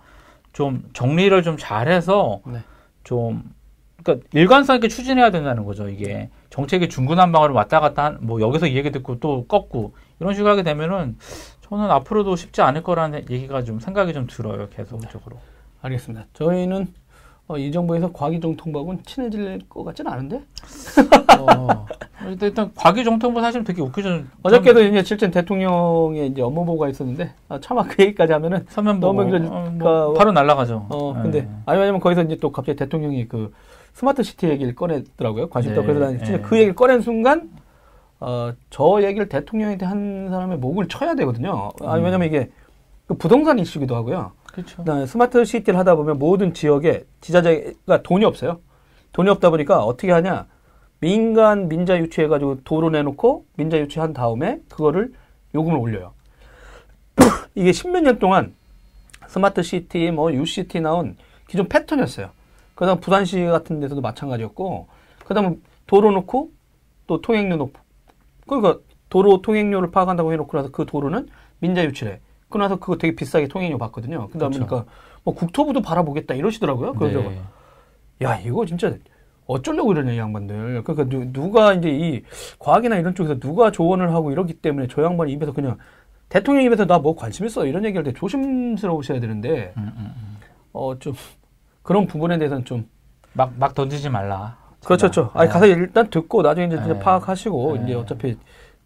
좀 0.52 0.84
정리를 0.92 1.42
좀 1.42 1.56
잘해서 1.58 2.40
네. 2.46 2.60
좀 3.04 3.42
그러니까 4.02 4.26
일관성 4.32 4.76
있게 4.76 4.88
추진해야 4.88 5.30
된다는 5.30 5.64
거죠. 5.64 5.88
이게 5.88 6.30
정책이 6.50 6.88
중구난방으로 6.88 7.54
왔다 7.54 7.80
갔다 7.80 8.04
한, 8.04 8.18
뭐 8.20 8.40
여기서 8.40 8.66
이 8.66 8.76
얘기 8.76 8.90
듣고 8.90 9.20
또 9.20 9.46
꺾고 9.46 9.94
이런 10.20 10.34
식으로 10.34 10.50
하게 10.50 10.62
되면은 10.62 11.18
저는 11.68 11.90
앞으로도 11.90 12.36
쉽지 12.36 12.62
않을 12.62 12.82
거라는 12.82 13.28
얘기가 13.28 13.64
좀 13.64 13.80
생각이 13.80 14.12
좀 14.12 14.26
들어요. 14.26 14.68
계속적으로. 14.68 15.38
알겠습니다. 15.82 16.26
저희는 16.32 16.86
어, 17.48 17.58
이 17.58 17.70
정부에서 17.70 18.12
과기정통부하고는 18.12 19.02
친해질 19.04 19.60
것 19.68 19.84
같지는 19.84 20.10
않은데 20.10 20.42
어, 21.38 21.86
일단, 22.28 22.48
일단 22.48 22.70
과기 22.74 23.04
정통부 23.04 23.40
사실 23.40 23.64
되게 23.64 23.82
웃기죠. 23.82 24.22
어저께도 24.42 24.82
이제 24.82 25.02
실제 25.02 25.30
대통령의 25.30 26.28
이제 26.28 26.42
업무 26.42 26.64
보고가 26.64 26.88
있었는데 26.88 27.32
아, 27.48 27.58
차마 27.60 27.82
그 27.82 28.02
얘기까지 28.02 28.32
하면은 28.32 28.66
서면 28.68 29.00
너무 29.00 29.24
보고 29.24 29.30
그러니까 29.30 29.56
어, 29.56 29.70
뭐 29.70 30.14
바로 30.14 30.32
날아가죠. 30.32 30.86
어 30.88 31.12
네. 31.16 31.22
근데 31.22 31.48
아니 31.66 31.78
왜냐면 31.78 32.00
거기서 32.00 32.22
이제 32.22 32.36
또 32.36 32.52
갑자기 32.52 32.76
대통령이 32.76 33.28
그 33.28 33.52
smart 33.92 34.22
city 34.22 34.48
얘기를 34.48 34.74
꺼냈더라고요. 34.74 35.48
관심 35.48 35.72
있다고 35.72 35.86
네, 35.86 35.94
그래서 35.94 36.32
네. 36.32 36.40
그 36.40 36.56
얘기를 36.56 36.74
꺼낸 36.74 37.00
순간 37.00 37.50
어, 38.20 38.52
저 38.70 39.02
얘기를 39.02 39.28
대통령한테 39.28 39.86
한 39.86 40.28
사람의 40.30 40.58
목을 40.58 40.88
쳐야 40.88 41.14
되거든요. 41.14 41.70
아니 41.82 42.00
음. 42.00 42.04
왜냐면 42.04 42.28
이게 42.28 42.50
그 43.06 43.14
부동산 43.14 43.58
이슈기도 43.58 43.94
하고요. 43.94 44.32
그렇죠. 44.52 45.06
smart 45.06 45.44
city를 45.44 45.78
하다 45.78 45.96
보면 45.96 46.18
모든 46.18 46.54
지역에 46.54 47.04
지자체가 47.20 48.02
돈이 48.02 48.24
없어요. 48.24 48.60
돈이 49.12 49.28
없다 49.30 49.50
보니까 49.50 49.84
어떻게 49.84 50.12
하냐? 50.12 50.46
민간 51.00 51.68
민자 51.68 51.98
유치해가지고 51.98 52.62
도로 52.64 52.90
내놓고 52.90 53.46
민자 53.56 53.78
유치한 53.78 54.12
다음에 54.12 54.60
그거를 54.68 55.12
요금을 55.54 55.78
올려요. 55.78 56.12
이게 57.54 57.72
십몇 57.72 58.02
년 58.02 58.18
동안 58.18 58.54
smart 59.26 59.62
city, 59.62 60.10
뭐 60.10 60.32
U-City 60.32 60.80
나온 60.80 61.16
기존 61.48 61.68
패턴이었어요. 61.68 62.30
그다음 62.74 63.00
부산시 63.00 63.42
같은 63.46 63.80
데서도 63.80 64.00
마찬가지였고, 64.00 64.88
그다음 65.24 65.62
도로 65.86 66.10
놓고 66.10 66.50
또 67.06 67.20
통행료 67.20 67.56
놓고, 67.56 67.72
그러니까 68.46 68.78
도로 69.08 69.40
통행료를 69.40 69.90
파악한다고 69.90 70.32
해놓고 70.32 70.56
나서 70.56 70.70
그 70.70 70.84
도로는 70.84 71.28
민자 71.60 71.84
유치래. 71.84 72.20
그러고 72.48 72.58
나서 72.58 72.76
그거 72.76 72.96
되게 72.96 73.14
비싸게 73.14 73.48
통행료 73.48 73.78
받거든요. 73.78 74.28
그러다 74.28 74.48
그쵸. 74.48 74.58
보니까 74.66 74.84
뭐 75.24 75.34
국토부도 75.34 75.82
바라보겠다 75.82 76.34
이러시더라고요. 76.34 76.94
그래서 76.94 77.20
네. 77.20 77.40
야 78.22 78.38
이거 78.38 78.64
진짜 78.66 78.94
어쩌려고 79.46 79.92
이러냐 79.92 80.12
이 80.12 80.18
양반들. 80.18 80.82
그러니까 80.82 81.08
누, 81.08 81.32
누가 81.32 81.72
이제 81.74 81.88
이 81.88 82.22
과학이나 82.58 82.96
이런 82.96 83.14
쪽에서 83.14 83.38
누가 83.38 83.70
조언을 83.70 84.12
하고 84.12 84.30
이러기 84.32 84.54
때문에 84.54 84.88
저 84.88 85.02
양반이 85.02 85.32
입에서 85.32 85.52
그냥 85.52 85.78
대통령 86.28 86.64
입에서 86.64 86.86
나 86.86 86.98
뭐 86.98 87.14
관심 87.14 87.46
있어 87.46 87.66
이런 87.66 87.84
얘기할 87.84 88.04
때 88.04 88.12
조심스러우셔야 88.12 89.20
되는데 89.20 89.72
음, 89.76 89.92
음, 89.96 90.14
음. 90.16 90.36
어좀 90.72 91.14
그런 91.82 92.06
부분에 92.06 92.38
대해서는 92.38 92.64
좀 92.64 92.88
막, 93.32 93.52
막 93.58 93.74
던지지 93.74 94.08
말라. 94.10 94.56
그렇죠. 94.84 95.10
그렇죠. 95.10 95.30
아니 95.34 95.48
네. 95.48 95.52
가서 95.52 95.66
일단 95.66 96.10
듣고 96.10 96.42
나중에 96.42 96.66
이제 96.66 96.76
진짜 96.76 96.94
네. 96.94 96.98
파악하시고 97.00 97.76
네. 97.76 97.84
이제 97.84 97.94
어차피 97.94 98.36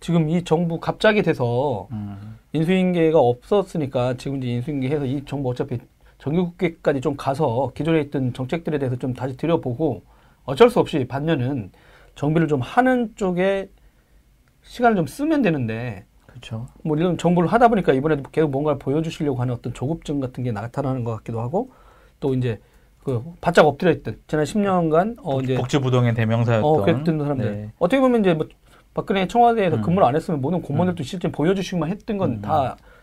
지금 0.01 0.29
이 0.29 0.45
정부 0.45 0.81
갑자기 0.81 1.23
돼서 1.23 1.89
음. 1.93 2.37
인수인계가 2.53 3.19
없었으니까 3.19 4.15
지금 4.15 4.39
이제 4.39 4.49
인수인계 4.49 4.89
해서 4.89 5.05
이 5.05 5.23
정부 5.25 5.51
어차피 5.51 5.79
정규국회까지 6.19 7.01
좀 7.01 7.17
가서 7.17 7.71
기존에 7.75 8.01
있던 8.03 8.33
정책들에 8.35 8.79
대해서 8.79 8.97
좀 8.97 9.15
다시 9.15 9.37
들여보고 9.37 10.03
어쩔 10.51 10.68
수 10.68 10.80
없이 10.80 11.05
반면은 11.07 11.70
정비를 12.16 12.48
좀 12.48 12.61
하는 12.61 13.12
쪽에 13.14 13.70
시간을 14.62 14.96
좀 14.96 15.07
쓰면 15.07 15.42
되는데 15.42 16.05
그렇죠. 16.26 16.66
뭐 16.84 16.96
이런 16.96 17.16
정부를 17.16 17.48
하다 17.48 17.68
보니까 17.68 17.92
이번에도 17.92 18.22
계속 18.30 18.51
뭔가를 18.51 18.78
보여주시려고 18.78 19.40
하는 19.40 19.55
어떤 19.55 19.72
조급증 19.72 20.20
같은 20.20 20.42
게 20.44 20.53
나타나는 20.53 21.05
것 21.05 21.16
같기도 21.16 21.40
하고 21.40 21.70
또 22.18 22.34
이제 22.34 22.61
그 23.05 23.22
바짝 23.40 23.66
엎드려 23.66 23.92
있던 23.92 24.18
지난 24.26 24.44
10년간 24.44 25.16
어 25.22 25.40
이제 25.40 25.55
복지부동의 25.55 26.14
대명사였던. 26.14 26.64
어 26.64 26.82
그랬던 26.82 27.18
사람들 27.18 27.51
네. 27.51 27.72
어떻게 27.78 28.01
보면 28.01 28.20
이제 28.20 28.34
뭐 28.34 28.46
박근혜 28.92 29.26
청와대에서 29.26 29.76
음. 29.76 29.82
근무를 29.82 30.07
안 30.07 30.16
했으면 30.16 30.40
모든 30.40 30.61
공무원들도 30.62 31.03
실제 31.05 31.30
보여주시기만 31.30 31.88
했던 31.88 32.18
건 32.18 32.32
음. 32.32 32.42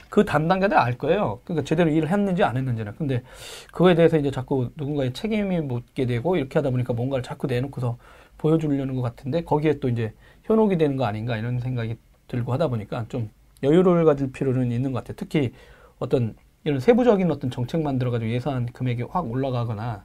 다그 0.09 0.25
담당자들 0.25 0.77
알 0.77 0.97
거예요. 0.97 1.39
그러니까 1.43 1.65
제대로 1.65 1.89
일을 1.89 2.09
했는지 2.09 2.43
안 2.43 2.57
했는지는. 2.57 2.95
근데 2.95 3.23
그거에 3.71 3.95
대해서 3.95 4.17
이제 4.17 4.31
자꾸 4.31 4.69
누군가의 4.75 5.13
책임이 5.13 5.61
묻게 5.61 6.05
되고 6.05 6.35
이렇게 6.35 6.59
하다 6.59 6.71
보니까 6.71 6.93
뭔가를 6.93 7.23
자꾸 7.23 7.47
내놓고서 7.47 7.97
보여주려는 8.37 8.95
것 8.95 9.01
같은데 9.01 9.43
거기에 9.43 9.79
또 9.79 9.89
이제 9.89 10.13
현혹이 10.43 10.77
되는 10.77 10.95
거 10.95 11.05
아닌가 11.05 11.37
이런 11.37 11.59
생각이 11.59 11.97
들고 12.27 12.53
하다 12.53 12.67
보니까 12.67 13.05
좀 13.09 13.29
여유를 13.63 14.05
가질 14.05 14.31
필요는 14.31 14.71
있는 14.71 14.91
것 14.91 14.99
같아요. 14.99 15.15
특히 15.17 15.53
어떤 15.99 16.35
이런 16.63 16.79
세부적인 16.79 17.31
어떤 17.31 17.49
정책 17.49 17.81
만들어가지고 17.81 18.29
예산 18.31 18.65
금액이 18.67 19.03
확 19.03 19.29
올라가거나 19.31 20.03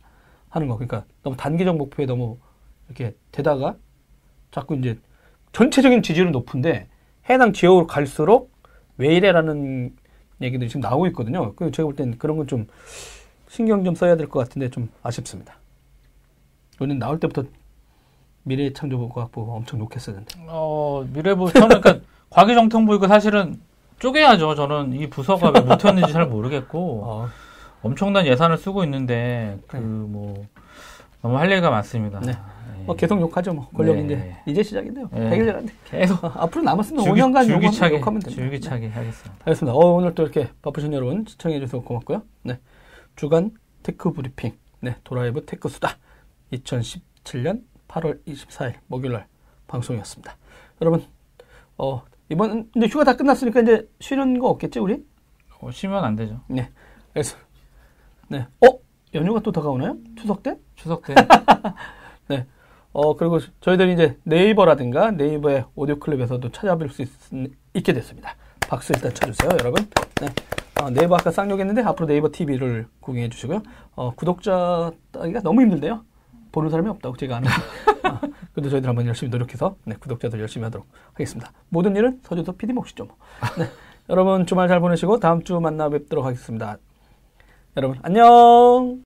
하는 0.48 0.68
거. 0.68 0.76
그러니까 0.76 1.04
너무 1.22 1.36
단기적 1.36 1.76
목표에 1.76 2.06
너무 2.06 2.38
이렇게 2.86 3.14
되다가 3.32 3.76
자꾸 4.50 4.76
이제 4.76 4.98
전체적인 5.52 6.02
지지율은 6.02 6.32
높은데 6.32 6.88
해당 7.28 7.52
지역으로 7.52 7.86
갈수록 7.86 8.51
왜 8.98 9.14
이래라는 9.16 9.94
얘기들이 10.40 10.68
지금 10.68 10.80
나오고 10.82 11.06
있거든요. 11.08 11.54
그 11.54 11.70
제가 11.70 11.86
볼 11.86 11.96
땐 11.96 12.16
그런 12.18 12.36
건 12.36 12.46
좀 12.46 12.66
신경 13.48 13.84
좀 13.84 13.94
써야 13.94 14.16
될 14.16 14.28
것 14.28 14.38
같은데 14.40 14.70
좀 14.70 14.88
아쉽습니다. 15.02 15.54
이는 16.80 16.98
나올 16.98 17.20
때부터 17.20 17.44
미래 18.44 18.72
창조국가부 18.72 19.42
엄청 19.54 19.78
욕했었는데. 19.80 20.40
어, 20.48 21.04
미래부, 21.12 21.52
저는 21.52 21.80
그러니까 21.80 22.04
과기정통부 22.30 22.94
이거 22.96 23.06
사실은 23.08 23.60
쪼개야죠. 24.00 24.54
저는 24.56 24.94
이 24.94 25.08
부서가 25.10 25.50
왜 25.54 25.60
못했는지 25.60 26.12
잘 26.12 26.26
모르겠고. 26.26 27.02
어, 27.06 27.28
엄청난 27.82 28.26
예산을 28.26 28.56
쓰고 28.58 28.84
있는데 28.84 29.58
그뭐 29.68 30.46
너무 31.20 31.36
할 31.38 31.50
얘기가 31.52 31.70
많습니다. 31.70 32.20
네. 32.20 32.32
예. 32.82 32.86
뭐 32.86 32.96
계속 32.96 33.20
욕하죠, 33.20 33.52
뭐. 33.54 33.68
권력 33.68 33.96
네. 33.96 34.04
이제, 34.04 34.36
이제 34.46 34.62
시작인데요. 34.62 35.08
네. 35.12 35.30
100일 35.30 35.54
안 35.54 35.66
돼. 35.66 35.72
계속 35.84 36.22
어, 36.24 36.28
앞으로 36.28 36.62
남았으면 36.64 37.04
줄기, 37.04 37.20
5년간 37.20 37.26
욕하면, 37.26 37.46
줄기차게 37.46 37.94
욕하면 37.96 38.20
됩니다. 38.20 38.42
네. 38.42 38.48
줄기차게 38.50 38.88
하겠습니다. 38.88 39.34
알겠습니다. 39.44 39.74
어, 39.74 39.92
오늘 39.92 40.14
또 40.14 40.22
이렇게 40.22 40.48
바쁘신 40.62 40.92
여러분 40.92 41.24
시청해 41.26 41.58
주셔서 41.60 41.82
고맙고요. 41.82 42.22
네. 42.42 42.58
주간 43.16 43.52
tech 43.82 44.12
브리핑. 44.12 44.52
네. 44.80 44.96
도라이브 45.04 45.44
테크 45.46 45.68
수다. 45.68 45.96
2017년 46.52 47.62
8월 47.88 48.24
24일 48.26 48.74
목요일 48.88 49.12
날 49.14 49.26
방송이었습니다. 49.68 50.36
여러분, 50.80 51.04
어, 51.78 52.02
이번, 52.28 52.68
이제 52.76 52.86
휴가 52.86 53.04
다 53.04 53.16
끝났으니까 53.16 53.60
이제 53.60 53.88
쉬는 54.00 54.38
거 54.38 54.48
없겠지, 54.48 54.78
우리? 54.78 55.04
어, 55.60 55.70
쉬면 55.70 56.04
안 56.04 56.16
되죠. 56.16 56.40
네. 56.48 56.70
그래서, 57.12 57.36
네. 58.28 58.46
어? 58.64 58.78
연휴가 59.14 59.40
또 59.40 59.52
다가오나요? 59.52 59.96
추석 60.16 60.42
때? 60.42 60.56
추석 60.74 61.02
때 61.04 61.14
네. 62.28 62.46
어, 62.92 63.16
그리고 63.16 63.40
저희들이 63.60 63.94
이제 63.94 64.18
네이버라든가 64.24 65.12
네이버의 65.12 65.64
오디오 65.74 65.98
클립에서도 65.98 66.50
찾아볼 66.50 66.90
수 66.90 67.02
있, 67.02 67.08
게 67.84 67.92
됐습니다. 67.92 68.36
박수 68.68 68.92
일단 68.92 69.12
쳐주세요, 69.14 69.50
여러분. 69.60 69.86
네. 70.20 70.28
어, 70.80 70.90
네이버 70.90 71.14
아까 71.14 71.30
쌍욕했는데 71.30 71.82
앞으로 71.82 72.06
네이버 72.06 72.28
TV를 72.30 72.86
구경해 73.00 73.28
주시고요. 73.28 73.62
어, 73.94 74.14
구독자 74.14 74.90
따기가 75.10 75.40
너무 75.40 75.62
힘들대요. 75.62 76.02
보는 76.52 76.68
사람이 76.70 76.88
없다고 76.90 77.16
제가 77.16 77.36
아는. 77.36 77.48
어, 77.48 78.20
그래도 78.52 78.68
저희들 78.68 78.88
한번 78.88 79.06
열심히 79.06 79.30
노력해서 79.30 79.76
네, 79.84 79.96
구독자들 79.98 80.38
열심히 80.38 80.64
하도록 80.64 80.86
하겠습니다. 81.14 81.50
모든 81.70 81.96
일은 81.96 82.20
서주도 82.22 82.52
PD 82.52 82.74
몫이죠. 82.74 83.06
뭐. 83.06 83.16
네. 83.58 83.68
여러분 84.10 84.44
주말 84.44 84.68
잘 84.68 84.80
보내시고 84.80 85.18
다음 85.20 85.42
주 85.42 85.58
만나 85.60 85.88
뵙도록 85.88 86.24
하겠습니다. 86.26 86.76
여러분 87.76 87.98
안녕. 88.02 89.00